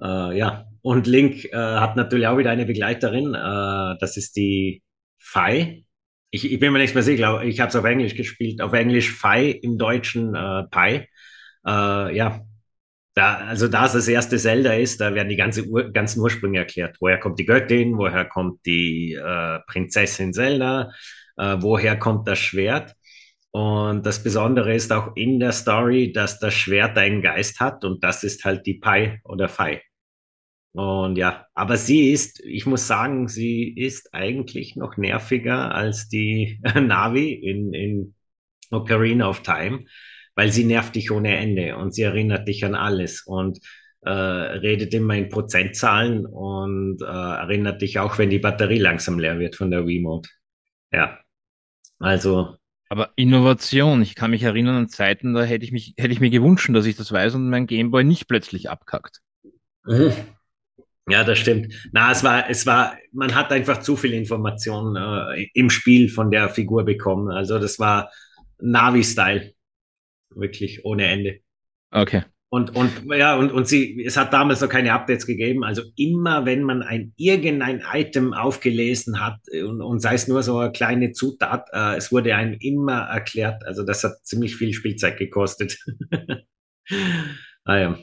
[0.00, 4.82] Äh, ja, und Link äh, hat natürlich auch wieder eine Begleiterin, äh, das ist die
[5.18, 5.84] Fei,
[6.30, 9.12] ich, ich bin mir nicht mehr sicher, ich habe es auf Englisch gespielt, auf Englisch
[9.12, 11.08] Phi, im Deutschen äh, Pi.
[11.66, 12.40] Äh, ja,
[13.14, 16.58] da, also da es das erste Zelda ist, da werden die ganze Ur ganzen Ursprünge
[16.58, 16.96] erklärt.
[17.00, 20.92] Woher kommt die Göttin, woher kommt die äh, Prinzessin Zelda,
[21.36, 22.94] äh, woher kommt das Schwert.
[23.52, 28.04] Und das Besondere ist auch in der Story, dass das Schwert einen Geist hat und
[28.04, 29.80] das ist halt die Pi oder Phi.
[30.72, 36.60] Und ja, aber sie ist, ich muss sagen, sie ist eigentlich noch nerviger als die
[36.74, 38.14] Navi in, in
[38.70, 39.84] Ocarina of Time,
[40.36, 43.58] weil sie nervt dich ohne Ende und sie erinnert dich an alles und
[44.02, 49.38] äh, redet immer in Prozentzahlen und äh, erinnert dich auch, wenn die Batterie langsam leer
[49.38, 50.28] wird von der Remote.
[50.92, 51.18] Ja,
[51.98, 52.56] also.
[52.88, 56.30] Aber Innovation, ich kann mich erinnern an Zeiten, da hätte ich mich, hätte ich mir
[56.30, 59.20] gewünscht, dass ich das weiß und mein Gameboy nicht plötzlich abkackt.
[61.08, 61.74] Ja, das stimmt.
[61.92, 66.30] Na, es war, es war, man hat einfach zu viel Information äh, im Spiel von
[66.30, 67.30] der Figur bekommen.
[67.30, 68.10] Also das war
[68.58, 69.52] Navi-Style.
[70.34, 71.40] Wirklich ohne Ende.
[71.90, 72.22] Okay.
[72.52, 75.62] Und, und ja, und, und sie, es hat damals noch keine Updates gegeben.
[75.62, 80.58] Also immer, wenn man ein irgendein Item aufgelesen hat und, und sei es nur so
[80.58, 83.64] eine kleine Zutat, äh, es wurde einem immer erklärt.
[83.64, 85.78] Also das hat ziemlich viel Spielzeit gekostet.
[87.64, 87.98] ah ja.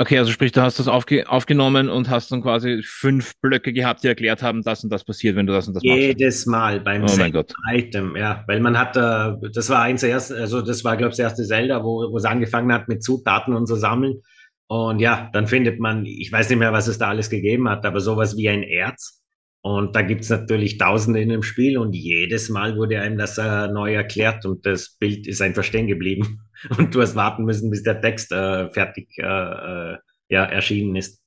[0.00, 4.02] Okay, also sprich, du hast das aufge aufgenommen und hast dann quasi fünf Blöcke gehabt,
[4.02, 6.20] die erklärt haben, das und das passiert, wenn du das und das Jedes machst.
[6.20, 8.42] Jedes Mal beim oh Item, ja.
[8.46, 11.24] Weil man hat, äh, das war eins der ersten, also das war, glaube ich, das
[11.24, 14.22] erste Zelda, wo, wo es angefangen hat mit Zutaten und so sammeln.
[14.68, 17.84] Und ja, dann findet man, ich weiß nicht mehr, was es da alles gegeben hat,
[17.84, 19.19] aber sowas wie ein Erz.
[19.62, 23.68] Und da gibt's natürlich Tausende in dem Spiel und jedes Mal wurde einem das äh,
[23.68, 26.46] neu erklärt und das Bild ist einfach stehen geblieben.
[26.76, 29.96] Und du hast warten müssen, bis der Text äh, fertig äh, äh,
[30.28, 31.22] ja, erschienen ist.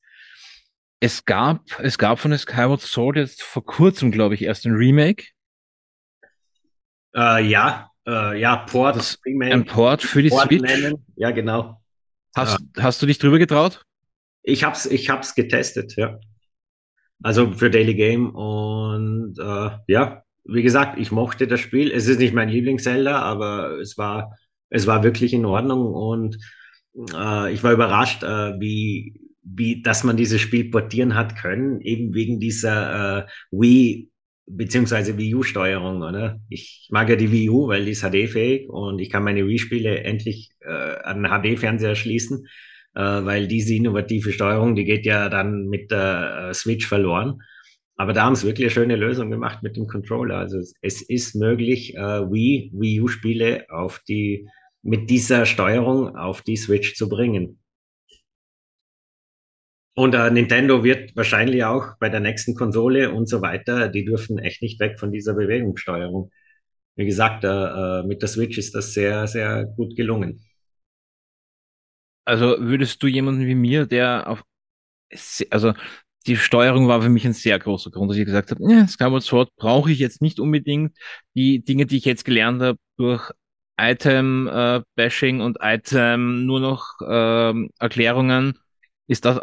[0.99, 5.26] Es gab, es gab von Skyward Sword jetzt vor kurzem, glaube ich, erst ein Remake.
[7.15, 8.95] Äh, ja, äh, ja, Port.
[8.95, 10.61] Das, Remake, ein Port für die Port Switch.
[10.61, 11.03] Nennen.
[11.15, 11.81] Ja, genau.
[12.35, 13.84] Hast, hast du dich drüber getraut?
[14.43, 16.19] Ich hab's, ich hab's getestet, ja.
[17.23, 21.89] Also für Daily Game und äh, ja, wie gesagt, ich mochte das Spiel.
[21.89, 24.37] Es ist nicht mein Lieblings-Zelda, aber es war,
[24.69, 26.37] es war wirklich in Ordnung und
[27.15, 32.13] äh, ich war überrascht, äh, wie, wie, dass man dieses Spiel portieren hat können, eben
[32.13, 34.09] wegen dieser äh, Wii
[34.45, 36.41] beziehungsweise Wii U-Steuerung, oder?
[36.49, 40.03] Ich mag ja die Wii U, weil die ist HD-fähig und ich kann meine Wii-Spiele
[40.03, 42.47] endlich äh, an HD-Fernseher schließen
[42.95, 47.41] äh, weil diese innovative Steuerung, die geht ja dann mit der äh, Switch verloren.
[47.95, 50.37] Aber da haben sie wirklich eine schöne Lösung gemacht mit dem Controller.
[50.37, 53.67] Also es ist möglich, äh, Wii, Wii U-Spiele
[54.07, 54.47] die,
[54.81, 57.59] mit dieser Steuerung auf die Switch zu bringen.
[59.95, 64.39] Und äh, Nintendo wird wahrscheinlich auch bei der nächsten Konsole und so weiter, die dürfen
[64.39, 66.31] echt nicht weg von dieser Bewegungssteuerung.
[66.95, 70.43] Wie gesagt, äh, äh mit der Switch ist das sehr, sehr gut gelungen.
[72.25, 74.43] Also würdest du jemanden wie mir, der auf,
[75.49, 75.73] also
[76.25, 79.23] die Steuerung war für mich ein sehr großer Grund, dass ich gesagt habe, ja, Skyward
[79.23, 80.97] Sword brauche ich jetzt nicht unbedingt.
[81.35, 83.31] Die Dinge, die ich jetzt gelernt habe durch
[83.77, 88.57] Item-Bashing äh, und Item nur noch äh, Erklärungen,
[89.07, 89.41] ist das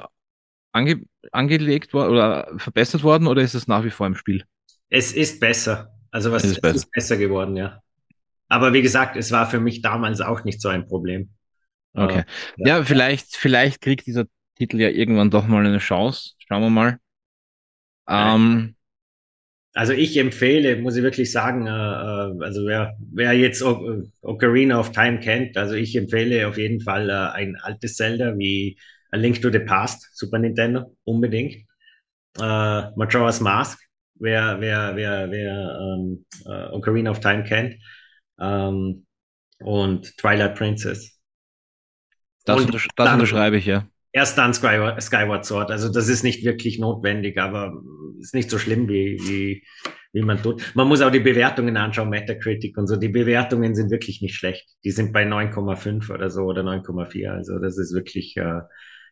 [0.72, 1.02] ange
[1.32, 4.44] angelegt worden oder verbessert worden oder ist es nach wie vor im Spiel?
[4.88, 5.92] Es ist besser.
[6.10, 6.76] Also was es ist, es besser.
[6.76, 7.82] ist besser geworden, ja.
[8.48, 11.30] Aber wie gesagt, es war für mich damals auch nicht so ein Problem.
[11.94, 12.20] Okay.
[12.20, 12.22] Uh,
[12.64, 14.26] ja, ja, vielleicht, vielleicht kriegt dieser
[14.56, 16.32] Titel ja irgendwann doch mal eine Chance.
[16.46, 16.98] Schauen wir mal.
[18.08, 18.74] Ähm,
[19.72, 24.78] also ich empfehle, muss ich wirklich sagen, äh, äh also wer, wer jetzt o Ocarina
[24.78, 28.78] of Time kennt, also ich empfehle auf jeden Fall äh, ein altes Zelda wie
[29.12, 31.54] A Link to the Past, Super Nintendo, unbedingt.
[32.38, 33.80] Äh, Majora's Mask,
[34.14, 37.76] wer, wer, wer, wer ähm, äh, Ocarina of Time kennt.
[38.40, 39.06] Ähm,
[39.60, 41.19] und Twilight Princess.
[42.44, 43.86] Das, untersch das unterschreibe ich, ja.
[44.12, 45.70] Erst dann Skyward, Skyward Sword.
[45.70, 47.80] Also das ist nicht wirklich notwendig, aber
[48.18, 49.64] ist nicht so schlimm, wie, wie,
[50.12, 50.72] wie man tut.
[50.74, 52.96] Man muss auch die Bewertungen anschauen, Metacritic und so.
[52.96, 54.68] Die Bewertungen sind wirklich nicht schlecht.
[54.84, 57.30] Die sind bei 9,5 oder so oder 9,4.
[57.30, 58.60] Also das ist wirklich, äh,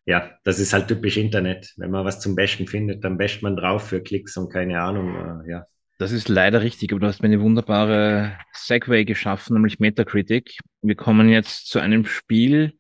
[0.05, 1.75] ja, das ist halt typisch Internet.
[1.77, 5.15] Wenn man was zum Besten findet, dann basht man drauf für Klicks und keine Ahnung,
[5.47, 5.67] äh, ja.
[6.01, 10.59] Das ist leider richtig, aber du hast mir eine wunderbare Segway geschaffen, nämlich Metacritic.
[10.81, 12.78] Wir kommen jetzt zu einem Spiel,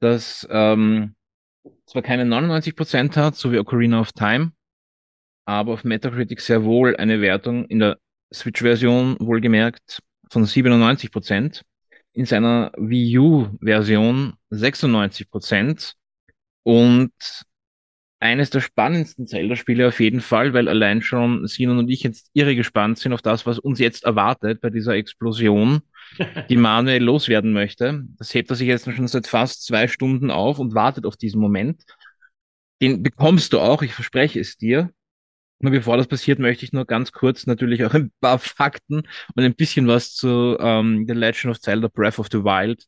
[0.00, 1.14] das ähm,
[1.86, 4.52] zwar keine 99 Prozent hat, so wie Ocarina of Time,
[5.44, 7.98] aber auf Metacritic sehr wohl eine Wertung in der
[8.32, 10.00] Switch-Version wohlgemerkt
[10.30, 11.62] von 97 Prozent,
[12.12, 15.94] in seiner Wii U-Version 96 Prozent
[16.62, 17.12] und
[18.20, 22.54] eines der spannendsten Zelda-Spiele auf jeden Fall, weil allein schon Sinon und ich jetzt irre
[22.54, 25.80] gespannt sind auf das, was uns jetzt erwartet bei dieser Explosion
[26.48, 28.04] die Manuel loswerden möchte.
[28.18, 31.40] Das hebt er sich jetzt schon seit fast zwei Stunden auf und wartet auf diesen
[31.40, 31.82] Moment.
[32.82, 34.90] Den bekommst du auch, ich verspreche es dir.
[35.62, 39.02] Nur bevor das passiert, möchte ich nur ganz kurz natürlich auch ein paar Fakten
[39.34, 42.86] und ein bisschen was zu ähm, The Legend of Zelda Breath of the Wild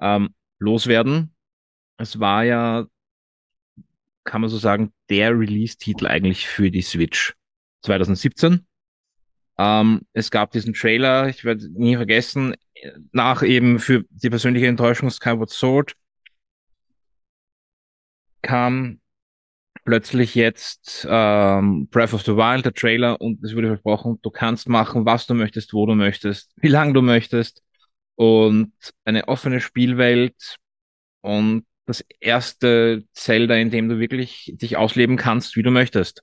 [0.00, 1.34] ähm, loswerden.
[1.98, 2.86] Es war ja,
[4.24, 7.34] kann man so sagen, der Release-Titel eigentlich für die Switch
[7.82, 8.66] 2017.
[9.58, 12.54] Ähm, es gab diesen Trailer, ich werde nie vergessen,
[13.12, 15.94] nach eben für die persönliche Enttäuschung Skyward Sword
[18.42, 19.00] kam
[19.84, 24.68] plötzlich jetzt ähm, Breath of the Wild, der Trailer, und es wurde versprochen, du kannst
[24.68, 27.62] machen, was du möchtest, wo du möchtest, wie lange du möchtest
[28.16, 28.72] und
[29.04, 30.56] eine offene Spielwelt
[31.22, 36.22] und das erste Zelda, in dem du wirklich dich ausleben kannst, wie du möchtest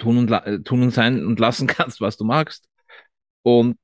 [0.00, 2.68] tun und, äh, tun und sein und lassen kannst, was du magst.
[3.42, 3.78] Und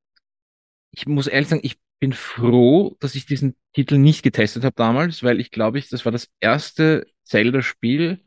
[0.90, 5.22] ich muss ehrlich sagen, ich bin froh, dass ich diesen Titel nicht getestet habe damals,
[5.22, 8.24] weil ich glaube, ich, das war das erste Zelda-Spiel,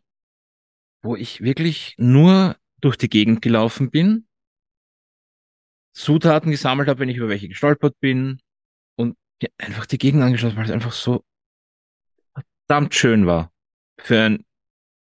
[1.02, 4.28] wo ich wirklich nur durch die Gegend gelaufen bin,
[5.94, 8.40] Zutaten gesammelt habe, wenn ich über welche gestolpert bin
[8.96, 11.24] und mir einfach die Gegend angeschaut, weil es einfach so
[12.68, 13.52] verdammt schön war.
[14.00, 14.46] Für ein,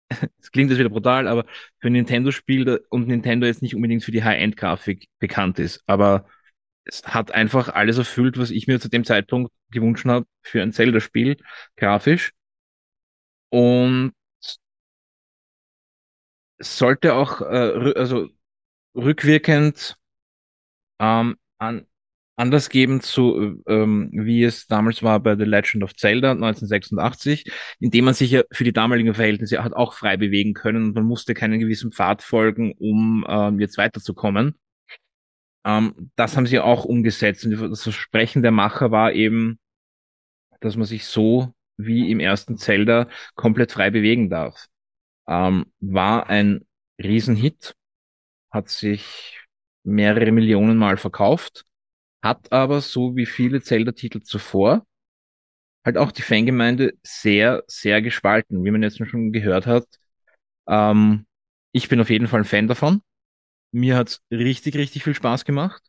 [0.40, 1.46] es klingt jetzt wieder brutal, aber
[1.80, 6.26] für ein Nintendo-Spiel und Nintendo jetzt nicht unbedingt für die High-End-Grafik bekannt ist, aber
[6.86, 10.72] es hat einfach alles erfüllt, was ich mir zu dem Zeitpunkt gewünscht habe für ein
[10.72, 11.38] Zelda-Spiel,
[11.76, 12.32] grafisch.
[13.50, 14.14] Und
[16.60, 18.30] sollte auch äh, also
[18.96, 19.98] rückwirkend
[21.00, 21.88] ähm, an,
[22.36, 27.46] anders geben zu, ähm, wie es damals war bei The Legend of Zelda 1986,
[27.80, 31.06] indem man sich ja für die damaligen Verhältnisse hat auch frei bewegen können und man
[31.06, 34.56] musste keinen gewissen Pfad folgen, um ähm, jetzt weiterzukommen.
[35.66, 39.60] Ähm, das haben sie auch umgesetzt und das Versprechen der Macher war eben,
[40.60, 44.68] dass man sich so wie im ersten Zelda komplett frei bewegen darf.
[45.28, 46.66] Ähm, war ein
[47.02, 47.76] Riesenhit,
[48.52, 49.40] hat sich
[49.84, 51.66] mehrere Millionen Mal verkauft,
[52.26, 54.86] hat aber so wie viele Zelda-Titel zuvor
[55.86, 59.86] halt auch die Fangemeinde sehr, sehr gespalten, wie man jetzt schon gehört hat.
[60.68, 61.28] Ähm,
[61.72, 63.02] ich bin auf jeden Fall ein Fan davon.
[63.72, 65.84] Mir hat's richtig, richtig viel Spaß gemacht.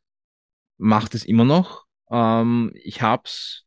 [0.76, 1.86] Macht es immer noch.
[2.10, 3.64] Ähm, ich hab's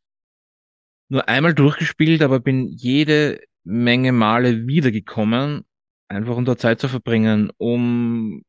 [1.08, 5.64] nur einmal durchgespielt, aber bin jede Menge Male wiedergekommen,
[6.08, 8.42] einfach um da Zeit zu verbringen, um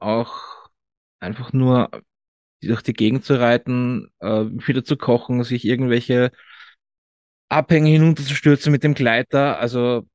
[0.00, 0.68] auch
[1.20, 1.90] einfach nur
[2.66, 6.30] durch die Gegend zu reiten, äh, wieder zu kochen, sich irgendwelche
[7.48, 9.58] Abhänge hinunterzustürzen mit dem Gleiter.
[9.58, 10.06] Also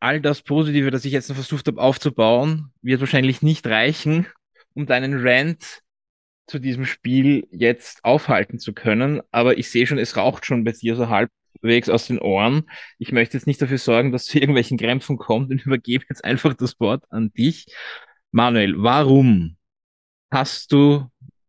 [0.00, 4.26] all das Positive, das ich jetzt noch versucht habe aufzubauen, wird wahrscheinlich nicht reichen,
[4.74, 5.82] um deinen Rant
[6.46, 9.20] zu diesem Spiel jetzt aufhalten zu können.
[9.30, 12.68] Aber ich sehe schon, es raucht schon bei dir so halbwegs aus den Ohren.
[12.98, 16.54] Ich möchte jetzt nicht dafür sorgen, dass zu irgendwelchen Krämpfen kommt und übergebe jetzt einfach
[16.54, 17.66] das Wort an dich.
[18.32, 19.56] Manuel, warum
[20.30, 21.08] hast du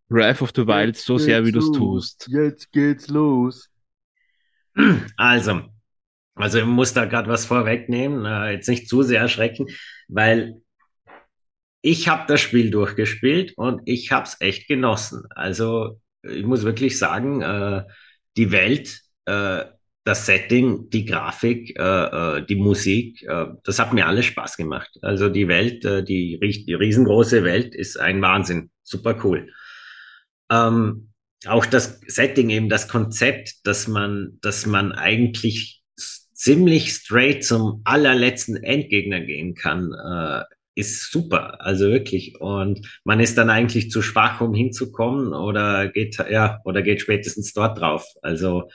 [0.09, 2.27] Breath of the Wild so sehr, wie du es tust?
[2.29, 3.69] Jetzt geht's los.
[5.17, 5.61] Also,
[6.35, 9.67] also ich muss da gerade was vorwegnehmen, äh, jetzt nicht zu sehr erschrecken,
[10.07, 10.61] weil
[11.81, 15.23] ich habe das Spiel durchgespielt und ich habe es echt genossen.
[15.31, 17.83] Also ich muss wirklich sagen, äh,
[18.37, 19.65] die Welt, äh,
[20.03, 21.83] das Setting, die Grafik, äh,
[22.37, 24.89] äh die Musik, äh, das hat mir alles Spaß gemacht.
[25.01, 29.51] Also die Welt, äh, die, die riesengroße Welt ist ein Wahnsinn, super cool.
[30.51, 31.11] Ähm,
[31.45, 35.81] auch das Setting, eben das Konzept, dass man, dass man eigentlich
[36.33, 40.43] ziemlich straight zum allerletzten Endgegner gehen kann, äh,
[40.75, 41.61] ist super.
[41.61, 42.39] Also wirklich.
[42.39, 47.53] Und man ist dann eigentlich zu schwach, um hinzukommen oder geht, ja, oder geht spätestens
[47.53, 48.05] dort drauf.
[48.21, 48.69] Also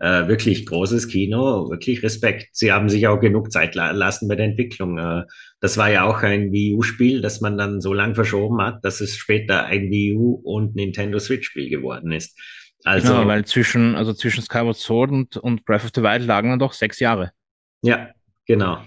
[0.00, 2.48] äh, wirklich großes Kino, wirklich Respekt.
[2.52, 4.98] Sie haben sich auch genug Zeit la lassen bei der Entwicklung.
[4.98, 5.24] Äh,
[5.60, 9.00] das war ja auch ein Wii U-Spiel, das man dann so lang verschoben hat, dass
[9.00, 12.38] es später ein Wii U und Nintendo Switch-Spiel geworden ist.
[12.82, 16.48] Also, genau, weil zwischen, also zwischen Skyward Sword und, und Breath of the Wild lagen
[16.48, 17.32] dann doch sechs Jahre.
[17.82, 18.08] Ja,
[18.46, 18.82] genau.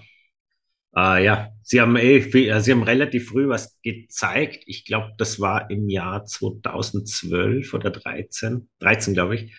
[0.96, 4.64] Äh, ja, sie haben eh viel, äh, sie haben relativ früh was gezeigt.
[4.66, 9.54] Ich glaube, das war im Jahr 2012 oder 13, 13 glaube ich.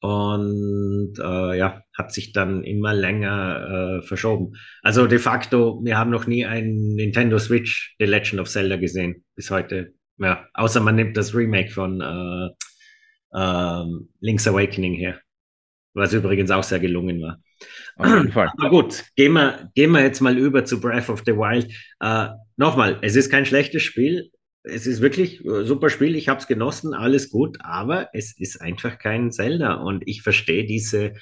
[0.00, 4.52] Und äh, ja, hat sich dann immer länger äh, verschoben.
[4.82, 9.24] Also de facto, wir haben noch nie ein Nintendo Switch The Legend of Zelda gesehen
[9.34, 9.94] bis heute.
[10.18, 13.84] Ja, außer man nimmt das Remake von äh, äh,
[14.20, 15.18] Link's Awakening her,
[15.94, 17.40] was übrigens auch sehr gelungen war.
[17.96, 18.50] Auf jeden Fall.
[18.58, 21.72] Aber gut, gehen wir, gehen wir jetzt mal über zu Breath of the Wild.
[22.00, 22.28] Äh,
[22.58, 24.30] Nochmal, es ist kein schlechtes Spiel
[24.66, 28.60] es ist wirklich ein super Spiel, ich habe es genossen, alles gut, aber es ist
[28.60, 29.74] einfach kein Zelda.
[29.74, 31.14] Und ich verstehe diese,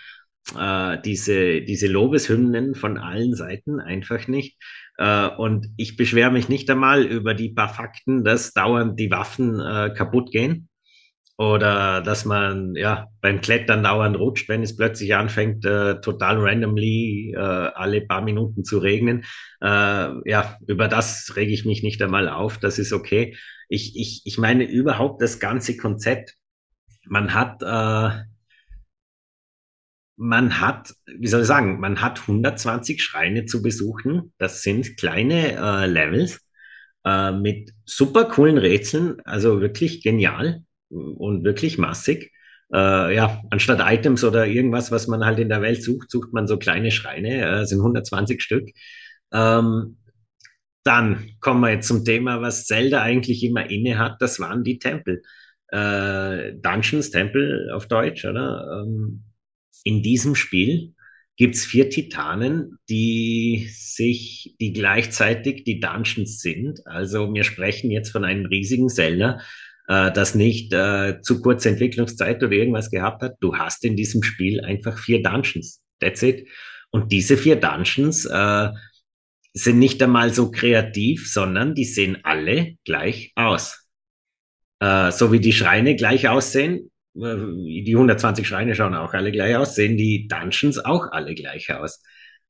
[0.58, 4.56] äh, diese, diese Lobeshymnen von allen Seiten einfach nicht.
[4.96, 9.60] Äh, und ich beschwere mich nicht einmal über die paar Fakten, dass dauernd die Waffen
[9.60, 10.68] äh, kaputt gehen
[11.36, 17.32] oder dass man ja beim Klettern dauernd rutscht, wenn es plötzlich anfängt, äh, total randomly
[17.34, 19.24] äh, alle paar Minuten zu regnen.
[19.60, 22.58] Äh, ja, über das rege ich mich nicht einmal auf.
[22.58, 23.36] Das ist okay.
[23.68, 26.34] Ich, ich, ich meine überhaupt das ganze Konzept.
[27.06, 28.22] Man hat, äh,
[30.16, 34.32] man hat, wie soll ich sagen, man hat 120 Schreine zu besuchen.
[34.38, 36.40] Das sind kleine äh, Levels
[37.04, 40.62] äh, mit super coolen Rätseln, also wirklich genial
[40.94, 42.32] und wirklich massig.
[42.72, 46.46] Äh, ja, anstatt Items oder irgendwas, was man halt in der Welt sucht, sucht man
[46.46, 48.70] so kleine Schreine, äh, sind 120 Stück.
[49.32, 49.98] Ähm,
[50.84, 54.78] dann kommen wir jetzt zum Thema, was Zelda eigentlich immer inne hat, das waren die
[54.78, 55.22] Tempel.
[55.68, 58.82] äh, Dungeons, Tempel auf Deutsch, oder?
[58.86, 59.24] Ähm,
[59.84, 60.94] in diesem Spiel
[61.36, 66.86] gibt's vier Titanen, die sich, die gleichzeitig die Dungeons sind.
[66.86, 69.40] Also wir sprechen jetzt von einem riesigen Zelda,
[69.88, 73.34] äh, das nicht äh, zu kurze Entwicklungszeit oder irgendwas gehabt hat.
[73.40, 75.82] Du hast in diesem Spiel einfach vier Dungeons.
[76.00, 76.48] That's it.
[76.90, 78.68] Und diese vier Dungeons äh,
[79.52, 83.88] sind nicht einmal so kreativ, sondern die sehen alle gleich aus.
[84.80, 89.56] Äh, so wie die Schreine gleich aussehen, äh, die 120 Schreine schauen auch alle gleich
[89.56, 92.02] aus, sehen die Dungeons auch alle gleich aus.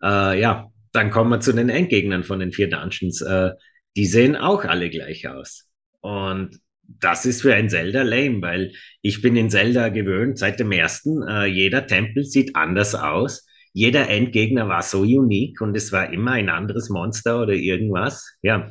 [0.02, 3.20] Äh, ja, dann kommen wir zu den Endgegnern von den vier Dungeons.
[3.20, 3.52] Äh,
[3.96, 5.68] die sehen auch alle gleich aus.
[6.00, 10.72] Und das ist für ein Zelda lame, weil ich bin in Zelda gewöhnt seit dem
[10.72, 11.22] ersten.
[11.22, 13.46] Äh, jeder Tempel sieht anders aus.
[13.72, 18.36] Jeder Endgegner war so unique und es war immer ein anderes Monster oder irgendwas.
[18.42, 18.70] Ja.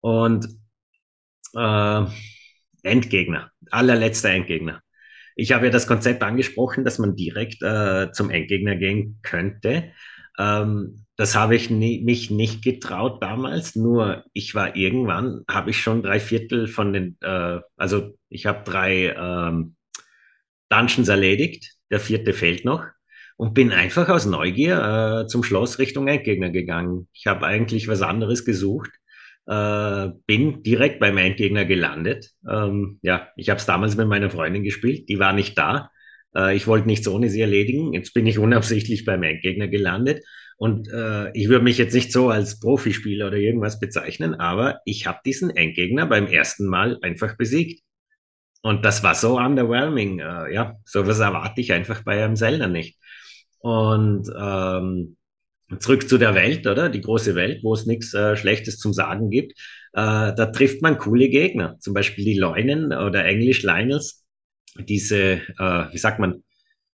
[0.00, 0.46] Und
[1.54, 2.04] äh,
[2.82, 4.80] Endgegner, allerletzter Endgegner.
[5.34, 9.92] Ich habe ja das Konzept angesprochen, dass man direkt äh, zum Endgegner gehen könnte.
[10.38, 15.80] Ähm, das habe ich nie, mich nicht getraut damals, nur ich war irgendwann, habe ich
[15.80, 19.76] schon drei Viertel von den, äh, also ich habe drei ähm,
[20.68, 22.84] Dungeons erledigt, der vierte fehlt noch
[23.36, 27.08] und bin einfach aus Neugier äh, zum Schloss Richtung Endgegner gegangen.
[27.12, 28.90] Ich habe eigentlich was anderes gesucht,
[29.46, 32.30] äh, bin direkt beim Endgegner gelandet.
[32.50, 35.90] Ähm, ja, ich habe es damals mit meiner Freundin gespielt, die war nicht da.
[36.34, 37.92] Äh, ich wollte nichts ohne sie erledigen.
[37.92, 40.22] Jetzt bin ich unabsichtlich beim Endgegner gelandet
[40.58, 45.06] und äh, ich würde mich jetzt nicht so als Profispieler oder irgendwas bezeichnen, aber ich
[45.06, 47.82] habe diesen Endgegner beim ersten Mal einfach besiegt.
[48.62, 50.18] Und das war so underwhelming.
[50.18, 52.98] Äh, ja, sowas erwarte ich einfach bei einem Zelda nicht.
[53.58, 55.16] Und ähm,
[55.78, 56.88] zurück zu der Welt, oder?
[56.88, 59.52] Die große Welt, wo es nichts äh, Schlechtes zum Sagen gibt.
[59.92, 61.76] Äh, da trifft man coole Gegner.
[61.80, 64.24] Zum Beispiel die Leunen oder English Liners.
[64.84, 66.42] Diese, äh, wie sagt man,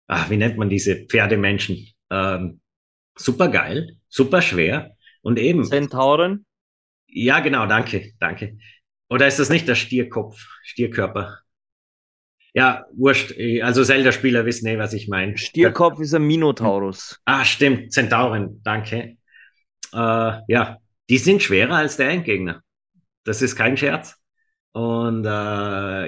[0.06, 1.88] ach, wie nennt man diese Pferdemenschen?
[2.10, 2.60] Ähm,
[3.16, 5.64] super geil, super schwer und eben.
[5.64, 6.46] Zentauren?
[7.06, 8.58] Ja, genau, danke, danke.
[9.08, 11.38] Oder ist das nicht der Stierkopf, Stierkörper?
[12.54, 13.34] Ja, wurscht.
[13.62, 15.36] Also Zelda-Spieler wissen eh, was ich meine.
[15.38, 17.18] Stierkopf ist ein Minotaurus.
[17.24, 17.92] Ah, stimmt.
[17.92, 19.16] Zentauren, danke.
[19.92, 20.78] Äh, ja,
[21.08, 22.62] die sind schwerer als der Endgegner.
[23.24, 24.16] Das ist kein Scherz.
[24.72, 25.28] Und äh,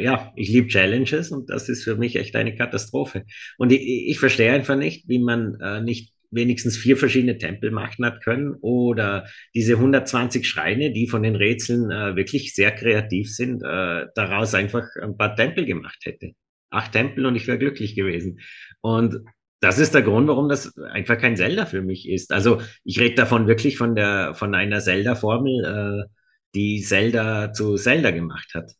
[0.03, 3.25] ja, ich liebe Challenges und das ist für mich echt eine Katastrophe.
[3.59, 8.05] Und ich, ich verstehe einfach nicht, wie man äh, nicht wenigstens vier verschiedene Tempel machen
[8.05, 13.63] hat können oder diese 120 Schreine, die von den Rätseln äh, wirklich sehr kreativ sind,
[13.63, 16.33] äh, daraus einfach ein paar Tempel gemacht hätte.
[16.71, 18.41] Acht Tempel und ich wäre glücklich gewesen.
[18.81, 19.21] Und
[19.61, 22.33] das ist der Grund, warum das einfach kein Zelda für mich ist.
[22.33, 26.24] Also ich rede davon wirklich von der von einer Zelda-Formel, äh,
[26.55, 28.73] die Zelda zu Zelda gemacht hat.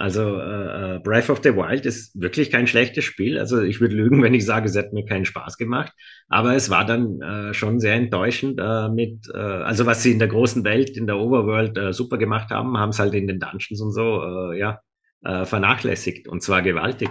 [0.00, 3.38] Also äh, äh, Breath of the Wild ist wirklich kein schlechtes Spiel.
[3.38, 5.92] Also ich würde lügen, wenn ich sage, es hat mir keinen Spaß gemacht.
[6.28, 10.18] Aber es war dann äh, schon sehr enttäuschend äh, mit, äh, also was sie in
[10.18, 13.40] der großen Welt, in der Overworld äh, super gemacht haben, haben es halt in den
[13.40, 14.80] Dungeons und so, äh, ja,
[15.22, 16.28] äh, vernachlässigt.
[16.28, 17.10] Und zwar gewaltig.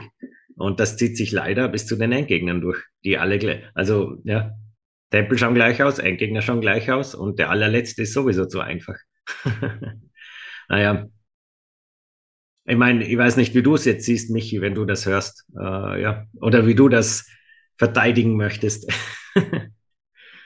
[0.56, 4.52] Und das zieht sich leider bis zu den Endgegnern durch, die alle also ja,
[5.12, 8.96] Tempel schauen gleich aus, Endgegner schauen gleich aus und der allerletzte ist sowieso zu einfach.
[10.70, 11.08] naja,
[12.66, 15.46] ich meine, ich weiß nicht, wie du es jetzt siehst, Michi, wenn du das hörst,
[15.58, 17.28] äh, ja, oder wie du das
[17.78, 18.92] verteidigen möchtest.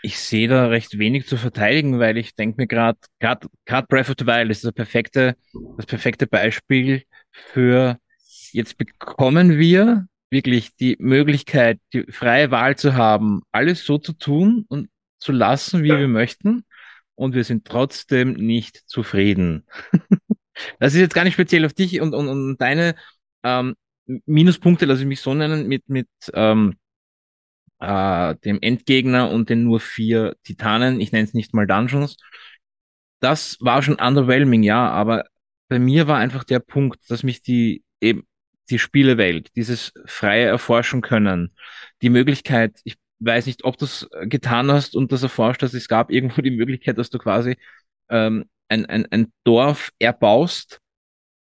[0.03, 3.47] ich sehe da recht wenig zu verteidigen, weil ich denke mir gerade, gerade
[3.87, 5.35] Breath of the Wild ist das perfekte,
[5.77, 7.97] das perfekte Beispiel für
[8.53, 14.65] jetzt bekommen wir wirklich die Möglichkeit, die freie Wahl zu haben, alles so zu tun
[14.69, 14.89] und
[15.19, 15.99] zu lassen, wie ja.
[15.99, 16.65] wir möchten.
[17.15, 19.65] Und wir sind trotzdem nicht zufrieden.
[20.79, 22.93] Das ist jetzt gar nicht speziell auf dich und, und, und deine
[23.41, 23.73] ähm,
[24.05, 26.75] Minuspunkte, lasse ich mich so nennen, mit, mit ähm,
[27.79, 31.01] äh, dem Endgegner und den nur vier Titanen.
[31.01, 32.17] Ich nenne es nicht mal Dungeons.
[33.19, 35.25] Das war schon underwhelming, ja, aber
[35.69, 38.27] bei mir war einfach der Punkt, dass mich die eben
[38.69, 41.55] die Spielewelt, dieses freie Erforschen können,
[42.01, 42.95] die Möglichkeit, ich
[43.25, 46.51] weiß nicht, ob du es getan hast und das erforscht hast, es gab irgendwo die
[46.51, 47.57] Möglichkeit, dass du quasi
[48.09, 50.79] ähm, ein, ein, ein Dorf erbaust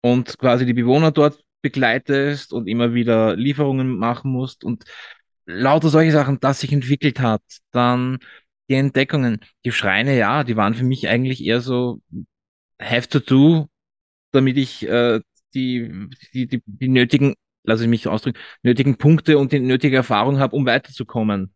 [0.01, 4.83] und quasi die Bewohner dort begleitest und immer wieder Lieferungen machen musst und
[5.45, 7.43] lauter solche Sachen, das sich entwickelt hat.
[7.71, 8.19] Dann
[8.69, 12.01] die Entdeckungen, die Schreine, ja, die waren für mich eigentlich eher so
[12.81, 13.67] have to do,
[14.31, 15.21] damit ich äh,
[15.53, 20.39] die, die, die, die nötigen, lasse ich mich ausdrücken, nötigen Punkte und die nötige Erfahrung
[20.39, 21.53] habe, um weiterzukommen.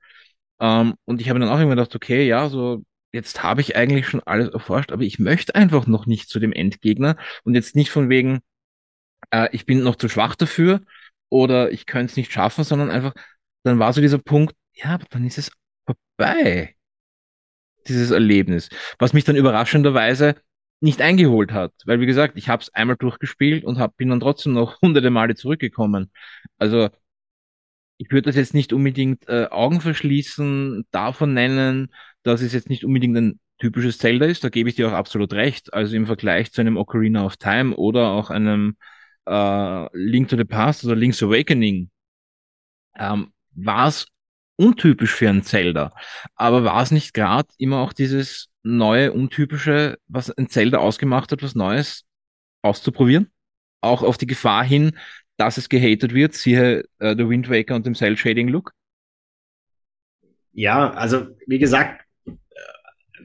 [0.60, 4.08] Ähm, und ich habe dann auch immer gedacht, okay, ja, so jetzt habe ich eigentlich
[4.08, 7.90] schon alles erforscht, aber ich möchte einfach noch nicht zu dem Endgegner und jetzt nicht
[7.90, 8.42] von wegen,
[9.32, 10.82] äh, ich bin noch zu schwach dafür
[11.30, 13.14] oder ich könnte es nicht schaffen, sondern einfach,
[13.64, 15.52] dann war so dieser Punkt, ja, aber dann ist es
[15.86, 16.76] vorbei.
[17.88, 18.70] Dieses Erlebnis.
[19.00, 20.36] Was mich dann überraschenderweise
[20.82, 21.74] nicht eingeholt hat.
[21.86, 25.10] Weil, wie gesagt, ich habe es einmal durchgespielt und hab, bin dann trotzdem noch hunderte
[25.10, 26.12] Male zurückgekommen.
[26.58, 26.90] Also
[27.98, 31.94] ich würde das jetzt nicht unbedingt äh, Augen verschließen, davon nennen,
[32.24, 34.44] dass es jetzt nicht unbedingt ein typisches Zelda ist.
[34.44, 35.74] Da gebe ich dir auch absolut recht.
[35.74, 38.78] Also im Vergleich zu einem Ocarina of Time oder auch einem
[39.28, 41.90] äh, Link to the Past oder Link's Awakening
[42.98, 44.08] ähm, war es
[44.58, 45.92] untypisch für ein Zelda.
[46.36, 51.44] Aber war es nicht gerade immer auch dieses neue, untypische, was ein Zelda ausgemacht hat,
[51.44, 52.06] was Neues
[52.62, 53.32] auszuprobieren?
[53.82, 54.98] Auch auf die Gefahr hin,
[55.38, 58.72] dass es gehatet wird, siehe äh, The Wind Waker und dem Cell Shading Look?
[60.54, 62.06] Ja, also wie gesagt,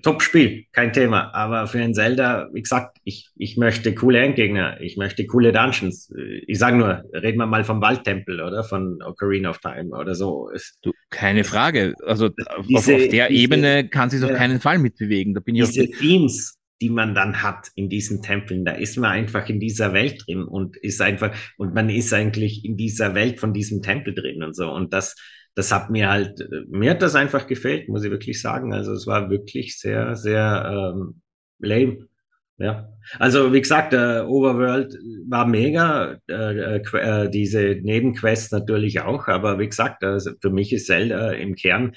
[0.03, 1.35] Top-Spiel, kein Thema.
[1.35, 6.13] Aber für ein Zelda, wie gesagt, ich, ich möchte coole Endgegner, ich möchte coole Dungeons.
[6.47, 10.51] Ich sage nur, reden wir mal vom Waldtempel oder von Ocarina of Time oder so.
[10.83, 11.95] Du, keine Frage.
[12.05, 15.35] Also diese, auf, auf, der diese, Ebene kann sich auf ja, keinen Fall mitbewegen.
[15.35, 19.11] Da bin ich diese Themes, die man dann hat in diesen Tempeln, da ist man
[19.11, 23.39] einfach in dieser Welt drin und ist einfach, und man ist eigentlich in dieser Welt
[23.39, 24.71] von diesem Tempel drin und so.
[24.71, 25.17] Und das,
[25.55, 28.73] das hat mir halt, mir hat das einfach gefällt, muss ich wirklich sagen.
[28.73, 31.21] Also es war wirklich sehr, sehr ähm,
[31.59, 32.09] lame.
[32.57, 34.95] Ja, also wie gesagt, äh, Overworld
[35.27, 40.71] war mega, äh, äh, äh diese Nebenquests natürlich auch, aber wie gesagt, also für mich
[40.75, 41.93] ist Zelda im Kern,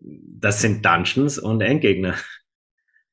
[0.00, 2.14] das sind Dungeons und Endgegner.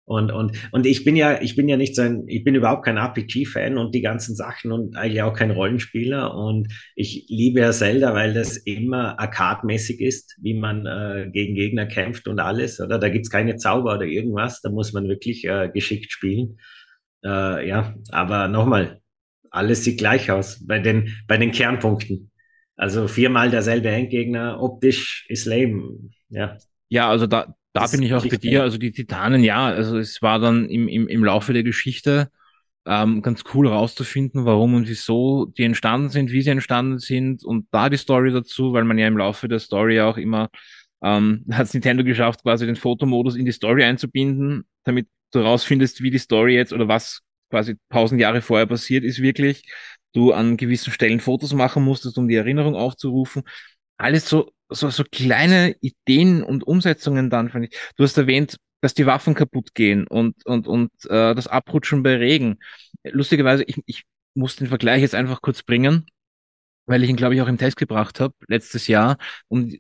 [0.08, 2.86] Und, und, und ich bin ja, ich bin ja nicht so ein, ich bin überhaupt
[2.86, 6.36] kein RPG-Fan und die ganzen Sachen und eigentlich auch kein Rollenspieler.
[6.36, 11.88] Und ich liebe ja Zelda, weil das immer arcade-mäßig ist, wie man äh, gegen Gegner
[11.88, 12.80] kämpft und alles.
[12.80, 14.62] Oder da gibt's keine Zauber oder irgendwas.
[14.62, 16.60] Da muss man wirklich äh, geschickt spielen.
[17.24, 19.02] Äh, ja, aber nochmal,
[19.50, 22.32] alles sieht gleich aus bei den, bei den Kernpunkten.
[22.76, 26.12] Also viermal derselbe Endgegner, optisch ist lame.
[26.30, 26.58] Ja.
[26.90, 28.62] Ja, also da, da das bin ich auch bei dir.
[28.62, 32.32] Also die Titanen, ja, also es war dann im, im, im Laufe der Geschichte
[32.86, 37.68] ähm, ganz cool rauszufinden, warum und wieso die entstanden sind, wie sie entstanden sind und
[37.72, 40.50] da die Story dazu, weil man ja im Laufe der Story auch immer
[41.04, 46.02] ähm, hat es Nintendo geschafft, quasi den Fotomodus in die Story einzubinden, damit du rausfindest,
[46.02, 49.64] wie die Story jetzt oder was quasi tausend Jahre vorher passiert ist wirklich.
[50.14, 53.44] Du an gewissen Stellen Fotos machen musstest, um die Erinnerung aufzurufen.
[53.98, 57.80] Alles so so, so kleine Ideen und Umsetzungen dann, finde ich.
[57.98, 62.18] Du hast erwähnt, dass die Waffen kaputt gehen und, und, und äh, das Abrutschen bei
[62.18, 62.60] Regen.
[63.04, 66.06] Lustigerweise, ich, ich muss den Vergleich jetzt einfach kurz bringen,
[66.86, 69.18] weil ich ihn, glaube ich, auch im Test gebracht habe, letztes Jahr.
[69.48, 69.80] Und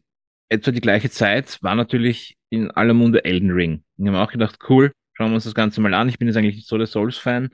[0.49, 3.84] etwa die gleiche Zeit war natürlich in aller Munde Elden Ring.
[3.98, 6.10] Ich habe auch gedacht, cool, schauen wir uns das Ganze mal an.
[6.10, 7.49] Ich bin jetzt eigentlich nicht so der Souls-Fan,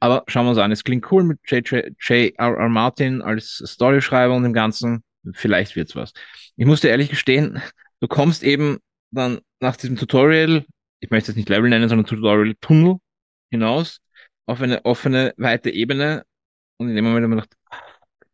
[0.00, 0.72] aber schauen wir uns an.
[0.72, 2.68] Es klingt cool mit J.R.R.
[2.68, 5.02] Martin als Storyschreiber und dem Ganzen.
[5.32, 6.12] Vielleicht wird's was.
[6.56, 7.62] Ich muss dir ehrlich gestehen,
[8.00, 8.78] du kommst eben
[9.10, 10.64] dann nach diesem Tutorial,
[11.00, 12.96] ich möchte es nicht Level nennen, sondern Tutorial-Tunnel
[13.50, 13.98] hinaus
[14.46, 16.24] auf eine offene, weite Ebene
[16.78, 17.56] und in dem Moment habe ich gedacht,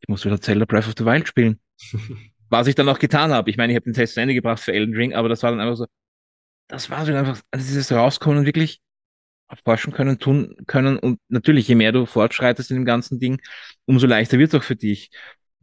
[0.01, 1.61] ich muss wieder Zelda Breath of the Wild spielen.
[2.51, 3.51] Was ich dann auch getan habe.
[3.51, 5.51] Ich meine, ich habe den Test zu Ende gebracht für Elden Ring, aber das war
[5.51, 5.87] dann einfach so,
[6.69, 8.81] das war so einfach, also dieses Rauskommen und wirklich
[9.49, 13.41] erforschen können, tun können und natürlich, je mehr du fortschreitest in dem ganzen Ding,
[13.87, 15.11] umso leichter wird es auch für dich.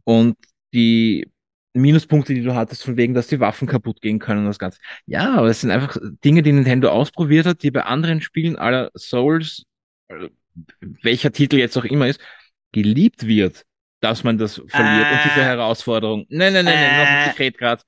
[0.04, 0.36] Und
[0.76, 1.26] die
[1.72, 4.78] Minuspunkte, die du hattest, von wegen, dass die Waffen kaputt gehen können und das Ganze.
[5.06, 8.90] Ja, aber es sind einfach Dinge, die Nintendo ausprobiert hat, die bei anderen Spielen aller
[8.94, 9.64] Souls,
[10.08, 10.28] äh,
[10.80, 12.20] welcher Titel jetzt auch immer ist,
[12.72, 13.64] geliebt wird,
[14.00, 16.26] dass man das verliert äh, und diese Herausforderung.
[16.28, 17.82] Nein, nein, nein, nein, noch ich rede gerade.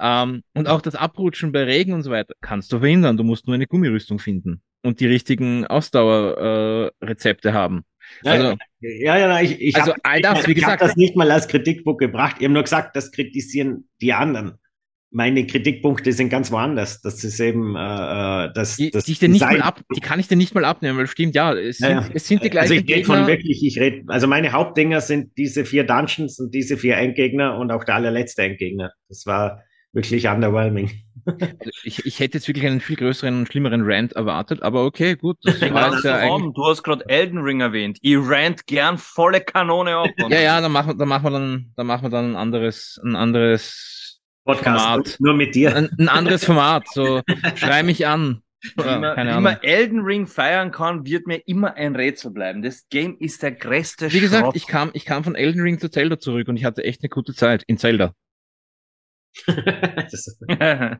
[0.00, 3.16] Ähm, und auch das Abrutschen bei Regen und so weiter kannst du verhindern.
[3.16, 7.84] Du musst nur eine Gummirüstung finden und die richtigen Ausdauerrezepte äh, haben.
[8.24, 12.00] Also, ja, ja, ich, ich also hab, all das, gesagt, das nicht mal als Kritikpunkt
[12.00, 12.36] gebracht.
[12.38, 14.58] Ich habe nur gesagt, das kritisieren die anderen.
[15.10, 17.00] Meine Kritikpunkte sind ganz woanders.
[17.00, 20.20] Das ist eben, äh, äh das, die, das die, ich nicht mal ab, die kann
[20.20, 22.08] ich dir nicht mal abnehmen, weil stimmt, ja, es sind, ja, ja.
[22.12, 25.36] Es sind die gleichen Also ich rede von wirklich, ich rede, also meine Hauptdinger sind
[25.38, 28.92] diese vier Dungeons und diese vier Endgegner und auch der allerletzte Endgegner.
[29.08, 29.62] Das war
[29.92, 30.90] wirklich underwhelming.
[31.26, 35.14] Also ich, ich hätte jetzt wirklich einen viel größeren und schlimmeren Rant erwartet, aber okay,
[35.14, 35.36] gut.
[35.42, 36.54] Das war ja eigentlich...
[36.54, 37.98] Du hast gerade Elden Ring erwähnt.
[38.00, 40.08] Ich rant gern volle Kanone auf.
[40.28, 43.14] ja, ja, dann machen, dann machen wir dann, dann machen wir dann ein anderes, ein
[43.14, 45.16] anderes Podcast Format.
[45.18, 45.76] nur mit dir.
[45.76, 46.86] Ein, ein anderes Format.
[46.88, 47.20] So,
[47.56, 48.42] schrei mich an.
[48.76, 52.62] Wie, man, wie man Elden Ring feiern kann, wird mir immer ein Rätsel bleiben.
[52.62, 55.90] Das Game ist der größte Wie gesagt, ich kam, ich kam von Elden Ring zu
[55.90, 58.14] Zelda zurück und ich hatte echt eine gute Zeit in Zelda.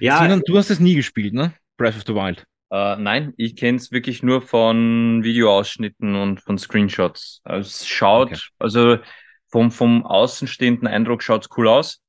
[0.00, 0.18] ja.
[0.18, 1.54] Sinan, du hast es nie gespielt, ne?
[1.76, 2.46] Breath of the Wild.
[2.70, 7.40] Äh, nein, ich kenne es wirklich nur von Videoausschnitten und von Screenshots.
[7.44, 8.40] Also es schaut, okay.
[8.58, 8.98] also
[9.48, 12.02] vom, vom außenstehenden Eindruck schaut es cool aus.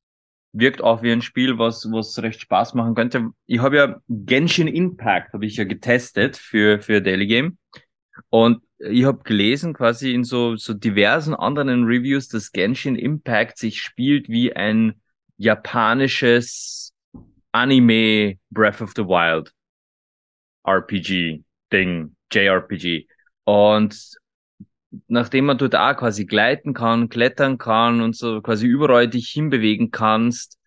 [0.53, 3.29] Wirkt auch wie ein Spiel, was, was recht Spaß machen könnte.
[3.45, 7.59] Ich habe ja Genshin Impact, habe ich ja getestet für, für Daily Game.
[8.29, 13.81] Und ich habe gelesen, quasi in so, so diversen anderen Reviews, dass Genshin Impact sich
[13.81, 15.01] spielt wie ein
[15.37, 16.93] japanisches
[17.51, 19.51] Anime Breath of the Wild.
[20.63, 23.07] RPG-Ding, JRPG.
[23.45, 24.17] Und
[25.07, 29.91] nachdem man dort auch quasi gleiten kann, klettern kann und so quasi überall dich hinbewegen
[29.91, 30.57] kannst,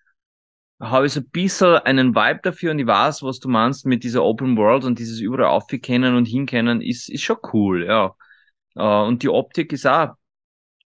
[0.80, 4.02] habe ich so ein bisschen einen Vibe dafür und ich weiß, was du meinst mit
[4.02, 8.14] dieser Open World und dieses überall aufkennen und hinkennen ist, ist schon cool, ja.
[8.76, 10.14] Äh, und die Optik ist auch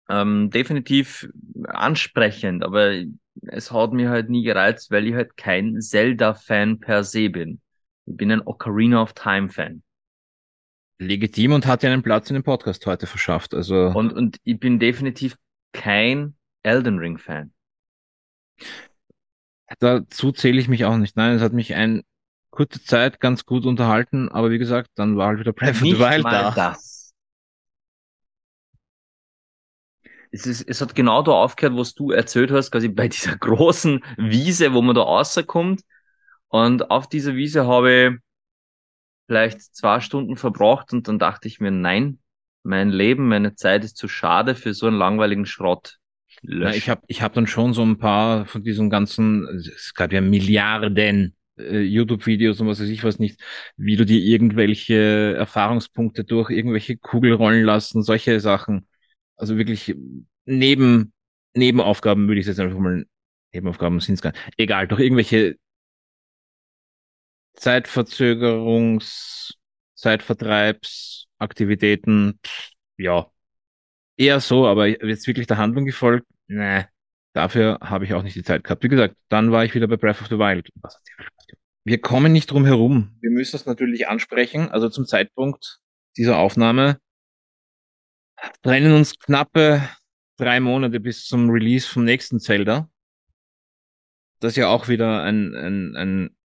[0.08, 1.28] ähm, definitiv
[1.66, 3.02] ansprechend, aber
[3.42, 7.60] es hat mir halt nie gereizt, weil ich halt kein Zelda-Fan per se bin.
[8.06, 9.82] Ich bin ein Ocarina of Time Fan.
[10.98, 13.54] Legitim und hat ja einen Platz in dem Podcast heute verschafft.
[13.54, 15.36] Also und, und ich bin definitiv
[15.72, 17.52] kein Elden Ring Fan.
[19.78, 21.16] Dazu zähle ich mich auch nicht.
[21.16, 22.02] Nein, es hat mich ein
[22.50, 25.98] kurze Zeit ganz gut unterhalten, aber wie gesagt, dann war halt wieder Breath of the
[25.98, 26.50] Wild da.
[26.50, 27.14] Das.
[30.30, 34.04] Es, ist, es hat genau da aufgehört, was du erzählt hast, quasi bei dieser großen
[34.16, 35.82] Wiese, wo man da rauskommt
[36.48, 38.20] und auf dieser Wiese habe ich
[39.26, 42.18] vielleicht zwei Stunden verbracht und dann dachte ich mir, nein,
[42.62, 45.98] mein Leben, meine Zeit ist zu schade für so einen langweiligen Schrott.
[46.42, 50.12] Ja, ich habe ich hab dann schon so ein paar von diesen ganzen, es gab
[50.12, 53.40] ja Milliarden äh, YouTube-Videos und was weiß ich was nicht,
[53.76, 58.88] wie du dir irgendwelche Erfahrungspunkte durch irgendwelche Kugel rollen lassen, solche Sachen.
[59.36, 59.94] Also wirklich
[60.44, 61.12] neben,
[61.54, 63.04] Nebenaufgaben würde ich jetzt einfach mal,
[63.52, 64.42] Nebenaufgaben sind es gar nicht.
[64.56, 65.56] Egal, durch irgendwelche
[67.54, 69.54] Zeitverzögerungs,
[69.94, 72.38] Zeitvertreibsaktivitäten,
[72.96, 73.30] ja,
[74.16, 76.88] eher so, aber jetzt wirklich der Handlung gefolgt, ne,
[77.32, 78.82] dafür habe ich auch nicht die Zeit gehabt.
[78.82, 80.68] Wie gesagt, dann war ich wieder bei Breath of the Wild.
[81.84, 83.16] Wir kommen nicht drum herum.
[83.20, 84.68] Wir müssen es natürlich ansprechen.
[84.70, 85.80] Also zum Zeitpunkt
[86.16, 86.98] dieser Aufnahme
[88.62, 89.88] trennen uns knappe
[90.36, 92.88] drei Monate bis zum Release vom nächsten Zelda.
[94.40, 96.36] Das ja auch wieder ein, ein, ein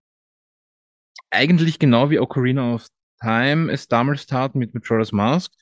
[1.30, 2.86] eigentlich genau wie Ocarina of
[3.20, 5.52] Time es damals tat mit Majora's Mask.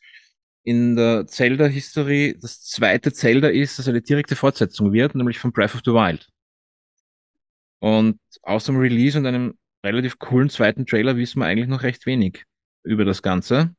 [0.66, 5.76] In der Zelda-Historie das zweite Zelda ist, dass eine direkte Fortsetzung wird, nämlich von Breath
[5.76, 6.26] of the Wild.
[7.78, 12.04] Und aus dem Release und einem relativ coolen zweiten Trailer wissen wir eigentlich noch recht
[12.04, 12.42] wenig
[12.82, 13.76] über das Ganze.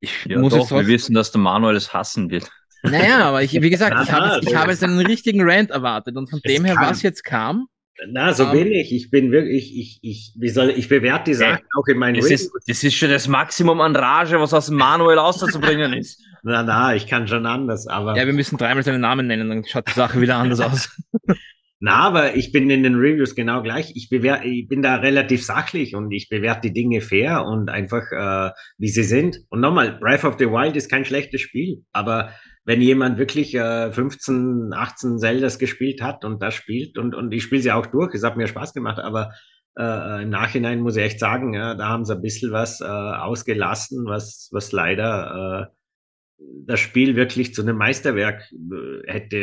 [0.00, 2.50] Ich ja, muss doch, wir wissen, dass der Manuel es hassen wird.
[2.82, 6.28] Naja, aber ich, wie gesagt, ich habe ich hab jetzt einen richtigen Rant erwartet und
[6.28, 7.68] von dem her, was jetzt kam,
[8.06, 8.92] na, so um, bin ich.
[8.92, 12.30] Ich bin wirklich, ich, ich, wie soll, ich bewerte die Sachen auch in meinen das
[12.30, 16.22] ist, das ist schon das Maximum an Rage, was aus dem Manuel auszubringen ist.
[16.44, 18.16] Na, na, ich kann schon anders, aber.
[18.16, 20.96] Ja, wir müssen dreimal seinen Namen nennen, dann schaut die Sache wieder anders aus.
[21.80, 23.92] Na, aber ich bin in den Reviews genau gleich.
[23.94, 28.02] Ich bewerte, ich bin da relativ sachlich und ich bewerte die Dinge fair und einfach,
[28.10, 29.38] äh, wie sie sind.
[29.48, 32.32] Und nochmal, Breath of the Wild ist kein schlechtes Spiel, aber
[32.68, 37.42] wenn jemand wirklich äh, 15, 18 Zeldas gespielt hat und das spielt und, und ich
[37.42, 39.32] spiele sie auch durch, es hat mir Spaß gemacht, aber
[39.78, 42.84] äh, im Nachhinein muss ich echt sagen, ja, da haben sie ein bisschen was äh,
[42.84, 49.38] ausgelassen, was, was leider äh, das Spiel wirklich zu einem Meisterwerk äh, hätte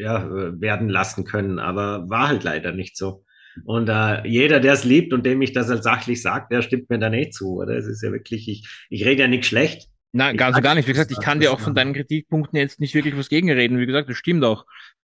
[0.00, 3.26] ja, werden lassen können, aber war halt leider nicht so.
[3.66, 6.88] Und äh, jeder, der es liebt und dem ich das als sachlich sagt, der stimmt
[6.88, 7.76] mir da nicht zu, oder?
[7.76, 9.90] Es ist ja wirklich, ich, ich rede ja nicht schlecht.
[10.12, 10.88] Nein, ganz und gar nicht.
[10.88, 13.78] Wie gesagt, ich kann dir auch von deinen Kritikpunkten jetzt nicht wirklich was gegenreden.
[13.78, 14.66] Wie gesagt, das stimmt auch.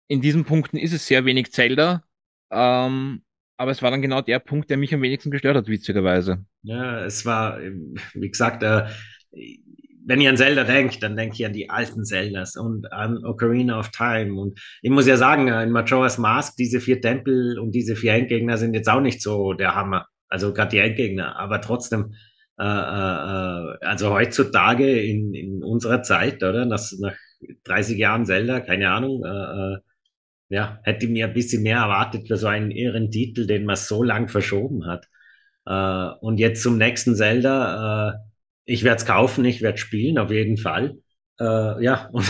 [0.07, 2.03] In diesen Punkten ist es sehr wenig Zelda.
[2.51, 3.21] Ähm,
[3.57, 6.45] aber es war dann genau der Punkt, der mich am wenigsten gestört hat, witzigerweise.
[6.63, 7.59] Ja, es war,
[8.13, 8.85] wie gesagt, äh,
[10.05, 13.77] wenn ich an Zelda denke, dann denke ich an die alten Zeldas und an Ocarina
[13.77, 14.39] of Time.
[14.39, 18.57] Und ich muss ja sagen, in Majora's Mask, diese vier Tempel und diese vier Endgegner
[18.57, 20.07] sind jetzt auch nicht so der Hammer.
[20.29, 22.13] Also gerade die Endgegner, aber trotzdem,
[22.59, 26.65] äh, äh, also heutzutage in, in unserer Zeit, oder?
[26.65, 27.15] Nach, nach
[27.63, 29.77] 30 Jahren Zelda, keine Ahnung, äh, äh,
[30.49, 34.01] ja, hätte mir ein bisschen mehr erwartet für so einen irren Titel, den man so
[34.03, 35.07] lang verschoben hat.
[35.65, 38.17] Äh, und jetzt zum nächsten Zelda, äh,
[38.65, 40.97] ich werde es kaufen, ich werde spielen, auf jeden Fall.
[41.39, 42.25] Äh, ja, und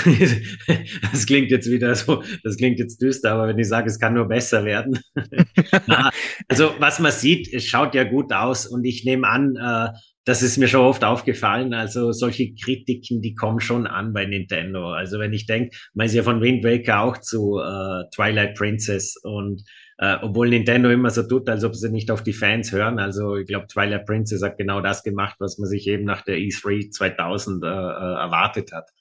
[1.12, 4.16] das klingt jetzt wieder so, das klingt jetzt düster, aber wenn ich sage, es kann
[4.16, 5.00] nur besser werden.
[5.88, 6.10] Na,
[6.48, 9.98] also was man sieht, es schaut ja gut aus und ich nehme an, äh,
[10.28, 11.74] das ist mir schon oft aufgefallen.
[11.74, 14.92] Also solche Kritiken, die kommen schon an bei Nintendo.
[14.92, 19.16] Also wenn ich denke, man ist ja von Wind Waker auch zu äh, Twilight Princess
[19.24, 19.64] und
[20.00, 23.00] Äh, obwohl Nintendo immer so tut, als ob sie nicht auf die Fans hören.
[23.00, 26.38] Also ich glaube, Twilight Princess hat genau das gemacht, was man sich eben nach der
[26.38, 28.92] E3 2000 äh, äh, erwartet hat.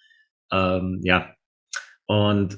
[0.51, 1.35] Ähm, ja.
[2.07, 2.57] Und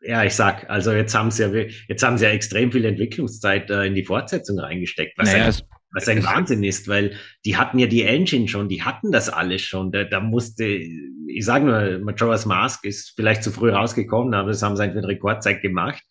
[0.00, 3.68] ja, ich sag, also jetzt haben sie ja, jetzt haben sie ja extrem viel Entwicklungszeit
[3.70, 5.50] äh, in die Fortsetzung reingesteckt, was, naja,
[5.92, 7.12] was ein Wahnsinn ist, weil
[7.44, 9.92] die hatten ja die Engine schon, die hatten das alles schon.
[9.92, 14.62] Da, da musste, ich sage nur, Majora's Mask ist vielleicht zu früh rausgekommen, aber das
[14.62, 16.02] haben sie einfach in Rekordzeit gemacht.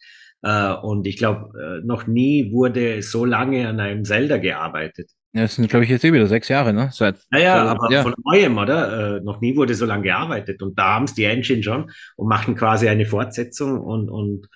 [0.43, 5.11] Äh, und ich glaube, äh, noch nie wurde so lange an einem Zelda gearbeitet.
[5.33, 6.89] Ja, das sind, glaube ich, jetzt eh wieder sechs Jahre, ne?
[6.91, 8.03] Seit, naja, aber ja.
[8.03, 9.17] von neuem, oder?
[9.17, 10.61] Äh, noch nie wurde so lange gearbeitet.
[10.61, 14.47] Und da haben es die Engine schon und machen quasi eine Fortsetzung und, und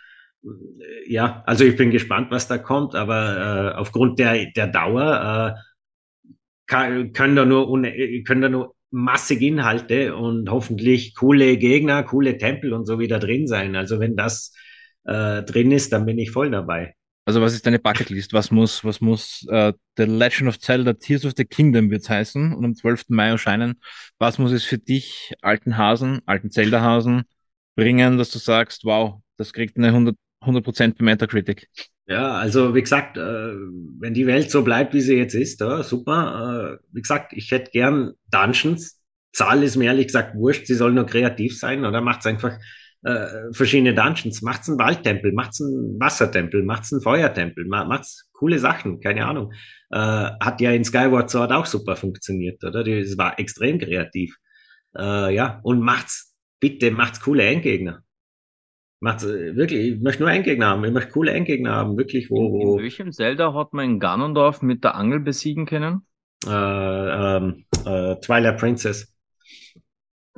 [1.08, 5.62] ja, also ich bin gespannt, was da kommt, aber äh, aufgrund der, der Dauer äh,
[6.68, 7.68] kann, können, da nur,
[8.26, 13.48] können da nur massig Inhalte und hoffentlich coole Gegner, coole Tempel und so wieder drin
[13.48, 13.76] sein.
[13.76, 14.54] Also wenn das
[15.04, 16.96] äh, drin ist, dann bin ich voll dabei.
[17.28, 18.34] Also was ist deine Bucketlist?
[18.34, 22.54] Was muss, was muss äh, The Legend of Zelda Tears of the Kingdom wird's heißen
[22.54, 23.06] und am 12.
[23.10, 23.82] Mai erscheinen?
[24.20, 27.24] Was muss es für dich, alten Hasen, alten Zelda-Hasen,
[27.76, 30.16] bringen, dass du sagst, wow, das kriegt eine 100,
[30.46, 31.68] 100% bei Metacritic?
[32.08, 35.82] Ja, also wie gesagt, äh, wenn die Welt so bleibt, wie sie jetzt ist, ja,
[35.84, 36.80] super.
[36.80, 39.02] Äh, wie gesagt, ich hätte gern Dungeons.
[39.34, 42.58] Zahl ist mir ehrlich gesagt wurscht, sie soll nur kreativ sein oder macht's einfach
[43.06, 49.00] äh, verschiedene Dungeons, macht's einen Waldtempel, macht's einen Wassertempel, macht's einen Feuertempel, macht's coole Sachen,
[49.00, 49.54] keine Ahnung.
[49.92, 52.84] Äh, hat ja in Skyward Sword auch super funktioniert, oder?
[52.84, 54.36] Das war extrem kreativ.
[54.98, 58.05] Äh, ja, und macht's, bitte macht's coole Endgegner.
[59.06, 62.52] Macht's äh, wirklich, ich möchte nur Endgegner haben, ich möchte coole Endgegner haben, wirklich, wo,
[62.52, 62.78] wo.
[62.78, 66.08] In welchem Zelda hat man in Ganondorf mit der Angel besiegen können?
[66.44, 69.16] Äh, ähm, äh, Twilight Princess.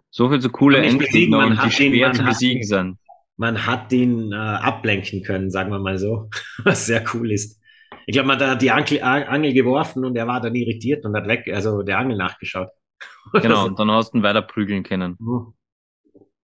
[0.10, 2.98] So viel so coole Endgegner und die schwer zu besiegen sind.
[3.38, 6.30] Man hat ihn äh, ablenken können, sagen wir mal so,
[6.65, 7.61] was sehr cool ist.
[8.06, 11.26] Ich glaube, man hat die Angel, Angel geworfen und er war dann irritiert und hat
[11.30, 12.68] weg, also der Angel nachgeschaut.
[13.34, 15.18] Genau, und dann hast du ihn weiter prügeln können.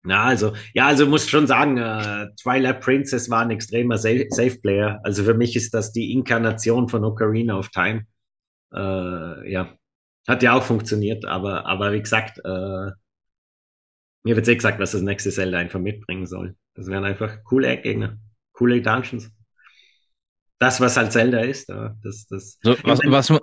[0.07, 5.01] Na, also, ja, also muss schon sagen, äh, Twilight Princess war ein extremer Safe Player.
[5.03, 8.05] Also für mich ist das die Inkarnation von Ocarina of Time.
[8.73, 9.77] Äh, ja,
[10.25, 12.91] hat ja auch funktioniert, aber, aber wie gesagt, äh,
[14.23, 16.55] mir wird eh gesagt, was das nächste Zelda einfach mitbringen soll.
[16.73, 18.17] Das wären einfach coole Eckgegner,
[18.53, 19.29] coole Dungeons.
[20.57, 22.59] Das, was halt Zelda ist, das, das.
[22.63, 23.39] So, was, was,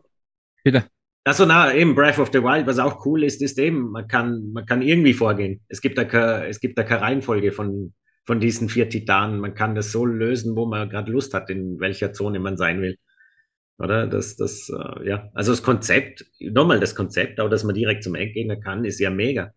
[0.62, 0.84] bitte.
[1.24, 4.52] Also na, eben Breath of the Wild, was auch cool ist, ist eben, man kann,
[4.52, 5.60] man kann irgendwie vorgehen.
[5.68, 7.94] Es gibt da keine, es gibt da keine Reihenfolge von,
[8.24, 9.40] von diesen vier Titanen.
[9.40, 12.82] Man kann das so lösen, wo man gerade Lust hat, in welcher Zone man sein
[12.82, 12.98] will.
[13.78, 14.06] Oder?
[14.06, 15.30] Das, das, äh, ja.
[15.34, 19.10] Also das Konzept, nochmal das Konzept, auch dass man direkt zum Endgegner kann, ist ja
[19.10, 19.52] mega.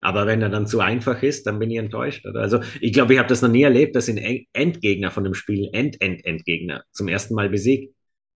[0.00, 2.26] Aber wenn er dann zu einfach ist, dann bin ich enttäuscht.
[2.26, 2.40] Oder?
[2.40, 4.18] Also ich glaube, ich habe das noch nie erlebt, dass ein
[4.52, 7.94] Endgegner von dem Spiel, End-End-Endgegner, zum ersten Mal besiegt.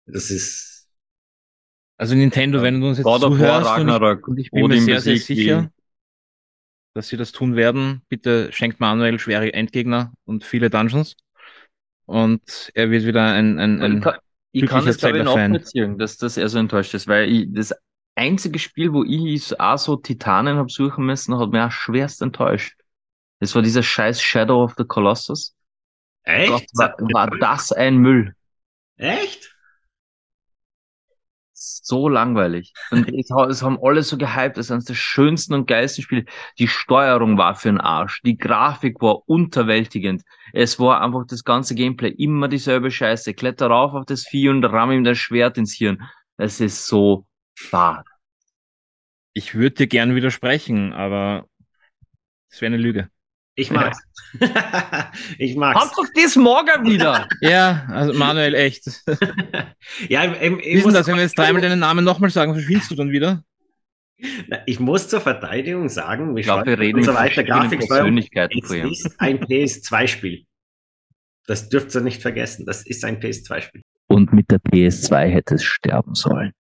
[0.06, 0.73] Das ist.
[2.04, 5.00] Also Nintendo, wenn du uns jetzt God zuhörst Ragnarok, und ich, und ich bin mir
[5.00, 5.72] sehr, sehr sicher,
[6.94, 11.16] dass sie das tun werden, bitte schenkt Manuel schwere Endgegner und viele Dungeons.
[12.06, 14.20] Und er wird wieder ein, ein, ein ich kann,
[14.52, 17.74] ich kann es glaube ich nachvollziehen, dass das er so enttäuscht ist, weil ich, das
[18.16, 22.78] einzige Spiel, wo ich auch so Titanen habe suchen müssen, hat mich auch schwerst enttäuscht.
[23.40, 25.56] Das war dieser scheiß Shadow of the Colossus.
[26.24, 26.50] Echt?
[26.50, 28.36] Gott, war, war das ein Müll.
[28.98, 29.53] Echt?
[31.84, 32.74] So langweilig.
[32.92, 36.26] Und es haben alle so gehypt, das ist eines der schönsten und geilsten Spiele.
[36.60, 38.22] Die Steuerung war für den Arsch.
[38.24, 40.24] Die Grafik war unterwältigend.
[40.54, 43.34] Es war einfach das ganze Gameplay immer dieselbe Scheiße.
[43.34, 46.04] Kletter rauf auf das Vieh und ramm ihm das Schwert ins Hirn.
[46.38, 47.26] Es ist so
[47.72, 48.06] Bad.
[49.34, 51.48] Ich würde dir gern widersprechen, aber
[52.50, 53.10] es wäre eine Lüge.
[53.56, 54.00] Ich mag's.
[55.38, 55.80] ich mag's.
[55.80, 57.28] Kommt doch das morgen wieder.
[57.42, 58.86] ja, also Manuel, echt.
[60.10, 62.96] ja, ich, ich Wissen das, wenn wir jetzt dreimal deinen Namen nochmal sagen, verschwindest du
[62.96, 63.44] dann wieder?
[64.66, 69.20] Ich muss zur Verteidigung sagen, ich glaube, wir reden und so weiter, Persönlichkeiten es ist
[69.20, 70.46] ein PS2-Spiel.
[71.46, 72.66] Das dürft ihr nicht vergessen.
[72.66, 73.82] Das ist ein PS2-Spiel.
[74.08, 76.54] Und mit der PS2 hätte es sterben sollen.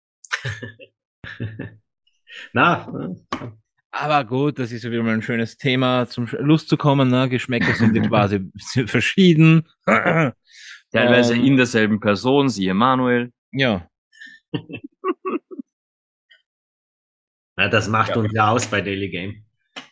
[2.53, 3.13] Na.
[3.91, 7.09] Aber gut, das ist ja wieder mal ein schönes Thema, zum Lust zu kommen.
[7.09, 7.27] Ne?
[7.27, 8.49] Geschmäcker sind ja quasi
[8.88, 9.68] verschieden.
[9.85, 13.31] Teilweise um, in derselben Person, siehe Manuel.
[13.51, 13.88] Ja.
[17.57, 18.15] ja das macht ja.
[18.18, 19.43] uns ja aus bei Daily Game.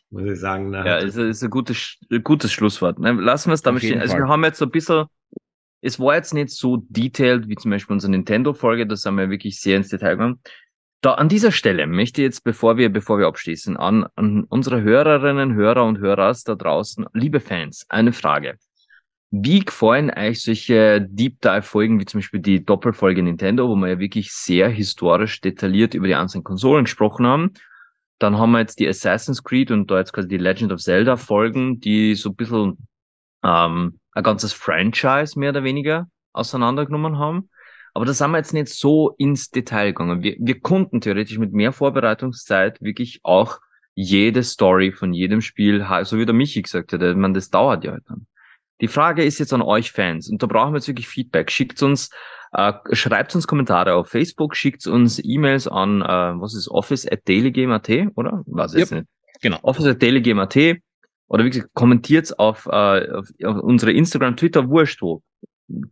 [0.09, 0.73] Muss ich sagen.
[0.73, 2.99] Ja, ist, ist ein gutes, gutes Schlusswort.
[2.99, 3.11] Ne?
[3.11, 4.01] Lassen wir es damit stehen.
[4.01, 5.05] Also wir haben jetzt so ein bisschen
[5.81, 9.59] es war jetzt nicht so detailed wie zum Beispiel unsere Nintendo-Folge, das haben wir wirklich
[9.61, 10.41] sehr ins Detail gegangen.
[11.01, 14.81] Da an dieser Stelle möchte ich jetzt, bevor wir, bevor wir abschließen, an, an unsere
[14.81, 18.57] Hörerinnen, Hörer und Hörer da draußen, liebe Fans, eine Frage.
[19.31, 23.87] Wie gefallen euch solche Deep Dive Folgen wie zum Beispiel die Doppelfolge Nintendo, wo wir
[23.87, 27.53] ja wirklich sehr historisch detailliert über die einzelnen Konsolen gesprochen haben?
[28.17, 31.15] Dann haben wir jetzt die Assassin's Creed und da jetzt quasi die Legend of Zelda
[31.15, 32.87] Folgen, die so ein bisschen
[33.43, 37.49] ähm, ein ganzes Franchise mehr oder weniger auseinandergenommen haben.
[37.93, 40.23] Aber da sind wir jetzt nicht so ins Detail gegangen.
[40.23, 43.59] Wir, wir konnten theoretisch mit mehr Vorbereitungszeit wirklich auch
[43.95, 47.91] jede Story von jedem Spiel, so wie der Michi gesagt hat, meine, das dauert ja
[47.91, 48.27] halt dann.
[48.81, 51.51] Die Frage ist jetzt an euch Fans und da brauchen wir jetzt wirklich Feedback.
[51.51, 52.09] Schickt uns,
[52.53, 57.27] äh, schreibt uns Kommentare auf Facebook, schickt uns E-Mails an, äh, was ist Office at
[57.27, 58.43] dailygame.at, oder?
[58.45, 58.91] Was yep.
[58.91, 59.05] nicht?
[59.41, 59.59] Genau.
[59.63, 60.77] Office at dailygame.at
[61.27, 65.21] oder wie gesagt, kommentiert auf, äh, auf, auf unsere Instagram, Twitter, wurscht wo.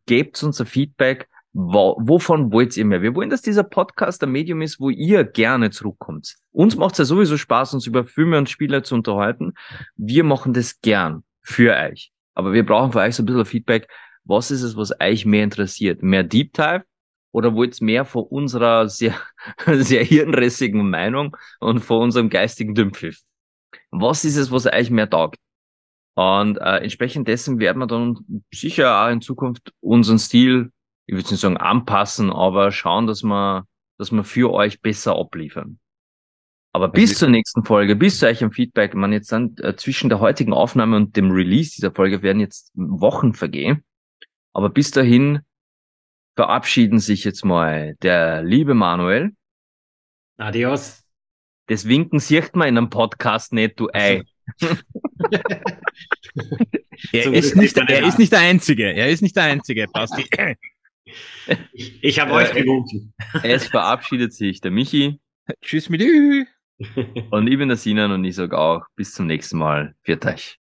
[0.06, 1.28] Gebt uns ein Feedback,
[1.60, 3.02] wo, wovon wollt ihr mehr?
[3.02, 6.36] Wir wollen, dass dieser Podcast ein Medium ist, wo ihr gerne zurückkommt.
[6.52, 9.54] Uns macht es ja sowieso Spaß, uns über Filme und Spiele zu unterhalten.
[9.96, 12.12] Wir machen das gern für euch.
[12.36, 13.88] Aber wir brauchen von euch so ein bisschen Feedback.
[14.24, 16.04] Was ist es, was euch mehr interessiert?
[16.04, 16.84] Mehr Deep Dive?
[17.32, 19.16] Oder wollt ihr mehr von unserer sehr,
[19.66, 23.22] sehr hirnrissigen Meinung und von unserem geistigen Dümpfiff?
[23.90, 25.40] Was ist es, was euch mehr taugt?
[26.14, 30.72] Und äh, entsprechend dessen werden wir dann sicher auch in Zukunft unseren Stil
[31.08, 33.66] ich würde nicht sagen anpassen, aber schauen, dass wir,
[33.98, 35.80] dass wir für euch besser abliefern.
[36.74, 40.10] Aber bis zur nächsten Folge, bis zu euch im Feedback, man jetzt dann äh, zwischen
[40.10, 43.84] der heutigen Aufnahme und dem Release dieser Folge werden jetzt Wochen vergehen.
[44.54, 45.40] Aber bis dahin
[46.36, 49.32] verabschieden sich jetzt mal der liebe Manuel.
[50.38, 51.04] Adios.
[51.68, 54.24] Das Winken sieht man in einem Podcast nicht, du Ei.
[57.12, 58.94] er, ist nicht, er ist nicht der Einzige.
[58.94, 60.26] Er ist nicht der Einzige, Basti.
[62.02, 63.14] Ich habe euch gewunken.
[63.44, 65.20] Es verabschiedet sich der Michi.
[65.62, 66.46] Tschüss mit dir.
[67.32, 69.96] Und ich bin der Sinan und ich sage auch bis zum nächsten Mal.
[70.04, 70.60] Viert euch.